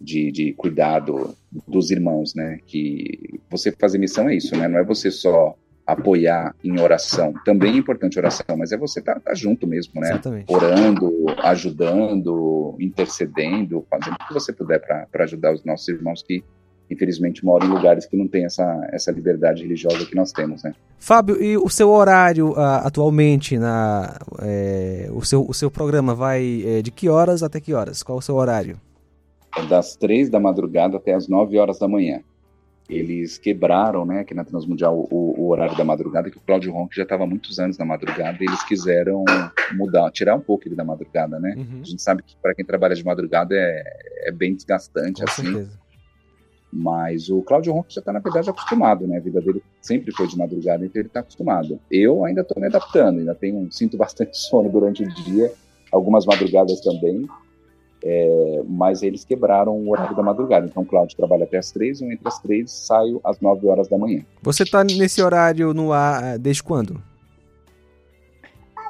de, 0.00 0.32
de 0.32 0.52
cuidado 0.54 1.36
dos 1.66 1.90
irmãos, 1.90 2.34
né? 2.34 2.58
Que 2.66 3.40
você 3.50 3.72
fazer 3.72 3.98
missão 3.98 4.28
é 4.28 4.34
isso, 4.34 4.56
né? 4.56 4.68
Não 4.68 4.78
é 4.78 4.84
você 4.84 5.10
só 5.10 5.56
apoiar 5.86 6.54
em 6.62 6.80
oração. 6.80 7.34
Também 7.44 7.74
é 7.74 7.76
importante 7.76 8.18
oração, 8.18 8.56
mas 8.56 8.72
é 8.72 8.76
você 8.76 9.00
estar 9.00 9.14
tá, 9.14 9.20
tá 9.20 9.34
junto 9.34 9.66
mesmo, 9.66 10.00
né? 10.00 10.10
Exatamente. 10.10 10.52
Orando, 10.52 11.26
ajudando, 11.38 12.76
intercedendo, 12.80 13.86
fazendo 13.90 14.14
o 14.14 14.26
que 14.28 14.34
você 14.34 14.52
puder 14.52 14.80
para 14.80 15.24
ajudar 15.24 15.52
os 15.52 15.64
nossos 15.64 15.88
irmãos 15.88 16.22
que 16.22 16.42
infelizmente 16.92 17.44
moram 17.44 17.66
em 17.66 17.70
lugares 17.70 18.06
que 18.06 18.16
não 18.16 18.28
tem 18.28 18.44
essa, 18.44 18.88
essa 18.92 19.10
liberdade 19.10 19.62
religiosa 19.62 20.04
que 20.06 20.14
nós 20.14 20.32
temos, 20.32 20.62
né? 20.62 20.74
Fábio, 20.98 21.42
e 21.42 21.56
o 21.56 21.68
seu 21.68 21.90
horário 21.90 22.52
uh, 22.52 22.84
atualmente 22.84 23.58
na 23.58 24.16
é, 24.40 25.08
o 25.12 25.24
seu 25.24 25.44
o 25.48 25.54
seu 25.54 25.70
programa 25.70 26.14
vai 26.14 26.62
é, 26.64 26.82
de 26.82 26.90
que 26.90 27.08
horas 27.08 27.42
até 27.42 27.60
que 27.60 27.74
horas? 27.74 28.02
Qual 28.02 28.18
o 28.18 28.22
seu 28.22 28.36
horário? 28.36 28.78
É 29.56 29.66
das 29.66 29.96
três 29.96 30.30
da 30.30 30.38
madrugada 30.38 30.96
até 30.96 31.12
as 31.12 31.28
nove 31.28 31.58
horas 31.58 31.78
da 31.78 31.88
manhã 31.88 32.20
eles 32.88 33.38
quebraram, 33.38 34.04
né, 34.04 34.20
aqui 34.20 34.34
na 34.34 34.44
Transmundial, 34.44 34.96
o, 35.10 35.34
o 35.38 35.48
horário 35.48 35.76
da 35.76 35.84
madrugada, 35.84 36.30
que 36.30 36.36
o 36.36 36.40
Cláudio 36.40 36.72
Ronck 36.72 36.94
já 36.94 37.04
estava 37.04 37.26
muitos 37.26 37.58
anos 37.58 37.78
na 37.78 37.84
madrugada, 37.84 38.38
e 38.40 38.44
eles 38.46 38.62
quiseram 38.64 39.24
mudar, 39.74 40.10
tirar 40.10 40.36
um 40.36 40.40
pouco 40.40 40.68
ele 40.68 40.74
da 40.74 40.84
madrugada, 40.84 41.38
né? 41.38 41.54
Uhum. 41.56 41.80
A 41.80 41.84
gente 41.84 42.02
sabe 42.02 42.22
que 42.22 42.36
para 42.36 42.54
quem 42.54 42.64
trabalha 42.64 42.94
de 42.94 43.04
madrugada 43.04 43.54
é, 43.54 43.82
é 44.28 44.32
bem 44.32 44.54
desgastante, 44.54 45.22
Com 45.22 45.30
assim. 45.30 45.44
Certeza. 45.44 45.81
Mas 46.72 47.28
o 47.28 47.42
Cláudio 47.42 47.74
Ronck 47.74 47.92
já 47.92 48.00
está, 48.00 48.12
na 48.12 48.18
verdade, 48.18 48.48
acostumado, 48.48 49.06
né? 49.06 49.18
A 49.18 49.20
vida 49.20 49.42
dele 49.42 49.62
sempre 49.82 50.10
foi 50.10 50.26
de 50.26 50.38
madrugada, 50.38 50.82
então 50.86 51.00
ele 51.00 51.08
está 51.08 51.20
acostumado. 51.20 51.78
Eu 51.90 52.24
ainda 52.24 52.40
estou 52.40 52.58
me 52.58 52.66
adaptando, 52.66 53.18
ainda 53.18 53.34
tenho, 53.34 53.70
sinto 53.70 53.98
bastante 53.98 54.38
sono 54.40 54.70
durante 54.70 55.02
o 55.02 55.08
dia, 55.08 55.52
algumas 55.92 56.24
madrugadas 56.24 56.80
também, 56.80 57.28
é, 58.02 58.62
mas 58.66 59.02
eles 59.02 59.22
quebraram 59.22 59.76
o 59.76 59.90
horário 59.90 60.16
da 60.16 60.22
madrugada. 60.22 60.64
Então, 60.64 60.82
o 60.82 60.86
Cláudio 60.86 61.14
trabalha 61.14 61.44
até 61.44 61.58
as 61.58 61.70
três, 61.70 62.00
eu 62.00 62.10
entre 62.10 62.26
as 62.26 62.40
três 62.40 62.72
saio 62.72 63.20
às 63.22 63.38
nove 63.38 63.66
horas 63.68 63.86
da 63.86 63.98
manhã. 63.98 64.24
Você 64.40 64.62
está 64.62 64.82
nesse 64.82 65.22
horário 65.22 65.74
no 65.74 65.92
ar 65.92 66.24
é, 66.24 66.38
desde 66.38 66.62
quando? 66.62 67.02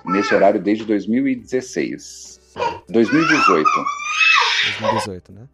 Nesse 0.07 0.33
horário 0.33 0.63
desde 0.63 0.85
2016. 0.85 2.41
2018. 2.89 3.69
2018, 4.71 5.33
né? 5.33 5.49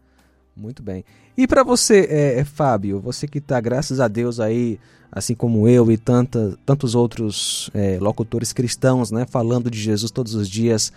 Muito 0.59 0.83
bem. 0.83 1.05
E 1.37 1.47
para 1.47 1.62
você, 1.62 2.09
é, 2.11 2.40
é, 2.40 2.44
Fábio, 2.44 2.99
você 2.99 3.29
que 3.29 3.38
está, 3.38 3.61
graças 3.61 4.01
a 4.01 4.09
Deus, 4.09 4.40
aí, 4.40 4.81
assim 5.11 5.33
como 5.33 5.68
eu 5.68 5.88
e 5.88 5.97
tanta, 5.97 6.59
tantos 6.66 6.97
outros 6.97 7.71
é, 7.73 7.97
locutores 8.01 8.53
cristãos, 8.53 9.12
né, 9.12 9.25
falando 9.25 9.71
de 9.71 9.79
Jesus 9.79 10.11
todos 10.11 10.35
os 10.35 10.49
dias, 10.49 10.92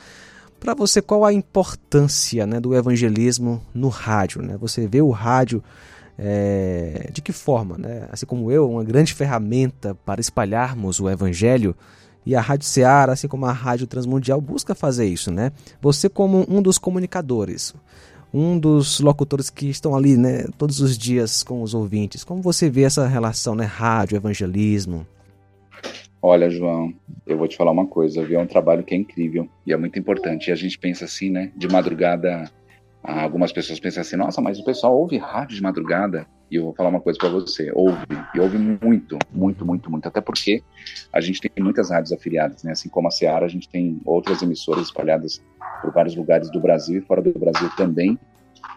para 0.59 0.73
você, 0.73 0.99
qual 0.99 1.23
a 1.23 1.31
importância 1.31 2.47
né, 2.47 2.59
do 2.59 2.75
evangelismo 2.75 3.61
no 3.71 3.87
rádio? 3.87 4.41
Né? 4.41 4.57
Você 4.59 4.87
vê 4.87 4.99
o 4.99 5.11
rádio 5.11 5.63
é, 6.17 7.11
de 7.13 7.21
que 7.21 7.31
forma? 7.31 7.77
Né? 7.77 8.07
Assim 8.11 8.25
como 8.25 8.51
eu, 8.51 8.67
uma 8.67 8.83
grande 8.83 9.13
ferramenta 9.13 9.93
para 10.03 10.19
espalharmos 10.19 10.99
o 10.99 11.07
evangelho. 11.07 11.75
E 12.23 12.35
a 12.35 12.41
Rádio 12.41 12.67
Ceará, 12.67 13.13
assim 13.13 13.27
como 13.27 13.47
a 13.47 13.51
Rádio 13.51 13.87
Transmundial, 13.87 14.39
busca 14.39 14.75
fazer 14.75 15.07
isso, 15.07 15.31
né? 15.31 15.51
Você 15.81 16.07
como 16.07 16.45
um 16.47 16.61
dos 16.61 16.77
comunicadores, 16.77 17.73
um 18.33 18.57
dos 18.57 18.99
locutores 18.99 19.49
que 19.49 19.69
estão 19.69 19.95
ali, 19.95 20.17
né, 20.17 20.45
todos 20.57 20.79
os 20.79 20.97
dias 20.97 21.43
com 21.43 21.61
os 21.61 21.73
ouvintes, 21.73 22.23
como 22.23 22.41
você 22.41 22.69
vê 22.69 22.83
essa 22.83 23.07
relação, 23.07 23.55
né, 23.55 23.65
rádio, 23.65 24.15
evangelismo? 24.15 25.05
Olha, 26.21 26.49
João, 26.49 26.93
eu 27.25 27.37
vou 27.37 27.47
te 27.47 27.57
falar 27.57 27.71
uma 27.71 27.87
coisa, 27.87 28.23
viu? 28.23 28.39
É 28.39 28.43
um 28.43 28.47
trabalho 28.47 28.83
que 28.83 28.93
é 28.93 28.97
incrível 28.97 29.49
e 29.65 29.73
é 29.73 29.77
muito 29.77 29.97
importante. 29.97 30.49
E 30.49 30.51
a 30.51 30.55
gente 30.55 30.77
pensa 30.77 31.05
assim, 31.05 31.31
né? 31.31 31.51
De 31.57 31.67
madrugada, 31.67 32.43
algumas 33.03 33.51
pessoas 33.51 33.79
pensam 33.79 34.01
assim: 34.01 34.15
nossa, 34.15 34.41
mas 34.41 34.59
o 34.59 34.63
pessoal 34.63 34.97
ouve 34.97 35.17
rádio 35.17 35.55
de 35.55 35.61
madrugada. 35.61 36.25
E 36.49 36.55
eu 36.55 36.63
vou 36.65 36.73
falar 36.73 36.89
uma 36.89 37.01
coisa 37.01 37.17
para 37.17 37.29
você: 37.29 37.71
ouve, 37.73 38.05
e 38.35 38.39
ouve 38.39 38.57
muito, 38.57 39.17
muito, 39.31 39.65
muito, 39.65 39.89
muito. 39.89 40.07
Até 40.07 40.21
porque 40.21 40.63
a 41.11 41.21
gente 41.21 41.41
tem 41.41 41.63
muitas 41.63 41.89
rádios 41.89 42.11
afiliadas, 42.11 42.63
né? 42.63 42.71
Assim 42.71 42.89
como 42.89 43.07
a 43.07 43.11
Seara, 43.11 43.45
a 43.45 43.49
gente 43.49 43.69
tem 43.69 43.99
outras 44.05 44.41
emissoras 44.41 44.87
espalhadas 44.87 45.41
por 45.81 45.91
vários 45.91 46.15
lugares 46.15 46.49
do 46.51 46.59
Brasil 46.59 46.99
e 46.99 47.01
fora 47.01 47.21
do 47.21 47.37
Brasil 47.37 47.69
também, 47.75 48.19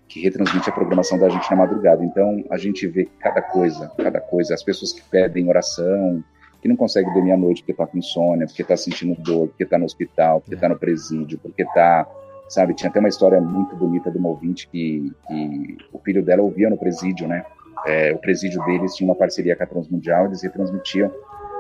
que 0.09 0.21
retransmite 0.21 0.69
a 0.71 0.73
programação 0.73 1.19
da 1.19 1.29
gente 1.29 1.51
na 1.51 1.57
madrugada. 1.57 2.05
Então 2.05 2.45
a 2.51 2.57
gente 2.57 2.87
vê 2.87 3.09
cada 3.19 3.43
coisa, 3.43 3.91
cada 3.97 4.21
coisa. 4.21 4.55
As 4.55 4.63
pessoas 4.63 4.93
que 4.93 5.03
pedem 5.11 5.49
oração, 5.49 6.23
que 6.65 6.69
não 6.69 6.77
consegue 6.77 7.13
dormir 7.13 7.33
à 7.33 7.37
noite 7.37 7.61
porque 7.61 7.73
está 7.73 7.87
com 7.87 7.99
insônia, 7.99 8.47
porque 8.47 8.63
está 8.63 8.75
sentindo 8.75 9.15
dor, 9.21 9.49
porque 9.49 9.65
está 9.65 9.77
no 9.77 9.85
hospital, 9.85 10.41
porque 10.41 10.55
está 10.55 10.67
no 10.67 10.79
presídio, 10.79 11.39
porque 11.39 11.63
está, 11.63 12.07
sabe? 12.49 12.75
Tinha 12.75 12.91
até 12.91 13.01
uma 13.01 13.09
história 13.09 13.41
muito 13.41 13.75
bonita 13.77 14.11
de 14.11 14.19
uma 14.19 14.29
ouvinte 14.29 14.69
que, 14.69 15.13
que 15.27 15.79
o 15.93 15.99
filho 15.99 16.25
dela 16.25 16.43
ouvia 16.43 16.71
no 16.71 16.77
presídio, 16.77 17.27
né? 17.27 17.45
É, 17.87 18.13
o 18.13 18.19
presídio 18.19 18.65
deles 18.65 18.95
tinha 18.95 19.09
uma 19.09 19.17
parceria 19.17 19.57
com 19.57 19.63
a 19.63 19.67
Transmundial, 19.67 20.27
eles 20.27 20.43
retransmitiam 20.43 21.11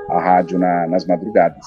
a 0.08 0.20
rádio 0.20 0.58
na, 0.58 0.86
nas 0.86 1.06
madrugadas. 1.06 1.66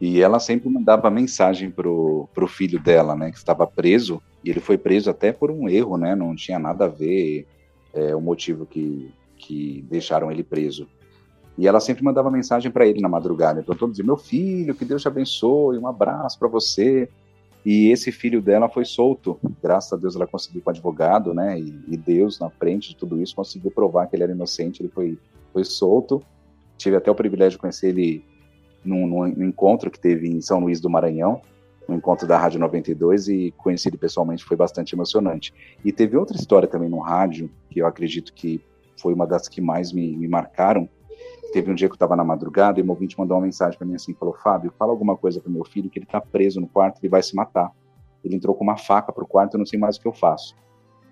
E 0.00 0.20
ela 0.20 0.38
sempre 0.38 0.68
mandava 0.68 1.08
mensagem 1.10 1.70
pro, 1.70 2.28
pro 2.34 2.46
filho 2.46 2.78
dela, 2.78 3.14
né, 3.14 3.30
que 3.30 3.38
estava 3.38 3.66
preso, 3.66 4.20
e 4.44 4.50
ele 4.50 4.60
foi 4.60 4.76
preso 4.76 5.08
até 5.08 5.32
por 5.32 5.50
um 5.50 5.68
erro, 5.68 5.96
né, 5.96 6.14
não 6.14 6.34
tinha 6.34 6.58
nada 6.58 6.84
a 6.86 6.88
ver 6.88 7.46
é, 7.94 8.14
o 8.14 8.20
motivo 8.20 8.66
que, 8.66 9.10
que 9.36 9.84
deixaram 9.88 10.30
ele 10.30 10.42
preso. 10.42 10.88
E 11.56 11.68
ela 11.68 11.78
sempre 11.78 12.02
mandava 12.02 12.30
mensagem 12.30 12.70
para 12.70 12.86
ele 12.86 13.00
na 13.00 13.08
madrugada. 13.08 13.60
Então 13.60 13.76
todo 13.76 13.92
dia, 13.92 14.04
meu 14.04 14.16
filho, 14.16 14.74
que 14.74 14.84
Deus 14.84 15.02
te 15.02 15.08
abençoe, 15.08 15.78
um 15.78 15.86
abraço 15.86 16.36
para 16.38 16.48
você. 16.48 17.08
E 17.64 17.90
esse 17.90 18.12
filho 18.12 18.42
dela 18.42 18.68
foi 18.68 18.84
solto. 18.84 19.38
Graças 19.62 19.92
a 19.92 19.96
Deus 19.96 20.14
ela 20.14 20.26
conseguiu 20.26 20.60
com 20.60 20.70
advogado, 20.70 21.32
né? 21.32 21.58
E, 21.58 21.74
e, 21.88 21.96
Deus 21.96 22.38
na 22.38 22.50
frente 22.50 22.90
de 22.90 22.96
tudo 22.96 23.22
isso 23.22 23.34
conseguiu 23.34 23.70
provar 23.70 24.06
que 24.06 24.16
ele 24.16 24.22
era 24.22 24.32
inocente. 24.32 24.82
Ele 24.82 24.90
foi 24.90 25.18
foi 25.54 25.64
solto. 25.64 26.20
Tive 26.76 26.96
até 26.96 27.10
o 27.10 27.14
privilégio 27.14 27.52
de 27.52 27.58
conhecer 27.58 27.88
ele 27.90 28.24
num, 28.84 29.06
num, 29.06 29.26
encontro 29.44 29.90
que 29.90 29.98
teve 29.98 30.28
em 30.28 30.40
São 30.40 30.58
Luís 30.58 30.80
do 30.80 30.90
Maranhão, 30.90 31.40
no 31.88 31.94
encontro 31.94 32.26
da 32.26 32.36
Rádio 32.36 32.58
92 32.58 33.28
e 33.28 33.54
conheci 33.56 33.88
ele 33.88 33.96
pessoalmente, 33.96 34.44
foi 34.44 34.56
bastante 34.56 34.94
emocionante. 34.94 35.54
E 35.84 35.92
teve 35.92 36.16
outra 36.16 36.36
história 36.36 36.68
também 36.68 36.88
no 36.88 36.98
rádio, 36.98 37.48
que 37.70 37.80
eu 37.80 37.86
acredito 37.86 38.34
que 38.34 38.60
foi 38.96 39.14
uma 39.14 39.26
das 39.26 39.48
que 39.48 39.60
mais 39.60 39.92
me, 39.92 40.16
me 40.16 40.26
marcaram, 40.26 40.88
Teve 41.54 41.70
um 41.70 41.74
dia 41.76 41.86
que 41.86 41.92
eu 41.92 41.94
estava 41.94 42.16
na 42.16 42.24
madrugada 42.24 42.80
e 42.80 42.82
o 42.82 42.84
meu 42.84 42.94
ouvinte 42.94 43.16
mandou 43.16 43.36
uma 43.36 43.44
mensagem 43.44 43.78
para 43.78 43.86
mim 43.86 43.94
assim, 43.94 44.12
falou, 44.12 44.34
Fábio, 44.34 44.72
fala 44.76 44.90
alguma 44.90 45.16
coisa 45.16 45.40
para 45.40 45.48
meu 45.48 45.64
filho 45.64 45.88
que 45.88 46.00
ele 46.00 46.04
está 46.04 46.20
preso 46.20 46.60
no 46.60 46.66
quarto, 46.66 46.98
ele 47.00 47.08
vai 47.08 47.22
se 47.22 47.36
matar. 47.36 47.70
Ele 48.24 48.34
entrou 48.34 48.56
com 48.56 48.64
uma 48.64 48.76
faca 48.76 49.12
pro 49.12 49.24
quarto, 49.24 49.54
eu 49.54 49.58
não 49.58 49.64
sei 49.64 49.78
mais 49.78 49.96
o 49.96 50.00
que 50.00 50.08
eu 50.08 50.12
faço. 50.12 50.56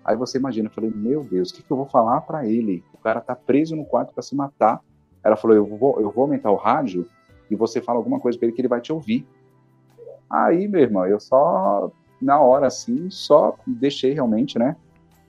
Aí 0.03 0.17
você 0.17 0.37
imagina, 0.37 0.67
eu 0.67 0.73
falei, 0.73 0.91
meu 0.93 1.23
Deus, 1.23 1.49
o 1.49 1.53
que, 1.53 1.63
que 1.63 1.71
eu 1.71 1.77
vou 1.77 1.85
falar 1.85 2.19
para 2.19 2.45
ele? 2.45 2.83
O 2.93 2.97
cara 2.97 3.21
tá 3.21 3.33
preso 3.33 3.73
no 3.73 3.85
quarto 3.85 4.13
para 4.13 4.21
se 4.21 4.35
matar. 4.35 4.81
Ela 5.23 5.37
falou, 5.37 5.55
eu 5.55 5.65
vou, 5.65 6.01
eu 6.01 6.11
vou 6.11 6.23
aumentar 6.23 6.51
o 6.51 6.57
rádio 6.57 7.07
e 7.49 7.55
você 7.55 7.79
fala 7.79 7.97
alguma 7.97 8.19
coisa 8.19 8.37
para 8.37 8.45
ele 8.45 8.53
que 8.53 8.59
ele 8.59 8.67
vai 8.67 8.81
te 8.81 8.91
ouvir. 8.91 9.25
Aí, 10.29 10.67
meu 10.67 10.81
irmão, 10.81 11.05
eu 11.05 11.21
só, 11.21 11.89
na 12.21 12.41
hora 12.41 12.67
assim, 12.67 13.09
só 13.09 13.55
deixei 13.65 14.11
realmente, 14.11 14.59
né, 14.59 14.75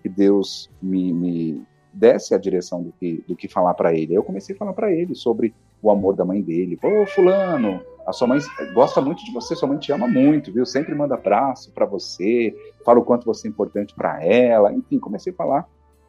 que 0.03 0.09
Deus 0.09 0.69
me, 0.83 1.13
me, 1.13 1.63
desse 1.95 2.35
a 2.35 2.39
direção 2.39 2.83
do 2.83 2.93
que, 2.93 3.25
do 3.27 3.37
que 3.37 3.49
falar 3.49 3.75
para 3.75 3.95
ele. 3.95 4.15
Eu 4.15 4.23
comecei 4.23 4.55
a 4.55 4.59
falar 4.59 4.73
para 4.73 4.93
ele 4.93 5.15
sobre 5.15 5.55
o 5.81 5.91
amor 5.91 6.15
da 6.15 6.25
mãe 6.25 6.43
dele. 6.43 6.79
Ô, 6.83 7.07
fulano, 7.07 7.81
a 8.07 8.13
sua 8.13 8.27
mãe 8.27 8.39
gosta 8.75 9.01
muito 9.01 9.25
de 9.25 9.33
você, 9.33 9.55
sua 9.55 9.69
mãe 9.69 9.79
te 9.79 9.93
ama 9.93 10.07
muito, 10.09 10.53
viu? 10.53 10.67
Sempre 10.67 10.95
manda 10.95 11.15
abraço 11.15 11.73
para 11.73 11.87
você, 11.87 12.55
fala 12.85 12.99
o 12.99 13.05
quanto 13.05 13.25
você 13.25 13.49
é 13.49 13.51
importante 13.51 13.95
para 13.95 14.23
ela. 14.25 14.73
Enfim, 14.73 14.99
comecei 14.99 15.33
a 15.33 15.37
falar 15.37 15.69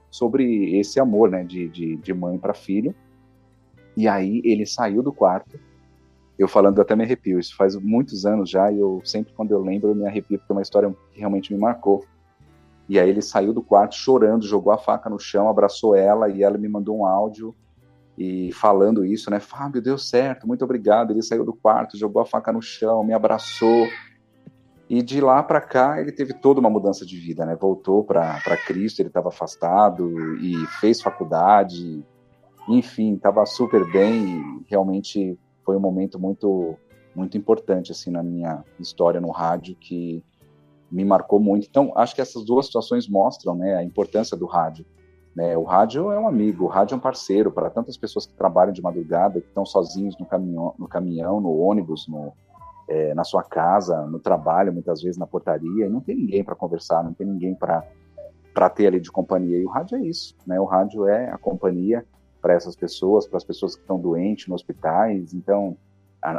sobre 0.10 0.78
esse 0.78 1.00
amor, 1.00 1.30
né, 1.30 1.44
de, 1.44 1.68
de, 1.68 1.96
de 1.98 2.14
mãe 2.14 2.38
para 2.38 2.54
filho. 2.54 2.96
E 3.96 4.08
aí 4.08 4.42
ele 4.44 4.66
saiu 4.66 5.04
do 5.04 5.14
quarto. 5.14 5.60
Eu 6.38 6.48
falando, 6.48 6.78
eu 6.78 6.82
até 6.82 6.96
me 6.96 7.04
arrepio. 7.04 7.40
Isso 7.40 7.56
faz 7.56 7.76
muitos 7.76 8.26
anos 8.26 8.50
já 8.50 8.72
e 8.72 8.80
eu 8.80 9.02
sempre, 9.06 9.34
quando 9.34 9.52
eu 9.52 9.62
lembro, 9.62 9.90
eu 9.90 9.96
me 9.96 10.06
arrepio 10.06 10.38
porque 10.38 10.52
é 10.52 10.56
uma 10.56 10.62
história 10.62 10.94
que 11.12 11.20
realmente 11.20 11.54
me 11.54 11.60
marcou. 11.60 12.06
E 12.88 13.00
aí 13.00 13.10
ele 13.10 13.22
saiu 13.22 13.54
do 13.54 13.64
quarto 13.64 13.96
chorando, 13.96 14.46
jogou 14.46 14.72
a 14.72 14.78
faca 14.78 15.10
no 15.10 15.20
chão, 15.20 15.50
abraçou 15.50 15.96
ela 15.96 16.30
e 16.30 16.44
ela 16.44 16.58
me 16.58 16.68
mandou 16.68 17.00
um 17.00 17.06
áudio 17.06 17.56
e 18.18 18.52
falando 18.54 19.04
isso, 19.04 19.30
né? 19.30 19.40
Fábio, 19.40 19.82
deu 19.82 19.98
certo, 19.98 20.48
muito 20.48 20.64
obrigado. 20.64 21.12
Ele 21.12 21.22
saiu 21.22 21.44
do 21.44 21.54
quarto, 21.54 21.98
jogou 21.98 22.22
a 22.22 22.26
faca 22.26 22.52
no 22.52 22.62
chão, 22.62 23.04
me 23.04 23.14
abraçou. 23.14 23.88
E 24.88 25.02
de 25.02 25.20
lá 25.20 25.42
para 25.42 25.60
cá 25.60 26.00
ele 26.00 26.12
teve 26.12 26.34
toda 26.34 26.60
uma 26.60 26.70
mudança 26.70 27.06
de 27.06 27.18
vida, 27.18 27.46
né? 27.46 27.56
Voltou 27.56 28.04
para 28.04 28.40
Cristo, 28.66 29.00
ele 29.00 29.10
estava 29.10 29.30
afastado 29.30 30.36
e 30.38 30.66
fez 30.80 31.02
faculdade, 31.02 32.06
enfim, 32.70 33.16
estava 33.16 33.46
super 33.46 33.90
bem 33.92 34.26
e 34.26 34.66
realmente 34.70 35.38
foi 35.64 35.76
um 35.76 35.80
momento 35.80 36.20
muito 36.20 36.78
muito 37.16 37.38
importante 37.38 37.94
assim 37.94 38.12
na 38.12 38.22
minha 38.22 38.64
história 38.78 39.22
no 39.22 39.32
rádio 39.32 39.76
que 39.80 40.22
me 40.96 41.04
marcou 41.04 41.42
muito. 41.42 41.68
Então, 41.68 41.92
acho 41.96 42.16
que 42.16 42.22
essas 42.22 42.46
duas 42.46 42.68
situações 42.68 43.06
mostram, 43.06 43.54
né, 43.54 43.76
a 43.76 43.84
importância 43.84 44.38
do 44.38 44.46
rádio. 44.46 44.86
Né? 45.36 45.58
O 45.58 45.64
rádio 45.64 46.10
é 46.10 46.18
um 46.18 46.26
amigo, 46.26 46.64
o 46.64 46.68
rádio 46.68 46.96
é 46.96 46.98
um 46.98 47.02
parceiro 47.02 47.52
para 47.52 47.70
tantas 47.70 47.98
pessoas 47.98 48.26
que 48.26 48.34
trabalham 48.34 48.72
de 48.72 48.82
madrugada, 48.82 49.42
que 49.42 49.48
estão 49.48 49.66
sozinhos 49.66 50.18
no 50.18 50.26
caminhão, 50.26 50.74
no, 50.80 50.88
caminhão, 50.88 51.42
no 51.42 51.54
ônibus, 51.58 52.08
no, 52.08 52.32
é, 52.88 53.14
na 53.14 53.26
sua 53.26 53.44
casa, 53.44 54.06
no 54.06 54.20
trabalho, 54.20 54.72
muitas 54.72 55.02
vezes 55.02 55.18
na 55.18 55.28
portaria, 55.28 55.86
e 55.86 55.90
não 55.90 56.00
tem 56.00 56.16
ninguém 56.16 56.46
para 56.46 56.56
conversar, 56.56 57.04
não 57.04 57.14
tem 57.14 57.28
ninguém 57.28 57.54
para 57.54 58.70
ter 58.70 58.88
ali 58.88 59.02
de 59.02 59.12
companhia. 59.12 59.58
E 59.58 59.66
o 59.66 59.70
rádio 59.70 59.98
é 59.98 60.02
isso, 60.02 60.34
né? 60.48 60.58
O 60.62 60.66
rádio 60.66 61.10
é 61.10 61.30
a 61.30 61.38
companhia 61.38 62.06
para 62.42 62.54
essas 62.54 62.74
pessoas, 62.74 63.28
para 63.28 63.36
as 63.36 63.44
pessoas 63.44 63.76
que 63.76 63.82
estão 63.82 64.00
doentes 64.00 64.48
nos 64.48 64.62
hospitais. 64.62 65.34
Então, 65.34 65.76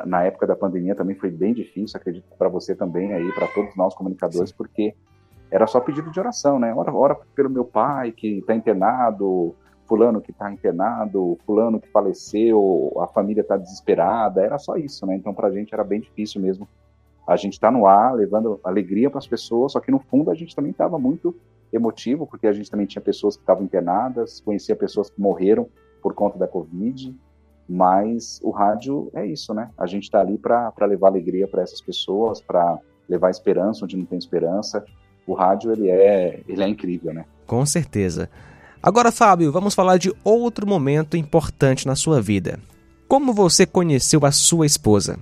na 0.06 0.24
época 0.24 0.46
da 0.46 0.56
pandemia 0.56 0.94
também 0.94 1.16
foi 1.16 1.30
bem 1.30 1.52
difícil, 1.52 1.98
acredito 1.98 2.26
para 2.38 2.48
você 2.48 2.74
também 2.74 3.12
aí, 3.12 3.32
para 3.32 3.46
todos 3.48 3.76
nós 3.76 3.94
comunicadores, 3.94 4.50
Sim. 4.50 4.56
porque 4.56 4.94
era 5.50 5.66
só 5.66 5.80
pedido 5.80 6.10
de 6.10 6.18
oração, 6.18 6.58
né? 6.58 6.74
Ora, 6.74 6.92
ora 6.92 7.14
pelo 7.34 7.50
meu 7.50 7.64
pai 7.64 8.12
que 8.12 8.38
está 8.38 8.54
internado, 8.54 9.54
fulano 9.86 10.20
que 10.20 10.30
está 10.32 10.50
internado, 10.50 11.38
fulano 11.46 11.80
que 11.80 11.88
faleceu, 11.88 12.92
a 12.98 13.06
família 13.06 13.42
está 13.42 13.56
desesperada, 13.56 14.42
era 14.42 14.58
só 14.58 14.76
isso, 14.76 15.06
né? 15.06 15.14
Então 15.14 15.32
para 15.32 15.48
a 15.48 15.52
gente 15.52 15.72
era 15.72 15.84
bem 15.84 16.00
difícil 16.00 16.40
mesmo. 16.40 16.68
A 17.26 17.36
gente 17.36 17.54
está 17.54 17.70
no 17.70 17.86
ar, 17.86 18.14
levando 18.14 18.60
alegria 18.62 19.10
para 19.10 19.18
as 19.18 19.26
pessoas, 19.26 19.72
só 19.72 19.80
que 19.80 19.90
no 19.90 19.98
fundo 19.98 20.30
a 20.30 20.34
gente 20.34 20.54
também 20.54 20.70
estava 20.70 20.98
muito 20.98 21.34
emotivo, 21.72 22.26
porque 22.26 22.46
a 22.46 22.52
gente 22.52 22.70
também 22.70 22.86
tinha 22.86 23.02
pessoas 23.02 23.36
que 23.36 23.42
estavam 23.42 23.64
internadas, 23.64 24.40
conhecia 24.40 24.76
pessoas 24.76 25.10
que 25.10 25.20
morreram 25.20 25.68
por 26.00 26.14
conta 26.14 26.38
da 26.38 26.46
Covid, 26.46 27.16
mas 27.68 28.40
o 28.42 28.50
rádio 28.50 29.10
é 29.14 29.26
isso, 29.26 29.52
né? 29.52 29.70
A 29.76 29.86
gente 29.86 30.04
está 30.04 30.20
ali 30.20 30.38
para 30.38 30.72
levar 30.82 31.08
alegria 31.08 31.48
para 31.48 31.62
essas 31.62 31.80
pessoas, 31.80 32.40
para 32.40 32.78
levar 33.08 33.30
esperança 33.30 33.84
onde 33.84 33.96
não 33.96 34.04
tem 34.04 34.18
esperança. 34.18 34.84
O 35.26 35.34
rádio 35.34 35.72
ele 35.72 35.90
é, 35.90 36.40
ele 36.48 36.62
é 36.62 36.68
incrível, 36.68 37.12
né? 37.12 37.24
Com 37.46 37.64
certeza. 37.66 38.30
Agora, 38.82 39.10
Fábio, 39.10 39.50
vamos 39.50 39.74
falar 39.74 39.98
de 39.98 40.14
outro 40.22 40.66
momento 40.66 41.16
importante 41.16 41.86
na 41.86 41.96
sua 41.96 42.20
vida. 42.20 42.60
Como 43.08 43.32
você 43.32 43.66
conheceu 43.66 44.24
a 44.24 44.30
sua 44.30 44.66
esposa? 44.66 45.18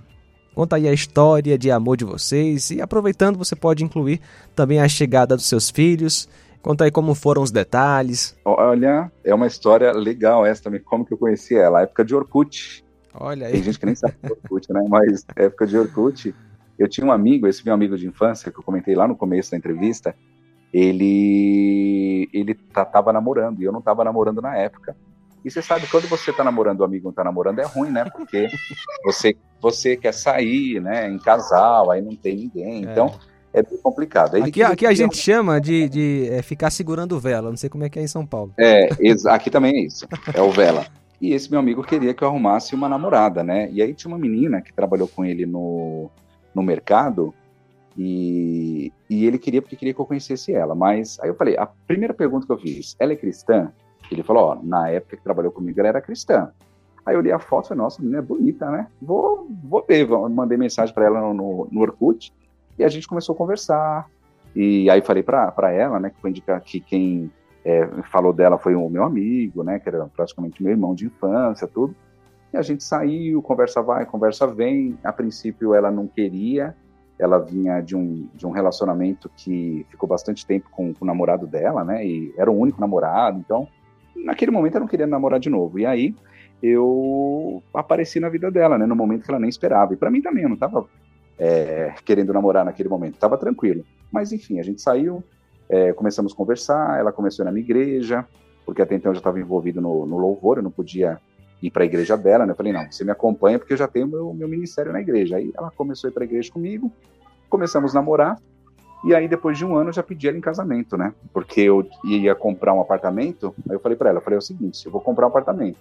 Conta 0.55 0.77
aí 0.77 0.87
a 0.87 0.93
história 0.93 1.59
de 1.59 1.71
amor 1.71 1.97
de 1.97 2.05
vocês 2.05 2.71
e 2.71 2.81
aproveitando 2.81 3.37
você 3.37 3.57
pode 3.57 3.83
incluir 3.83 4.21
também 4.55 4.81
a 4.81 4.89
chegada 4.89 5.35
dos 5.35 5.47
seus 5.47 5.69
filhos. 5.69 6.29
Conta 6.65 6.85
aí 6.85 6.91
como 6.91 7.15
foram 7.15 7.43
os 7.43 7.51
detalhes. 7.51 8.35
Olha, 8.43 9.13
é 9.23 9.35
uma 9.35 9.47
história 9.47 9.93
legal 9.93 10.47
essa 10.47 10.63
também, 10.63 10.81
como 10.81 11.05
que 11.05 11.13
eu 11.13 11.19
conheci 11.19 11.55
ela, 11.55 11.83
época 11.83 12.03
de 12.03 12.15
Orkut. 12.15 12.83
Olha 13.13 13.49
aí. 13.49 13.53
Tem 13.53 13.63
gente 13.65 13.79
que 13.79 13.85
nem 13.85 13.95
sabe 13.95 14.15
Orkut, 14.23 14.73
né? 14.73 14.83
Mas 14.89 15.27
época 15.37 15.67
de 15.67 15.77
Orkut, 15.77 16.35
eu 16.79 16.89
tinha 16.89 17.07
um 17.07 17.13
amigo, 17.13 17.47
esse 17.47 17.63
meu 17.63 17.75
amigo 17.75 17.99
de 17.99 18.07
infância 18.07 18.51
que 18.51 18.59
eu 18.59 18.63
comentei 18.63 18.95
lá 18.95 19.07
no 19.07 19.15
começo 19.15 19.51
da 19.51 19.59
entrevista, 19.59 20.17
ele 20.73 22.31
ele 22.33 22.55
tava 22.55 23.13
namorando 23.13 23.61
e 23.61 23.65
eu 23.65 23.73
não 23.73 23.83
tava 23.83 24.03
namorando 24.03 24.41
na 24.41 24.57
época. 24.57 24.97
E 25.45 25.51
você 25.51 25.61
sabe, 25.61 25.87
quando 25.89 26.09
você 26.09 26.33
tá 26.33 26.43
namorando, 26.43 26.81
o 26.81 26.85
amigo 26.85 27.09
não 27.09 27.13
tá 27.13 27.23
namorando, 27.23 27.59
é 27.59 27.67
ruim, 27.67 27.91
né? 27.91 28.07
Porque 28.07 28.49
você, 29.05 29.37
você 29.61 29.99
quer 29.99 30.15
sair, 30.15 30.81
né? 30.81 31.11
Em 31.11 31.19
casal, 31.19 31.91
aí 31.91 32.01
não 32.01 32.17
tem 32.17 32.37
ninguém. 32.37 32.87
É. 32.87 32.91
Então, 32.91 33.09
é 33.09 33.34
bem 33.63 33.79
complicado. 33.79 34.37
aqui, 34.37 34.63
aqui 34.63 34.87
a 34.87 34.93
gente 34.93 35.17
chama 35.17 35.61
de, 35.61 35.89
de 35.89 36.29
é, 36.31 36.43
ficar 36.43 36.71
segurando 36.71 37.19
vela. 37.21 37.51
Não 37.51 37.57
sei 37.57 37.71
como 37.71 37.85
é 37.85 37.89
que 37.89 37.99
é 37.99 38.03
em 38.03 38.09
São 38.09 38.27
Paulo. 38.27 38.53
É, 38.59 38.89
aqui 39.29 39.51
também 39.51 39.77
é 39.77 39.87
isso. 39.87 40.07
É 40.33 40.43
o 40.43 40.51
vela. 40.51 40.87
E 41.21 41.33
esse 41.33 41.51
meu 41.51 41.61
amigo 41.61 41.83
queria 41.83 42.13
que 42.13 42.23
eu 42.23 42.29
arrumasse 42.29 42.75
uma 42.75 42.89
namorada, 42.89 43.43
né? 43.43 43.69
E 43.73 43.81
aí 43.81 43.95
tinha 43.95 44.13
uma 44.13 44.19
menina 44.19 44.61
que 44.61 44.73
trabalhou 44.73 45.09
com 45.09 45.25
ele 45.25 45.47
no, 45.47 46.11
no 46.55 46.63
mercado 46.63 47.33
e, 47.97 48.93
e 49.09 49.25
ele 49.25 49.39
queria 49.39 49.63
porque 49.63 49.77
queria 49.77 49.95
que 49.95 50.01
eu 50.01 50.07
conhecesse 50.07 50.53
ela. 50.53 50.75
Mas 50.75 51.19
aí 51.21 51.29
eu 51.29 51.35
falei, 51.35 51.57
a 51.57 51.67
primeira 51.67 52.13
pergunta 52.13 52.47
que 52.47 52.53
eu 52.53 52.59
fiz, 52.59 52.97
ela 52.99 53.13
é 53.13 53.17
cristã? 53.17 53.73
Ele 54.11 54.23
falou, 54.23 54.45
ó, 54.45 54.59
na 54.63 54.89
época 54.91 55.17
que 55.17 55.23
trabalhou 55.23 55.53
comigo 55.53 55.79
ela 55.81 55.89
era 55.89 56.01
cristã. 56.01 56.51
Aí 57.07 57.15
eu 57.15 57.21
li 57.21 57.31
a 57.31 57.39
foto 57.39 57.67
e 57.67 57.69
falei, 57.69 57.85
nossa, 57.85 58.01
a 58.01 58.03
menina 58.03 58.19
é 58.19 58.23
bonita, 58.23 58.71
né? 58.71 58.87
Vou, 59.01 59.49
vou 59.65 59.85
ver. 59.87 60.07
Mandei 60.09 60.57
mensagem 60.57 60.95
para 60.95 61.07
ela 61.07 61.21
no, 61.21 61.35
no, 61.35 61.69
no, 61.71 61.81
Orkut 61.81 62.33
e 62.79 62.85
a 62.85 62.89
gente 62.89 63.07
começou 63.07 63.35
a 63.35 63.39
conversar. 63.39 64.09
E 64.55 64.89
aí 64.89 65.01
falei 65.03 65.23
para 65.23 65.73
ela, 65.73 65.99
né, 65.99 66.11
que 66.11 66.21
foi 66.21 66.31
indicar 66.31 66.61
que 66.61 66.81
quem 66.81 67.31
é, 67.65 67.87
falou 68.11 68.33
dela 68.33 68.59
foi 68.59 68.75
o 68.75 68.89
meu 68.89 69.05
amigo, 69.05 69.63
né, 69.63 69.79
que 69.79 69.89
era 69.89 70.07
praticamente 70.07 70.63
meu 70.63 70.73
irmão 70.73 70.95
de 70.95 71.07
infância, 71.07 71.67
tudo. 71.67 71.95
E 72.53 72.57
a 72.57 72.63
gente 72.63 72.85
saiu, 72.85 73.43
conversa 73.43 73.83
vai, 73.83 74.07
conversa 74.07 74.47
vem. 74.47 74.97
A 75.03 75.13
princípio 75.13 75.75
ela 75.75 75.91
não 75.91 76.07
queria, 76.07 76.75
ela 77.19 77.39
vinha 77.39 77.81
de 77.81 77.97
um, 77.97 78.29
de 78.33 78.47
um 78.47 78.51
relacionamento 78.51 79.29
que 79.37 79.85
ficou 79.91 80.09
bastante 80.09 80.47
tempo 80.47 80.69
com, 80.71 80.95
com 80.95 81.05
o 81.05 81.07
namorado 81.07 81.49
dela, 81.49 81.83
né? 81.83 82.07
E 82.07 82.33
era 82.37 82.51
o 82.51 82.57
único 82.57 82.81
namorado, 82.81 83.39
então 83.39 83.67
naquele 84.15 84.53
momento 84.53 84.77
eu 84.77 84.81
não 84.81 84.87
queria 84.87 85.07
namorar 85.07 85.41
de 85.41 85.51
novo. 85.51 85.81
E 85.81 85.87
aí 85.87 86.15
eu 86.63 87.63
apareci 87.75 88.21
na 88.21 88.29
vida 88.29 88.51
dela, 88.51 88.79
né? 88.79 88.87
No 88.87 88.95
momento 88.95 89.25
que 89.25 89.31
ela 89.31 89.41
nem 89.41 89.51
esperava. 89.51 89.93
E 89.93 89.97
para 89.97 90.11
mim 90.11 90.23
também, 90.23 90.45
eu 90.45 90.49
não 90.49 90.57
tava 90.57 90.87
é, 91.39 91.95
querendo 92.05 92.33
namorar 92.33 92.65
naquele 92.65 92.89
momento, 92.89 93.19
tava 93.19 93.37
tranquilo. 93.37 93.85
Mas 94.11 94.33
enfim, 94.33 94.61
a 94.61 94.63
gente 94.63 94.81
saiu, 94.81 95.23
é, 95.69 95.93
começamos 95.93 96.33
a 96.33 96.37
conversar, 96.37 96.99
ela 96.99 97.13
começou 97.13 97.45
na 97.45 97.53
minha 97.53 97.65
igreja, 97.65 98.27
porque 98.65 98.83
até 98.83 98.95
então 98.95 99.11
eu 99.11 99.15
já 99.15 99.21
estava 99.21 99.41
envolvido 99.41 99.81
no, 99.81 100.07
no, 100.07 100.19
louvor, 100.19 100.59
eu 100.59 100.63
não 100.63 100.71
podia 100.71 101.21
ir 101.63 101.71
para 101.71 101.83
a 101.83 101.87
igreja 101.87 102.17
dela, 102.17 102.47
né? 102.47 102.53
Eu 102.53 102.57
falei, 102.57 102.73
não, 102.73 102.91
você 102.91 103.05
me 103.05 103.11
acompanha 103.11 103.59
porque 103.59 103.73
eu 103.73 103.77
já 103.77 103.89
tenho 103.89 104.07
meu, 104.07 104.33
meu 104.35 104.49
ministério 104.49 104.93
na 104.93 105.01
igreja. 105.01 105.37
Aí 105.37 105.53
ela 105.57 105.71
começou 105.71 106.09
a 106.09 106.11
ir 106.11 106.15
para 106.15 106.25
a 106.25 106.27
igreja 106.27 106.53
comigo, 106.53 106.93
começamos 107.49 107.95
a 107.95 108.01
namorar, 108.01 108.39
e 109.05 109.15
aí 109.15 109.29
depois 109.29 109.59
de 109.59 109.65
um 109.65 109.77
ano 109.77 109.91
eu 109.91 109.93
já 109.93 110.03
pedi 110.03 110.29
ela 110.29 110.37
em 110.37 110.41
casamento, 110.41 110.97
né? 110.97 111.13
Porque 111.33 111.61
eu 111.61 111.87
ia 112.05 112.35
comprar 112.35 112.73
um 112.73 112.81
apartamento, 112.81 113.55
aí 113.69 113.77
eu 113.77 113.81
falei 113.81 113.97
para 113.97 114.11
ela, 114.11 114.19
eu 114.19 114.23
falei 114.23 114.37
é 114.37 114.39
o 114.39 114.43
seguinte, 114.43 114.85
eu 114.85 114.93
vou 114.93 115.01
comprar 115.01 115.27
um 115.27 115.29
apartamento. 115.29 115.79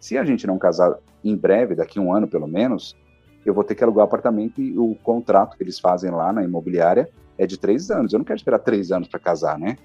Se 0.00 0.16
a 0.16 0.24
gente 0.24 0.46
não 0.46 0.58
casar 0.58 0.98
em 1.22 1.36
breve, 1.36 1.74
daqui 1.74 2.00
um 2.00 2.12
ano 2.12 2.26
pelo 2.26 2.46
menos, 2.46 2.96
eu 3.44 3.54
vou 3.54 3.64
ter 3.64 3.74
que 3.74 3.84
alugar 3.84 4.04
o 4.04 4.08
apartamento 4.08 4.60
e 4.60 4.76
o 4.78 4.94
contrato 5.02 5.56
que 5.56 5.62
eles 5.62 5.78
fazem 5.78 6.10
lá 6.10 6.32
na 6.32 6.42
imobiliária 6.42 7.08
é 7.36 7.46
de 7.46 7.58
três 7.58 7.90
anos. 7.90 8.12
Eu 8.12 8.18
não 8.18 8.24
quero 8.24 8.38
esperar 8.38 8.58
três 8.58 8.92
anos 8.92 9.08
para 9.08 9.20
casar, 9.20 9.58
né? 9.58 9.76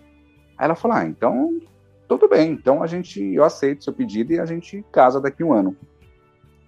Aí 0.57 0.65
ela 0.65 0.75
falou, 0.75 0.97
ah, 0.97 1.05
então 1.05 1.59
tudo 2.09 2.27
bem, 2.27 2.51
então 2.51 2.81
a 2.81 2.87
gente, 2.87 3.21
eu 3.21 3.43
aceito 3.43 3.83
seu 3.83 3.93
pedido 3.93 4.33
e 4.33 4.39
a 4.39 4.45
gente 4.45 4.83
casa 4.91 5.21
daqui 5.21 5.43
um 5.43 5.53
ano. 5.53 5.77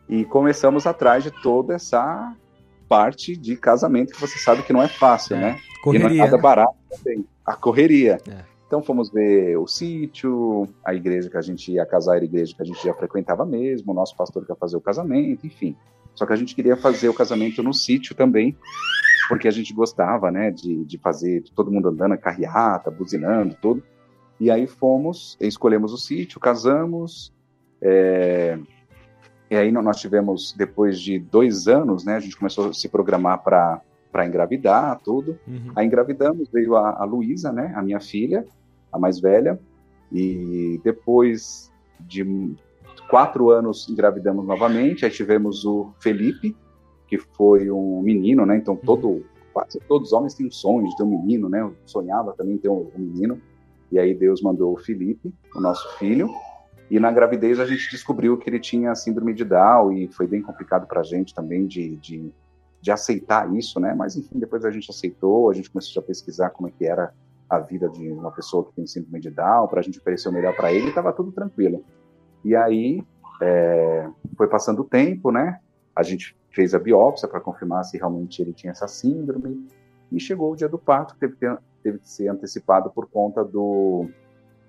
E 0.07 0.23
começamos 0.23 0.85
atrás 0.85 1.23
de 1.23 1.31
toda 1.41 1.73
essa 1.73 2.35
parte 2.87 3.35
de 3.35 3.55
casamento 3.55 4.13
que 4.13 4.21
você 4.21 4.37
sabe 4.37 4.61
que 4.61 4.71
não 4.71 4.83
é 4.83 4.87
fácil, 4.87 5.35
é, 5.37 5.39
né? 5.39 5.59
Correria, 5.81 6.05
e 6.05 6.09
não 6.09 6.15
é 6.15 6.25
nada 6.25 6.37
né? 6.37 6.43
barato 6.43 6.75
também. 6.89 7.25
A 7.43 7.55
correria. 7.55 8.19
É. 8.29 8.43
Então 8.67 8.83
fomos 8.83 9.09
ver 9.09 9.57
o 9.57 9.65
sítio, 9.65 10.67
a 10.85 10.93
igreja 10.93 11.29
que 11.29 11.37
a 11.37 11.41
gente 11.41 11.71
ia 11.71 11.85
casar 11.85 12.17
era 12.17 12.23
a 12.23 12.25
igreja 12.25 12.55
que 12.55 12.61
a 12.61 12.65
gente 12.65 12.83
já 12.83 12.93
frequentava 12.93 13.43
mesmo, 13.43 13.91
o 13.91 13.95
nosso 13.95 14.15
pastor 14.15 14.45
quer 14.45 14.55
fazer 14.55 14.77
o 14.77 14.81
casamento, 14.81 15.47
enfim. 15.47 15.75
Só 16.15 16.25
que 16.25 16.33
a 16.33 16.35
gente 16.35 16.55
queria 16.55 16.75
fazer 16.75 17.09
o 17.09 17.13
casamento 17.13 17.63
no 17.63 17.73
sítio 17.73 18.15
também, 18.15 18.57
porque 19.29 19.47
a 19.47 19.51
gente 19.51 19.73
gostava, 19.73 20.29
né, 20.29 20.51
de, 20.51 20.83
de 20.85 20.97
fazer 20.97 21.43
todo 21.55 21.71
mundo 21.71 21.89
andando, 21.89 22.17
carreata, 22.17 22.91
buzinando, 22.91 23.55
tudo. 23.61 23.83
E 24.39 24.49
aí 24.49 24.67
fomos, 24.67 25.37
escolhemos 25.39 25.93
o 25.93 25.97
sítio, 25.97 26.39
casamos. 26.39 27.33
É, 27.81 28.57
e 29.49 29.55
aí 29.55 29.71
nós 29.71 29.99
tivemos, 29.99 30.53
depois 30.57 30.99
de 30.99 31.19
dois 31.19 31.67
anos, 31.67 32.03
né, 32.03 32.15
a 32.15 32.19
gente 32.19 32.37
começou 32.37 32.69
a 32.69 32.73
se 32.73 32.89
programar 32.89 33.43
para 33.43 33.81
para 34.11 34.27
engravidar, 34.27 34.99
tudo. 34.99 35.39
Uhum. 35.47 35.71
Aí 35.75 35.87
engravidamos, 35.87 36.49
veio 36.49 36.75
a, 36.75 37.01
a 37.01 37.05
Luísa, 37.05 37.51
né, 37.51 37.71
a 37.75 37.81
minha 37.81 37.99
filha, 37.99 38.45
a 38.91 38.99
mais 38.99 39.19
velha, 39.19 39.57
e 40.11 40.81
depois 40.83 41.71
de 41.99 42.23
quatro 43.09 43.49
anos 43.49 43.89
engravidamos 43.89 44.45
novamente, 44.45 45.05
aí 45.05 45.11
tivemos 45.11 45.65
o 45.65 45.93
Felipe, 45.99 46.55
que 47.07 47.17
foi 47.17 47.69
um 47.69 48.01
menino, 48.01 48.45
né, 48.45 48.57
então 48.57 48.75
todo, 48.75 49.07
uhum. 49.07 49.23
quase 49.53 49.79
todos 49.87 50.09
os 50.09 50.13
homens 50.13 50.33
têm 50.33 50.47
um 50.47 50.51
sonho 50.51 50.87
de 50.87 50.95
ter 50.95 51.03
um 51.03 51.09
menino, 51.09 51.49
né, 51.49 51.61
eu 51.61 51.75
sonhava 51.85 52.33
também 52.33 52.57
ter 52.57 52.69
um, 52.69 52.89
um 52.95 52.99
menino, 52.99 53.41
e 53.91 53.99
aí 53.99 54.13
Deus 54.13 54.41
mandou 54.41 54.73
o 54.73 54.77
Felipe, 54.77 55.33
o 55.53 55.59
nosso 55.59 55.97
filho, 55.97 56.29
e 56.91 56.99
na 56.99 57.09
gravidez 57.09 57.57
a 57.57 57.65
gente 57.65 57.89
descobriu 57.89 58.37
que 58.37 58.49
ele 58.49 58.59
tinha 58.59 58.93
síndrome 58.95 59.33
de 59.33 59.45
Down 59.45 59.93
e 59.93 60.09
foi 60.09 60.27
bem 60.27 60.41
complicado 60.41 60.85
para 60.85 60.99
a 60.99 61.03
gente 61.03 61.33
também 61.33 61.65
de, 61.65 61.95
de, 61.95 62.33
de, 62.81 62.91
aceitar 62.91 63.49
isso, 63.55 63.79
né? 63.79 63.93
Mas 63.93 64.17
enfim, 64.17 64.37
depois 64.37 64.65
a 64.65 64.71
gente 64.71 64.91
aceitou, 64.91 65.49
a 65.49 65.53
gente 65.53 65.69
começou 65.69 66.03
a 66.03 66.05
pesquisar 66.05 66.49
como 66.49 66.67
é 66.67 66.71
que 66.71 66.85
era 66.85 67.13
a 67.49 67.59
vida 67.59 67.87
de 67.87 68.11
uma 68.11 68.29
pessoa 68.29 68.65
que 68.65 68.73
tem 68.73 68.85
síndrome 68.85 69.21
de 69.21 69.29
Down, 69.29 69.69
para 69.69 69.79
a 69.79 69.83
gente 69.83 69.99
oferecer 69.99 70.27
o 70.27 70.33
melhor 70.33 70.53
para 70.53 70.73
ele, 70.73 70.87
e 70.87 70.89
estava 70.89 71.13
tudo 71.13 71.31
tranquilo. 71.31 71.81
E 72.43 72.55
aí 72.55 73.03
é, 73.41 74.07
foi 74.37 74.47
passando 74.47 74.81
o 74.81 74.85
tempo, 74.85 75.31
né? 75.31 75.59
A 75.95 76.03
gente 76.03 76.37
fez 76.51 76.73
a 76.73 76.79
biópsia 76.79 77.27
para 77.27 77.39
confirmar 77.39 77.83
se 77.83 77.97
realmente 77.97 78.41
ele 78.41 78.53
tinha 78.53 78.71
essa 78.71 78.87
síndrome 78.87 79.67
e 80.11 80.19
chegou 80.19 80.51
o 80.51 80.55
dia 80.55 80.67
do 80.67 80.77
parto, 80.77 81.13
que 81.13 81.27
teve, 81.27 81.57
teve 81.81 81.99
que 81.99 82.09
ser 82.09 82.27
antecipado 82.27 82.91
por 82.91 83.09
conta 83.09 83.43
do. 83.43 84.09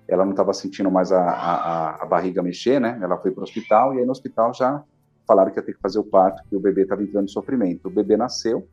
Ela 0.07 0.25
não 0.25 0.31
estava 0.31 0.53
sentindo 0.53 0.89
mais 0.91 1.11
a, 1.11 1.21
a, 1.21 2.03
a, 2.03 2.05
barriga 2.05 2.41
mexer, 2.41 2.79
né? 2.79 2.99
Ela 3.01 3.17
foi 3.17 3.31
para 3.31 3.41
o 3.41 3.43
hospital 3.43 3.93
e 3.93 3.99
aí 3.99 4.05
no 4.05 4.11
hospital 4.11 4.53
já 4.53 4.83
falaram 5.27 5.51
que 5.51 5.59
ia 5.59 5.63
ter 5.63 5.73
que 5.73 5.81
fazer 5.81 5.99
o 5.99 6.03
parto, 6.03 6.43
que 6.49 6.55
o 6.55 6.59
bebê 6.59 6.83
estava 6.83 7.03
entrando 7.03 7.25
em 7.25 7.31
sofrimento. 7.31 7.87
O 7.87 7.91
bebê 7.91 8.17
nasceu, 8.17 8.67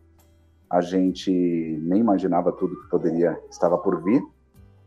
a 0.69 0.81
gente 0.81 1.31
nem 1.83 2.01
imaginava 2.01 2.53
tudo 2.53 2.81
que 2.81 2.89
poderia 2.89 3.39
estava 3.49 3.79
por 3.79 4.03
vir. 4.03 4.23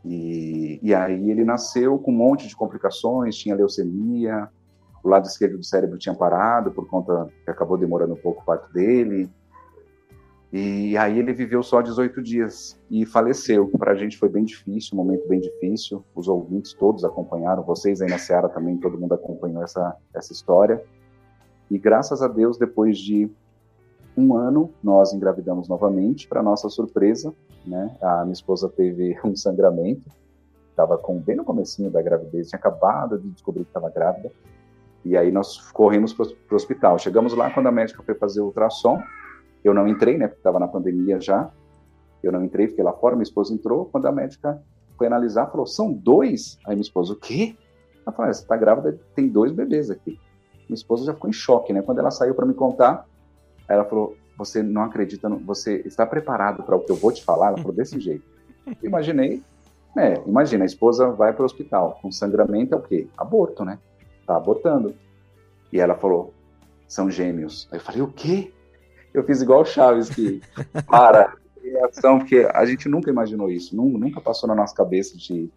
E, 0.05 0.79
e 0.81 0.93
aí 0.93 1.29
ele 1.29 1.45
nasceu 1.45 1.97
com 1.97 2.11
um 2.11 2.15
monte 2.15 2.47
de 2.47 2.55
complicações, 2.55 3.37
tinha 3.37 3.55
leucemia, 3.55 4.49
o 5.03 5.09
lado 5.09 5.25
esquerdo 5.25 5.57
do 5.57 5.63
cérebro 5.63 5.97
tinha 5.97 6.15
parado 6.15 6.71
por 6.71 6.87
conta 6.87 7.27
que 7.43 7.51
acabou 7.51 7.77
demorando 7.77 8.13
um 8.13 8.17
pouco 8.17 8.41
o 8.41 8.45
parto 8.45 8.71
dele. 8.71 9.29
E 10.51 10.95
aí 10.97 11.17
ele 11.17 11.33
viveu 11.33 11.63
só 11.63 11.81
18 11.81 12.21
dias 12.21 12.79
e 12.89 13.05
faleceu. 13.05 13.67
Para 13.69 13.93
a 13.93 13.95
gente 13.95 14.17
foi 14.17 14.29
bem 14.29 14.43
difícil, 14.43 14.91
um 14.93 15.03
momento 15.03 15.27
bem 15.27 15.39
difícil. 15.39 16.05
Os 16.13 16.27
ouvintes 16.27 16.73
todos 16.73 17.03
acompanharam, 17.03 17.63
vocês 17.63 18.01
aí 18.01 18.09
na 18.09 18.19
Seara 18.19 18.47
também, 18.47 18.77
todo 18.77 18.97
mundo 18.97 19.13
acompanhou 19.13 19.63
essa, 19.63 19.95
essa 20.13 20.31
história. 20.31 20.83
E 21.71 21.77
graças 21.79 22.21
a 22.21 22.27
Deus, 22.27 22.57
depois 22.57 22.99
de 22.99 23.31
um 24.15 24.35
ano, 24.35 24.69
nós 24.83 25.13
engravidamos 25.13 25.67
novamente. 25.67 26.27
Para 26.27 26.43
nossa 26.43 26.69
surpresa, 26.69 27.33
né, 27.65 27.95
a 28.01 28.23
minha 28.23 28.33
esposa 28.33 28.69
teve 28.69 29.17
um 29.23 29.35
sangramento. 29.35 30.09
Estava 30.69 30.97
com 30.97 31.19
bem 31.19 31.35
no 31.35 31.43
comecinho 31.43 31.91
da 31.91 32.01
gravidez, 32.01 32.49
tinha 32.49 32.57
acabado 32.57 33.19
de 33.19 33.29
descobrir 33.29 33.63
que 33.63 33.69
estava 33.69 33.89
grávida. 33.89 34.31
E 35.05 35.15
aí 35.17 35.31
nós 35.31 35.71
corremos 35.71 36.13
para 36.13 36.25
o 36.51 36.55
hospital. 36.55 36.97
Chegamos 36.97 37.33
lá 37.33 37.51
quando 37.51 37.67
a 37.67 37.71
médica 37.71 38.01
foi 38.01 38.15
fazer 38.15 38.41
o 38.41 38.45
ultrassom 38.45 38.99
eu 39.63 39.73
não 39.73 39.87
entrei, 39.87 40.17
né, 40.17 40.27
porque 40.27 40.39
estava 40.39 40.59
na 40.59 40.67
pandemia 40.67 41.19
já. 41.21 41.49
Eu 42.21 42.31
não 42.31 42.43
entrei, 42.43 42.67
fiquei 42.67 42.83
lá 42.83 42.93
fora, 42.93 43.15
minha 43.15 43.23
esposa 43.23 43.53
entrou. 43.53 43.85
Quando 43.85 44.05
a 44.07 44.11
médica 44.11 44.61
foi 44.97 45.07
analisar, 45.07 45.47
falou: 45.47 45.65
são 45.65 45.91
dois? 45.91 46.57
Aí 46.65 46.75
minha 46.75 46.81
esposa, 46.81 47.13
o 47.13 47.15
quê? 47.15 47.55
Ela 48.05 48.15
falou: 48.15 48.33
você 48.33 48.41
está 48.41 48.57
grávida, 48.57 48.99
tem 49.15 49.27
dois 49.27 49.51
bebês 49.51 49.89
aqui. 49.89 50.19
Minha 50.67 50.75
esposa 50.75 51.05
já 51.05 51.13
ficou 51.13 51.29
em 51.29 51.33
choque, 51.33 51.71
né? 51.71 51.81
Quando 51.81 51.99
ela 51.99 52.11
saiu 52.11 52.35
para 52.35 52.45
me 52.45 52.53
contar, 52.53 53.05
ela 53.67 53.85
falou: 53.85 54.15
você 54.37 54.61
não 54.63 54.83
acredita, 54.83 55.29
você 55.29 55.81
está 55.85 56.05
preparado 56.05 56.63
para 56.63 56.75
o 56.75 56.79
que 56.79 56.91
eu 56.91 56.95
vou 56.95 57.11
te 57.11 57.23
falar? 57.23 57.47
Ela 57.47 57.57
falou 57.57 57.73
desse 57.73 57.99
jeito. 57.99 58.25
Imaginei, 58.81 59.41
né? 59.95 60.15
Imagina, 60.25 60.63
a 60.63 60.65
esposa 60.65 61.09
vai 61.09 61.33
para 61.33 61.43
o 61.43 61.45
hospital 61.45 61.99
com 62.01 62.11
sangramento 62.11 62.73
é 62.73 62.77
o 62.77 62.81
quê? 62.81 63.07
Aborto, 63.17 63.63
né? 63.63 63.79
Tá 64.25 64.35
abortando. 64.35 64.95
E 65.71 65.79
ela 65.79 65.95
falou: 65.95 66.33
são 66.87 67.09
gêmeos. 67.09 67.67
Aí 67.71 67.77
eu 67.77 67.83
falei: 67.83 68.01
o 68.01 68.07
quê? 68.07 68.51
eu 69.13 69.23
fiz 69.23 69.41
igual 69.41 69.61
o 69.61 69.65
Chaves, 69.65 70.09
que 70.09 70.41
para, 70.87 71.35
reação, 71.61 72.19
porque 72.19 72.47
a 72.53 72.65
gente 72.65 72.89
nunca 72.89 73.09
imaginou 73.09 73.49
isso, 73.49 73.75
nunca 73.75 74.19
passou 74.19 74.47
na 74.47 74.55
nossa 74.55 74.75
cabeça 74.75 75.17
de 75.17 75.49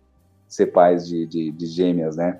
ser 0.46 0.66
pais 0.66 1.06
de, 1.06 1.26
de, 1.26 1.50
de 1.50 1.66
gêmeas, 1.66 2.16
né? 2.16 2.38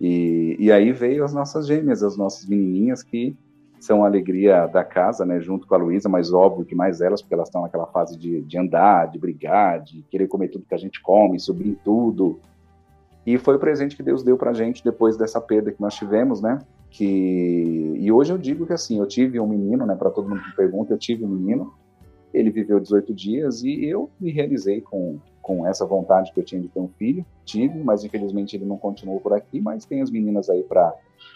E, 0.00 0.56
e 0.58 0.70
aí 0.70 0.92
veio 0.92 1.24
as 1.24 1.32
nossas 1.32 1.66
gêmeas, 1.66 2.02
as 2.02 2.16
nossas 2.16 2.46
menininhas 2.46 3.02
que 3.02 3.36
são 3.80 4.04
a 4.04 4.06
alegria 4.06 4.66
da 4.66 4.84
casa, 4.84 5.24
né, 5.24 5.40
junto 5.40 5.66
com 5.66 5.74
a 5.74 5.78
Luísa, 5.78 6.08
mas 6.08 6.32
óbvio 6.32 6.64
que 6.64 6.74
mais 6.74 7.00
elas, 7.00 7.22
porque 7.22 7.34
elas 7.34 7.48
estão 7.48 7.62
naquela 7.62 7.86
fase 7.86 8.16
de, 8.16 8.42
de 8.42 8.58
andar, 8.58 9.10
de 9.10 9.18
brigar, 9.18 9.80
de 9.80 10.02
querer 10.10 10.28
comer 10.28 10.48
tudo 10.48 10.66
que 10.66 10.74
a 10.74 10.78
gente 10.78 11.00
come, 11.00 11.40
subir 11.40 11.68
em 11.68 11.74
tudo. 11.74 12.38
E 13.26 13.38
foi 13.38 13.56
o 13.56 13.58
presente 13.58 13.96
que 13.96 14.02
Deus 14.02 14.22
deu 14.22 14.36
pra 14.36 14.52
gente 14.52 14.84
depois 14.84 15.16
dessa 15.16 15.40
perda 15.40 15.72
que 15.72 15.80
nós 15.80 15.94
tivemos, 15.94 16.40
né? 16.40 16.58
que 16.90 17.94
e 17.96 18.10
hoje 18.10 18.32
eu 18.32 18.38
digo 18.38 18.66
que 18.66 18.72
assim 18.72 18.98
eu 18.98 19.06
tive 19.06 19.38
um 19.38 19.46
menino 19.46 19.86
né 19.86 19.94
para 19.94 20.10
todo 20.10 20.28
mundo 20.28 20.42
que 20.42 20.56
pergunta 20.56 20.92
eu 20.92 20.98
tive 20.98 21.24
um 21.24 21.28
menino 21.28 21.72
ele 22.34 22.50
viveu 22.50 22.80
18 22.80 23.14
dias 23.14 23.62
e 23.62 23.84
eu 23.84 24.10
me 24.20 24.30
realizei 24.32 24.80
com 24.80 25.18
com 25.40 25.66
essa 25.66 25.86
vontade 25.86 26.32
que 26.32 26.40
eu 26.40 26.44
tinha 26.44 26.60
de 26.60 26.68
ter 26.68 26.80
um 26.80 26.88
filho 26.88 27.24
tive 27.44 27.78
mas 27.78 28.02
infelizmente 28.02 28.56
ele 28.56 28.64
não 28.64 28.76
continuou 28.76 29.20
por 29.20 29.32
aqui 29.32 29.60
mas 29.60 29.84
tem 29.84 30.02
as 30.02 30.10
meninas 30.10 30.50
aí 30.50 30.64
para 30.64 30.92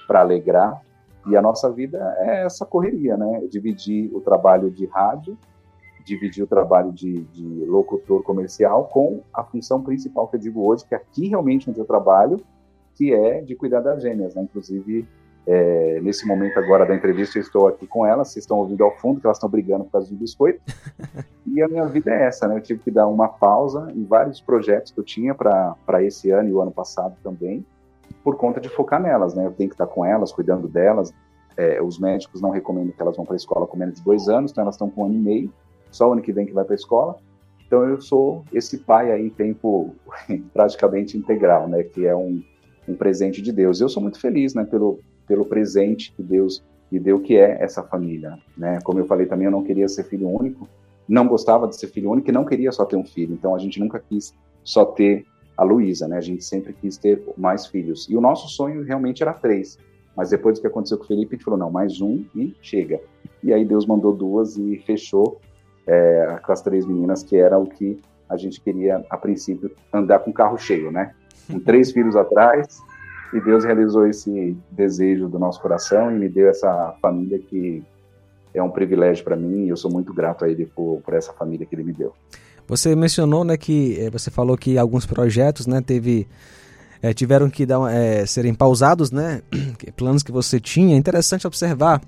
para 0.09 0.21
alegrar 0.21 0.83
e 1.27 1.37
a 1.37 1.43
nossa 1.43 1.71
vida 1.71 1.99
é 2.19 2.45
essa 2.45 2.65
correria 2.65 3.17
né 3.17 3.47
dividir 3.51 4.11
o 4.15 4.21
trabalho 4.21 4.71
de 4.71 4.87
rádio 4.87 5.37
dividir 6.05 6.45
o 6.45 6.47
trabalho 6.47 6.93
de, 6.93 7.23
de 7.25 7.65
locutor 7.65 8.23
comercial 8.23 8.85
com 8.85 9.23
a 9.33 9.43
função 9.43 9.83
principal 9.83 10.29
que 10.29 10.37
eu 10.37 10.41
digo 10.41 10.67
hoje 10.67 10.85
que 10.85 10.95
é 10.95 10.99
aqui 10.99 11.29
realmente 11.29 11.71
onde 11.71 11.79
eu 11.79 11.85
trabalho 11.85 12.41
que 12.95 13.13
é 13.13 13.41
de 13.41 13.55
cuidar 13.55 13.81
das 13.81 14.03
gêmeas 14.03 14.35
né 14.35 14.43
inclusive 14.43 15.07
é, 15.47 16.01
nesse 16.01 16.27
momento 16.27 16.59
agora 16.59 16.87
da 16.87 16.95
entrevista, 16.95 17.39
eu 17.39 17.43
estou 17.43 17.69
aqui 17.69 17.87
com 17.87 18.07
elas, 18.07 18.29
vocês 18.29 18.45
estão 18.45 18.59
ouvindo 18.59 18.83
ao 18.83 18.97
fundo 18.97 19.21
que 19.21 19.27
elas 19.27 19.37
estão 19.37 19.49
brigando 19.49 19.85
por 19.85 19.93
causa 19.93 20.09
do 20.09 20.17
biscoito. 20.17 20.61
e 21.47 21.63
a 21.63 21.69
minha 21.69 21.85
vida 21.87 22.11
é 22.11 22.25
essa, 22.25 22.49
né? 22.49 22.57
Eu 22.57 22.63
tive 22.63 22.81
que 22.81 22.91
dar 22.91 23.07
uma 23.07 23.29
pausa 23.29 23.93
em 23.95 24.05
vários 24.05 24.41
projetos 24.41 24.91
que 24.91 24.99
eu 24.99 25.05
tinha 25.05 25.35
para 25.35 26.03
esse 26.03 26.31
ano 26.31 26.49
e 26.49 26.53
o 26.53 26.63
ano 26.63 26.71
passado 26.71 27.15
também, 27.23 27.65
por 28.25 28.37
conta 28.37 28.61
de 28.61 28.69
focar 28.69 29.01
nelas, 29.01 29.35
né? 29.35 29.47
Eu 29.47 29.53
tenho 29.53 29.69
que 29.69 29.75
estar 29.75 29.87
com 29.87 30.05
elas, 30.05 30.33
cuidando 30.33 30.67
delas. 30.67 31.13
É, 31.57 31.81
os 31.81 31.99
médicos 31.99 32.41
não 32.41 32.51
recomendam 32.51 32.93
que 32.93 33.01
elas 33.01 33.17
vão 33.17 33.25
para 33.25 33.35
a 33.35 33.37
escola 33.37 33.67
com 33.67 33.77
menos 33.77 33.97
de 33.97 34.03
dois 34.03 34.29
anos, 34.29 34.51
então 34.51 34.63
elas 34.63 34.75
estão 34.75 34.91
com 34.91 35.03
um 35.03 35.05
ano 35.07 35.15
e 35.15 35.19
meio, 35.19 35.53
só 35.91 36.09
o 36.09 36.13
ano 36.13 36.23
que 36.23 36.33
vem 36.33 36.47
que 36.47 36.53
vai 36.53 36.65
para 36.65 36.75
a 36.75 36.77
escola. 36.77 37.17
Então 37.65 37.85
eu 37.85 38.01
sou 38.01 38.45
esse 38.53 38.79
pai 38.79 39.13
aí 39.13 39.27
em 39.27 39.31
tempo 39.31 39.95
praticamente 40.53 41.17
integral, 41.17 41.69
né? 41.69 41.85
Que 41.85 42.07
é 42.07 42.17
um, 42.17 42.43
um 42.89 42.97
presente 42.97 43.41
de 43.41 43.53
Deus. 43.53 43.81
Eu 43.81 43.89
sou 43.89 44.03
muito 44.03 44.19
feliz, 44.19 44.55
né? 44.55 44.65
Pelo 44.65 44.99
pelo 45.27 45.45
presente 45.45 46.13
que 46.13 46.23
Deus 46.23 46.63
me 46.91 46.99
deu, 46.99 47.21
que 47.21 47.37
é 47.37 47.63
essa 47.63 47.83
família. 47.83 48.39
Né? 48.57 48.79
Como 48.83 48.99
eu 48.99 49.07
falei 49.07 49.27
também, 49.27 49.47
eu 49.47 49.51
não 49.51 49.65
queria 49.65 49.89
ser 49.89 50.05
filho 50.05 50.29
único, 50.29 50.69
não 51.09 51.27
gostava 51.27 51.67
de 51.67 51.77
ser 51.77 51.89
filho 51.89 52.11
único 52.11 52.29
e 52.29 52.33
não 52.33 52.45
queria 52.45 52.71
só 52.73 52.85
ter 52.85 52.97
um 52.97 53.05
filho. 53.05 53.35
Então 53.35 53.55
a 53.55 53.59
gente 53.59 53.81
nunca 53.81 53.99
quis 53.99 54.35
só 54.63 54.85
ter 54.85 55.25
a 55.57 55.63
Luísa, 55.63 56.09
né? 56.09 56.19
A 56.19 56.21
gente 56.21 56.45
sempre 56.45 56.73
quis 56.73 56.97
ter 56.97 57.23
mais 57.37 57.67
filhos. 57.67 58.09
E 58.09 58.17
o 58.17 58.21
nosso 58.21 58.49
sonho 58.49 58.83
realmente 58.83 59.23
era 59.23 59.33
três. 59.33 59.79
Mas 60.17 60.31
depois 60.31 60.59
do 60.59 60.61
que 60.63 60.67
aconteceu 60.67 60.99
com 60.99 61.05
o 61.05 61.07
Felipe, 61.07 61.35
a 61.35 61.37
gente 61.37 61.45
falou, 61.45 61.59
não, 61.59 61.71
mais 61.71 62.01
um 62.01 62.25
e 62.35 62.55
chega. 62.61 63.01
E 63.43 63.53
aí 63.53 63.65
Deus 63.65 63.87
mandou 63.87 64.13
duas 64.13 64.57
e 64.57 64.83
fechou 64.87 65.41
é, 65.87 66.39
com 66.45 66.53
as 66.53 66.63
três 66.63 66.87
meninas, 66.87 67.23
que 67.23 67.37
era 67.37 67.59
o 67.59 67.67
que 67.67 68.01
a 68.29 68.37
gente 68.37 68.61
queria, 68.61 69.05
a 69.11 69.17
princípio, 69.17 69.71
andar 69.93 70.21
com 70.21 70.31
o 70.31 70.35
carro 70.35 70.57
cheio, 70.57 70.91
né? 70.91 71.15
Com 71.51 71.59
três 71.61 71.93
filhos 71.93 72.17
atrás, 72.17 72.81
e 73.33 73.41
Deus 73.41 73.65
realizou 73.65 74.07
esse 74.07 74.57
desejo 74.71 75.29
do 75.29 75.39
nosso 75.39 75.61
coração 75.61 76.11
e 76.11 76.19
me 76.19 76.29
deu 76.29 76.49
essa 76.49 76.95
família 77.03 77.39
que 77.39 77.83
é 78.55 78.63
um 78.63 78.71
privilégio 78.71 79.25
para 79.25 79.35
mim 79.35 79.65
e 79.65 79.69
eu 79.69 79.77
sou 79.77 79.91
muito 79.91 80.15
grato 80.15 80.45
a 80.45 80.49
Ele 80.49 80.67
por, 80.67 81.03
por 81.05 81.15
essa 81.15 81.33
família 81.33 81.67
que 81.67 81.75
Ele 81.75 81.83
me 81.83 81.93
deu. 81.93 82.15
Você 82.67 82.95
mencionou, 82.97 83.45
né, 83.45 83.57
que 83.57 83.99
eh, 84.01 84.11
você 84.11 84.31
falou 84.31 84.57
que 84.57 84.79
alguns 84.79 85.05
projetos, 85.07 85.67
né, 85.67 85.81
teve 85.81 86.27
é, 87.03 87.13
tiveram 87.13 87.51
que 87.51 87.67
dar, 87.67 87.93
é, 87.93 88.25
serem 88.25 88.55
pausados, 88.55 89.11
né, 89.11 89.43
planos 89.97 90.23
que 90.23 90.33
você 90.33 90.59
tinha. 90.59 90.95
É 90.95 90.99
interessante 90.99 91.47
observar 91.47 92.01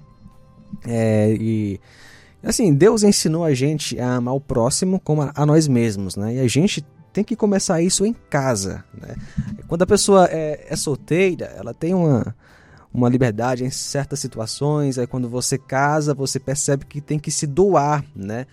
é, 0.87 1.37
e 1.39 1.81
assim 2.43 2.73
Deus 2.73 3.03
ensinou 3.03 3.45
a 3.45 3.55
gente 3.55 3.99
a 4.01 4.17
amar 4.17 4.35
o 4.35 4.41
próximo 4.41 4.99
como 5.01 5.23
a, 5.23 5.33
a 5.35 5.45
nós 5.45 5.69
mesmos, 5.69 6.17
né, 6.17 6.37
e 6.37 6.41
a 6.41 6.49
gente 6.49 6.85
tem 7.13 7.25
que 7.25 7.35
começar 7.35 7.81
isso 7.81 8.05
em 8.05 8.13
casa. 8.13 8.85
Né? 8.93 9.17
Quando 9.67 9.81
a 9.83 9.87
pessoa 9.87 10.27
é, 10.31 10.67
é 10.69 10.77
solteira, 10.77 11.47
ela 11.57 11.73
tem 11.73 11.95
uma, 11.95 12.35
uma 12.93 13.09
liberdade 13.09 13.65
em 13.65 13.71
certas 13.71 14.21
situações. 14.21 14.99
Aí 14.99 15.07
quando 15.07 15.27
você 15.27 15.57
casa, 15.57 16.13
você 16.13 16.39
percebe 16.39 16.85
que 16.85 17.01
tem 17.01 17.19
que 17.19 17.31
se 17.31 17.47
doar, 17.47 18.05
né? 18.15 18.47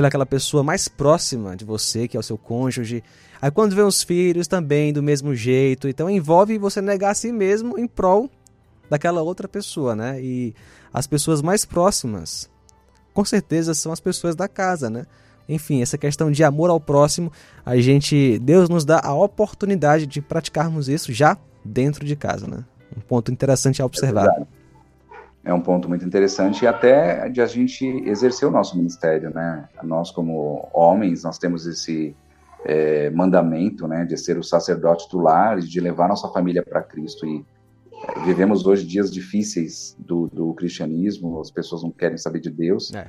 Pelaquela 0.00 0.24
pessoa 0.24 0.62
mais 0.62 0.88
próxima 0.88 1.54
de 1.54 1.62
você, 1.62 2.08
que 2.08 2.16
é 2.16 2.20
o 2.20 2.22
seu 2.22 2.38
cônjuge. 2.38 3.04
Aí 3.38 3.50
quando 3.50 3.76
vem 3.76 3.84
os 3.84 4.02
filhos 4.02 4.48
também 4.48 4.94
do 4.94 5.02
mesmo 5.02 5.34
jeito. 5.34 5.86
Então 5.86 6.08
envolve 6.08 6.56
você 6.56 6.80
negar 6.80 7.10
a 7.10 7.14
si 7.14 7.30
mesmo 7.30 7.78
em 7.78 7.86
prol 7.86 8.30
daquela 8.88 9.20
outra 9.20 9.46
pessoa, 9.46 9.94
né? 9.94 10.18
E 10.18 10.54
as 10.90 11.06
pessoas 11.06 11.42
mais 11.42 11.66
próximas, 11.66 12.48
com 13.12 13.26
certeza, 13.26 13.74
são 13.74 13.92
as 13.92 14.00
pessoas 14.00 14.34
da 14.34 14.48
casa, 14.48 14.88
né? 14.88 15.04
Enfim, 15.46 15.82
essa 15.82 15.98
questão 15.98 16.30
de 16.30 16.42
amor 16.42 16.70
ao 16.70 16.80
próximo, 16.80 17.30
a 17.62 17.76
gente, 17.76 18.38
Deus 18.38 18.70
nos 18.70 18.86
dá 18.86 19.02
a 19.04 19.12
oportunidade 19.12 20.06
de 20.06 20.22
praticarmos 20.22 20.88
isso 20.88 21.12
já 21.12 21.36
dentro 21.62 22.06
de 22.06 22.16
casa, 22.16 22.46
né? 22.46 22.64
Um 22.96 23.02
ponto 23.02 23.30
interessante 23.30 23.82
a 23.82 23.84
observar. 23.84 24.28
É, 24.28 24.46
é 25.44 25.54
um 25.54 25.60
ponto 25.60 25.88
muito 25.88 26.04
interessante 26.04 26.64
e 26.64 26.66
até 26.66 27.28
de 27.28 27.40
a 27.40 27.46
gente 27.46 27.86
exercer 28.06 28.46
o 28.46 28.50
nosso 28.50 28.76
ministério, 28.76 29.30
né? 29.30 29.68
Nós 29.82 30.10
como 30.10 30.68
homens, 30.72 31.24
nós 31.24 31.38
temos 31.38 31.66
esse 31.66 32.14
é, 32.64 33.08
mandamento, 33.10 33.88
né, 33.88 34.04
de 34.04 34.16
ser 34.18 34.38
o 34.38 34.42
sacerdote 34.42 35.08
do 35.10 35.18
lar 35.18 35.58
e 35.58 35.62
de 35.62 35.80
levar 35.80 36.08
nossa 36.08 36.28
família 36.28 36.62
para 36.62 36.82
Cristo 36.82 37.26
e 37.26 37.44
é, 37.92 38.20
vivemos 38.24 38.66
hoje 38.66 38.86
dias 38.86 39.10
difíceis 39.10 39.96
do, 39.98 40.26
do, 40.28 40.52
cristianismo, 40.54 41.40
as 41.40 41.50
pessoas 41.50 41.82
não 41.82 41.90
querem 41.90 42.18
saber 42.18 42.40
de 42.40 42.50
Deus. 42.50 42.92
É. 42.94 43.08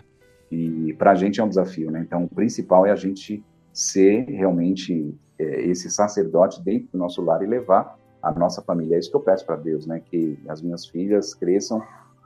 E 0.52 0.94
para 0.98 1.12
a 1.12 1.16
gente 1.16 1.40
é 1.40 1.44
um 1.44 1.50
desafio, 1.50 1.90
né? 1.92 2.02
Então, 2.02 2.26
o 2.26 2.30
principal 2.30 2.86
é 2.86 2.92
a 2.92 2.96
gente 2.96 3.42
ser 3.72 4.26
realmente 4.26 5.16
é, 5.40 5.62
esse 5.62 5.90
sacerdote 5.90 6.62
dentro 6.62 6.90
do 6.92 6.98
nosso 6.98 7.22
lar 7.22 7.42
e 7.42 7.48
levar 7.48 7.98
a 8.22 8.34
nossa 8.34 8.62
família. 8.62 8.96
É 8.98 9.00
isso 9.00 9.10
que 9.10 9.16
eu 9.16 9.22
peço 9.22 9.46
para 9.46 9.56
Deus, 9.56 9.86
né? 9.86 10.02
Que 10.04 10.38
as 10.50 10.62
minhas 10.62 10.86
filhas 10.86 11.34
cresçam 11.34 11.82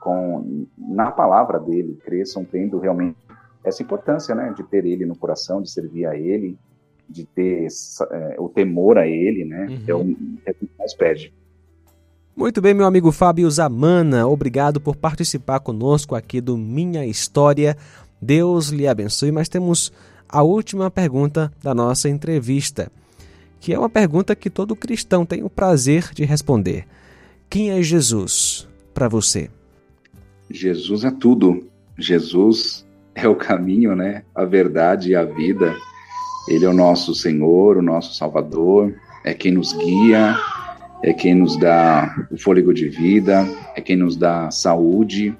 com 0.06 0.66
na 0.78 1.10
palavra 1.10 1.58
dele, 1.58 1.98
cresçam 2.04 2.44
tendo 2.44 2.78
realmente 2.78 3.16
essa 3.64 3.82
importância, 3.82 4.36
né, 4.36 4.54
de 4.56 4.62
ter 4.62 4.86
ele 4.86 5.04
no 5.04 5.16
coração, 5.16 5.60
de 5.60 5.68
servir 5.68 6.06
a 6.06 6.16
ele, 6.16 6.56
de 7.08 7.24
ter 7.24 7.66
é, 8.12 8.36
o 8.38 8.48
temor 8.48 8.98
a 8.98 9.08
ele, 9.08 9.44
né, 9.44 9.66
uhum. 9.68 9.84
é 9.88 9.94
o 9.94 10.16
é 10.46 10.52
que 10.52 10.70
mais 10.78 10.94
pede. 10.94 11.34
Muito 12.36 12.60
bem, 12.60 12.72
meu 12.72 12.86
amigo 12.86 13.10
Fábio 13.10 13.50
Zamana, 13.50 14.28
obrigado 14.28 14.80
por 14.80 14.94
participar 14.94 15.58
conosco 15.58 16.14
aqui 16.14 16.40
do 16.40 16.56
Minha 16.56 17.04
História. 17.04 17.76
Deus 18.22 18.68
lhe 18.68 18.86
abençoe, 18.86 19.32
mas 19.32 19.48
temos 19.48 19.92
a 20.28 20.42
última 20.42 20.88
pergunta 20.88 21.52
da 21.60 21.74
nossa 21.74 22.08
entrevista, 22.08 22.92
que 23.58 23.72
é 23.72 23.78
uma 23.78 23.90
pergunta 23.90 24.36
que 24.36 24.50
todo 24.50 24.76
cristão 24.76 25.26
tem 25.26 25.42
o 25.42 25.50
prazer 25.50 26.10
de 26.14 26.24
responder. 26.24 26.86
Quem 27.50 27.70
é 27.70 27.82
Jesus 27.82 28.68
para 28.94 29.08
você? 29.08 29.50
Jesus 30.50 31.04
é 31.04 31.10
tudo. 31.10 31.68
Jesus 31.98 32.86
é 33.14 33.26
o 33.28 33.34
caminho, 33.34 33.96
né? 33.96 34.22
A 34.34 34.44
verdade 34.44 35.10
e 35.10 35.16
a 35.16 35.24
vida. 35.24 35.74
Ele 36.48 36.64
é 36.64 36.68
o 36.68 36.74
nosso 36.74 37.14
Senhor, 37.14 37.76
o 37.76 37.82
nosso 37.82 38.14
Salvador, 38.14 38.94
é 39.24 39.34
quem 39.34 39.52
nos 39.52 39.72
guia, 39.72 40.36
é 41.02 41.12
quem 41.12 41.34
nos 41.34 41.56
dá 41.56 42.28
o 42.30 42.38
fôlego 42.38 42.72
de 42.72 42.88
vida, 42.88 43.44
é 43.74 43.80
quem 43.80 43.96
nos 43.96 44.16
dá 44.16 44.50
saúde. 44.50 45.36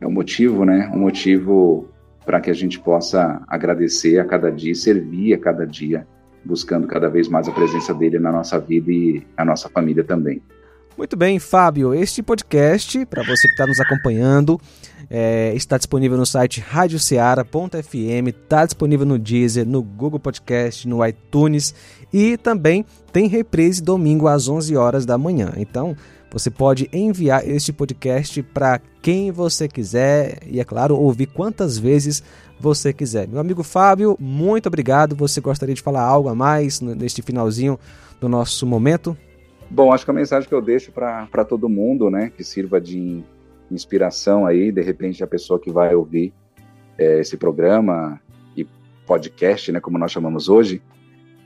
É 0.00 0.06
um 0.06 0.12
motivo, 0.12 0.64
né? 0.64 0.90
Um 0.94 0.98
motivo 0.98 1.88
para 2.26 2.40
que 2.40 2.50
a 2.50 2.54
gente 2.54 2.78
possa 2.78 3.42
agradecer 3.48 4.18
a 4.18 4.24
cada 4.24 4.52
dia, 4.52 4.74
servir 4.74 5.32
a 5.32 5.38
cada 5.38 5.66
dia, 5.66 6.06
buscando 6.44 6.86
cada 6.86 7.08
vez 7.08 7.26
mais 7.26 7.48
a 7.48 7.52
presença 7.52 7.94
dele 7.94 8.18
na 8.18 8.30
nossa 8.30 8.58
vida 8.60 8.92
e 8.92 9.22
a 9.34 9.44
nossa 9.46 9.68
família 9.70 10.04
também. 10.04 10.42
Muito 10.98 11.16
bem, 11.16 11.38
Fábio. 11.38 11.94
Este 11.94 12.24
podcast, 12.24 13.06
para 13.06 13.22
você 13.22 13.46
que 13.46 13.52
está 13.52 13.68
nos 13.68 13.78
acompanhando, 13.78 14.60
é, 15.08 15.52
está 15.54 15.78
disponível 15.78 16.18
no 16.18 16.26
site 16.26 16.58
radioceara.fm, 16.60 18.26
está 18.26 18.64
disponível 18.64 19.06
no 19.06 19.16
Deezer, 19.16 19.64
no 19.64 19.80
Google 19.80 20.18
Podcast, 20.18 20.88
no 20.88 21.06
iTunes 21.06 21.72
e 22.12 22.36
também 22.36 22.84
tem 23.12 23.28
reprise 23.28 23.80
domingo 23.80 24.26
às 24.26 24.48
11 24.48 24.76
horas 24.76 25.06
da 25.06 25.16
manhã. 25.16 25.52
Então, 25.56 25.96
você 26.32 26.50
pode 26.50 26.90
enviar 26.92 27.48
este 27.48 27.72
podcast 27.72 28.42
para 28.42 28.80
quem 29.00 29.30
você 29.30 29.68
quiser 29.68 30.40
e, 30.48 30.58
é 30.58 30.64
claro, 30.64 30.96
ouvir 30.96 31.26
quantas 31.26 31.78
vezes 31.78 32.24
você 32.58 32.92
quiser. 32.92 33.28
Meu 33.28 33.38
amigo 33.38 33.62
Fábio, 33.62 34.16
muito 34.18 34.66
obrigado. 34.66 35.14
Você 35.14 35.40
gostaria 35.40 35.76
de 35.76 35.80
falar 35.80 36.02
algo 36.02 36.28
a 36.28 36.34
mais 36.34 36.80
neste 36.80 37.22
finalzinho 37.22 37.78
do 38.20 38.28
nosso 38.28 38.66
momento? 38.66 39.16
Bom, 39.70 39.92
acho 39.92 40.04
que 40.04 40.10
a 40.10 40.14
mensagem 40.14 40.48
que 40.48 40.54
eu 40.54 40.62
deixo 40.62 40.90
para 40.92 41.44
todo 41.44 41.68
mundo, 41.68 42.10
né, 42.10 42.30
que 42.34 42.42
sirva 42.42 42.80
de 42.80 43.22
inspiração 43.70 44.46
aí, 44.46 44.72
de 44.72 44.80
repente 44.80 45.22
a 45.22 45.26
pessoa 45.26 45.60
que 45.60 45.70
vai 45.70 45.94
ouvir 45.94 46.32
é, 46.96 47.20
esse 47.20 47.36
programa 47.36 48.18
e 48.56 48.66
podcast, 49.06 49.70
né, 49.70 49.78
como 49.78 49.98
nós 49.98 50.10
chamamos 50.10 50.48
hoje, 50.48 50.82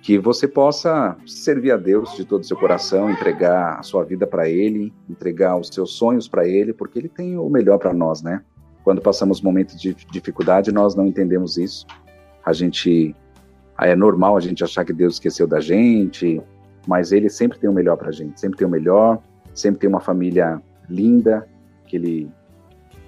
que 0.02 0.18
você 0.18 0.48
possa 0.48 1.16
servir 1.26 1.72
a 1.72 1.76
Deus 1.76 2.16
de 2.16 2.24
todo 2.24 2.42
o 2.42 2.44
seu 2.44 2.56
coração, 2.56 3.10
entregar 3.10 3.78
a 3.78 3.82
sua 3.82 4.04
vida 4.04 4.26
para 4.26 4.48
Ele, 4.48 4.92
entregar 5.08 5.56
os 5.56 5.68
seus 5.68 5.92
sonhos 5.92 6.28
para 6.28 6.46
Ele, 6.46 6.72
porque 6.72 6.98
Ele 6.98 7.08
tem 7.08 7.36
o 7.36 7.48
melhor 7.48 7.78
para 7.78 7.92
nós, 7.92 8.20
né? 8.20 8.42
Quando 8.82 9.00
passamos 9.00 9.40
momentos 9.40 9.80
de 9.80 9.94
dificuldade, 10.10 10.72
nós 10.72 10.96
não 10.96 11.06
entendemos 11.06 11.56
isso. 11.56 11.86
A 12.44 12.52
gente 12.52 13.14
é 13.78 13.94
normal 13.94 14.36
a 14.36 14.40
gente 14.40 14.64
achar 14.64 14.84
que 14.84 14.92
Deus 14.92 15.14
esqueceu 15.14 15.46
da 15.46 15.60
gente, 15.60 16.42
mas 16.86 17.12
Ele 17.12 17.28
sempre 17.28 17.58
tem 17.58 17.68
o 17.68 17.72
melhor 17.72 17.96
para 17.96 18.08
a 18.08 18.12
gente, 18.12 18.40
sempre 18.40 18.58
tem 18.58 18.66
o 18.66 18.70
melhor, 18.70 19.20
sempre 19.54 19.80
tem 19.80 19.88
uma 19.88 20.00
família 20.00 20.60
linda, 20.88 21.46
que 21.86 21.96
ele 21.96 22.30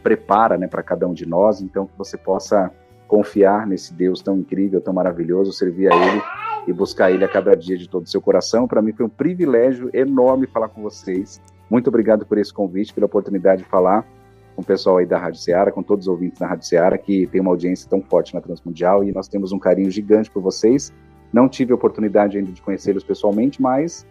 prepara 0.02 0.58
né, 0.58 0.66
para 0.66 0.82
cada 0.82 1.06
um 1.08 1.14
de 1.14 1.26
nós, 1.26 1.62
então 1.62 1.86
que 1.86 1.96
você 1.96 2.18
possa 2.18 2.70
confiar 3.08 3.66
nesse 3.66 3.94
Deus 3.94 4.20
tão 4.20 4.38
incrível, 4.38 4.80
tão 4.80 4.92
maravilhoso, 4.92 5.52
servir 5.52 5.90
a 5.90 5.96
Ele 5.96 6.22
e 6.66 6.72
buscar 6.72 7.10
Ele 7.10 7.24
a 7.24 7.28
cada 7.28 7.54
dia 7.54 7.76
de 7.76 7.88
todo 7.88 8.04
o 8.04 8.08
seu 8.08 8.20
coração. 8.20 8.66
Para 8.66 8.82
mim 8.82 8.92
foi 8.92 9.06
um 9.06 9.10
privilégio 9.10 9.88
enorme 9.92 10.46
falar 10.46 10.68
com 10.68 10.82
vocês. 10.82 11.40
Muito 11.70 11.88
obrigado 11.88 12.26
por 12.26 12.38
esse 12.38 12.52
convite, 12.52 12.92
pela 12.92 13.06
oportunidade 13.06 13.62
de 13.62 13.68
falar 13.68 14.06
com 14.54 14.62
o 14.62 14.64
pessoal 14.64 14.98
aí 14.98 15.06
da 15.06 15.18
Rádio 15.18 15.40
Ceará, 15.40 15.72
com 15.72 15.82
todos 15.82 16.06
os 16.06 16.08
ouvintes 16.08 16.38
da 16.38 16.46
Rádio 16.46 16.66
Ceará, 16.66 16.96
que 16.96 17.26
tem 17.26 17.40
uma 17.40 17.50
audiência 17.50 17.88
tão 17.88 18.00
forte 18.02 18.34
na 18.34 18.40
Transmundial 18.40 19.02
e 19.02 19.12
nós 19.12 19.26
temos 19.26 19.52
um 19.52 19.58
carinho 19.58 19.90
gigante 19.90 20.30
por 20.30 20.42
vocês. 20.42 20.92
Não 21.34 21.48
tive 21.48 21.72
a 21.72 21.74
oportunidade 21.74 22.38
ainda 22.38 22.52
de 22.52 22.62
conhecê-los 22.62 23.02
pessoalmente, 23.02 23.60
mas 23.60 24.06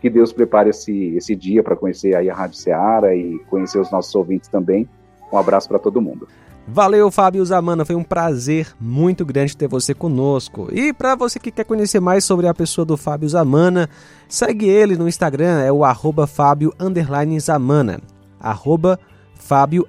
que 0.00 0.10
Deus 0.10 0.32
prepare 0.32 0.70
esse, 0.70 1.14
esse 1.14 1.36
dia 1.36 1.62
para 1.62 1.76
conhecer 1.76 2.16
aí 2.16 2.28
a 2.28 2.34
Rádio 2.34 2.56
Ceará 2.56 3.14
e 3.14 3.38
conhecer 3.48 3.78
os 3.78 3.88
nossos 3.92 4.12
ouvintes 4.16 4.48
também. 4.48 4.88
Um 5.32 5.38
abraço 5.38 5.68
para 5.68 5.78
todo 5.78 6.02
mundo. 6.02 6.26
Valeu, 6.66 7.08
Fábio 7.12 7.44
Zamana. 7.44 7.84
Foi 7.84 7.94
um 7.94 8.02
prazer 8.02 8.74
muito 8.80 9.24
grande 9.24 9.56
ter 9.56 9.68
você 9.68 9.94
conosco. 9.94 10.66
E 10.72 10.92
para 10.92 11.14
você 11.14 11.38
que 11.38 11.52
quer 11.52 11.62
conhecer 11.62 12.00
mais 12.00 12.24
sobre 12.24 12.48
a 12.48 12.54
pessoa 12.54 12.84
do 12.84 12.96
Fábio 12.96 13.28
Zamana, 13.28 13.88
segue 14.28 14.68
ele 14.68 14.96
no 14.96 15.06
Instagram, 15.06 15.60
é 15.60 15.70
o 15.70 15.84
arroba 15.84 16.26
Fábio 16.26 16.74
Zamana. 17.40 18.00
Arroba 18.40 18.98
Fábio 19.36 19.86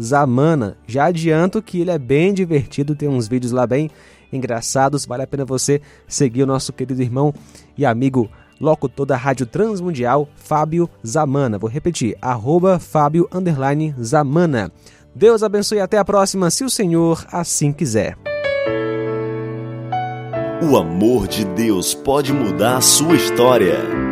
Zamana. 0.00 0.76
Já 0.86 1.06
adianto 1.06 1.60
que 1.60 1.80
ele 1.80 1.90
é 1.90 1.98
bem 1.98 2.32
divertido, 2.32 2.94
tem 2.94 3.08
uns 3.08 3.26
vídeos 3.26 3.50
lá 3.50 3.66
bem 3.66 3.90
engraçados. 4.32 5.04
Vale 5.06 5.22
a 5.22 5.26
pena 5.26 5.44
você 5.44 5.80
seguir 6.08 6.42
o 6.42 6.46
nosso 6.46 6.72
querido 6.72 7.02
irmão 7.02 7.34
e 7.76 7.84
amigo 7.84 8.30
locutor 8.60 9.04
da 9.04 9.16
Rádio 9.16 9.44
Transmundial, 9.46 10.28
Fábio 10.36 10.88
Zamana. 11.04 11.58
Vou 11.58 11.68
repetir, 11.68 12.16
arroba 12.22 12.78
Fábio 12.78 13.28
Zamana. 14.00 14.70
Deus 15.14 15.42
abençoe 15.42 15.78
e 15.78 15.80
até 15.80 15.98
a 15.98 16.04
próxima, 16.04 16.50
se 16.50 16.64
o 16.64 16.70
Senhor 16.70 17.26
assim 17.30 17.72
quiser. 17.72 18.16
O 20.62 20.76
amor 20.76 21.26
de 21.26 21.44
Deus 21.44 21.92
pode 21.92 22.32
mudar 22.32 22.76
a 22.76 22.80
sua 22.80 23.16
história. 23.16 24.11